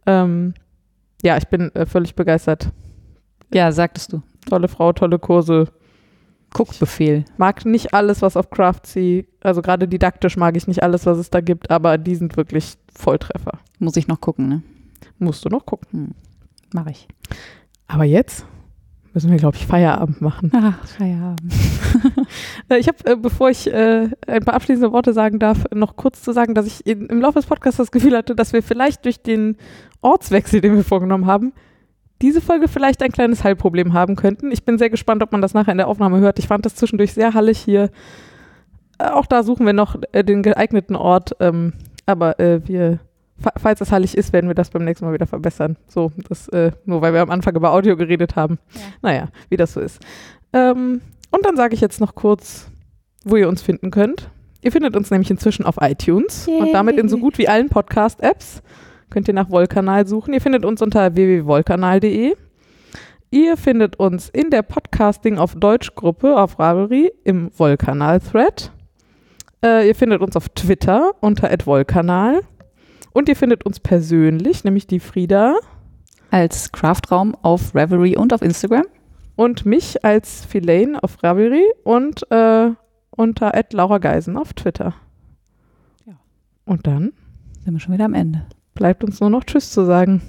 [0.06, 0.54] Ähm,
[1.22, 2.70] ja, ich bin äh, völlig begeistert.
[3.52, 4.22] Ja, sagtest du.
[4.48, 5.68] Tolle Frau, tolle Kurse.
[6.54, 7.24] Guckbefehl.
[7.36, 11.28] Mag nicht alles, was auf Craftsy, also gerade didaktisch mag ich nicht alles, was es
[11.28, 13.58] da gibt, aber die sind wirklich Volltreffer.
[13.80, 14.62] Muss ich noch gucken, ne?
[15.18, 15.88] Musst du noch gucken.
[15.90, 16.14] Hm.
[16.72, 17.08] Mach ich.
[17.88, 18.46] Aber jetzt
[19.14, 20.50] müssen wir, glaube ich, Feierabend machen.
[20.54, 21.52] Ach, Feierabend.
[22.68, 26.22] Äh, ich habe, äh, bevor ich äh, ein paar abschließende Worte sagen darf, noch kurz
[26.22, 29.04] zu sagen, dass ich in, im Laufe des Podcasts das Gefühl hatte, dass wir vielleicht
[29.04, 29.56] durch den
[30.00, 31.52] Ortswechsel, den wir vorgenommen haben,
[32.20, 34.50] diese Folge vielleicht ein kleines Heilproblem haben könnten.
[34.50, 36.38] Ich bin sehr gespannt, ob man das nachher in der Aufnahme hört.
[36.38, 37.90] Ich fand das zwischendurch sehr hallig hier.
[38.98, 41.36] Äh, auch da suchen wir noch den geeigneten Ort.
[41.38, 41.74] Ähm,
[42.06, 42.98] aber wir
[43.56, 45.76] falls es hallig ist, werden wir das beim nächsten Mal wieder verbessern.
[45.88, 48.58] So, das, äh, nur weil wir am Anfang über Audio geredet haben.
[48.74, 48.80] Ja.
[49.02, 50.00] Naja, wie das so ist.
[50.52, 51.00] Ähm,
[51.30, 52.68] und dann sage ich jetzt noch kurz,
[53.24, 54.30] wo ihr uns finden könnt.
[54.62, 56.60] Ihr findet uns nämlich inzwischen auf iTunes Yay.
[56.60, 58.62] und damit in so gut wie allen Podcast-Apps.
[59.10, 60.32] Könnt ihr nach Wollkanal suchen.
[60.32, 62.34] Ihr findet uns unter www.wollkanal.de.
[63.30, 68.70] Ihr findet uns in der Podcasting auf Deutsch Gruppe auf Ravelry im Wollkanal-Thread.
[69.64, 72.42] Äh, ihr findet uns auf Twitter unter @wollkanal.
[73.14, 75.56] Und ihr findet uns persönlich, nämlich die Frieda.
[76.30, 78.84] Als Craftraum auf Ravelry und auf Instagram.
[79.36, 82.70] Und mich als Filane auf Ravelry und äh,
[83.10, 84.94] unter Laura Geisen auf Twitter.
[86.06, 86.14] Ja.
[86.66, 87.12] Und dann
[87.64, 88.46] sind wir schon wieder am Ende.
[88.74, 90.20] Bleibt uns nur noch Tschüss zu sagen.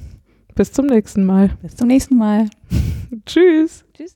[0.53, 1.49] Bis zum nächsten Mal.
[1.64, 2.49] Bis zum nächsten Mal.
[3.26, 3.84] Tschüss.
[3.94, 4.16] Tschüss.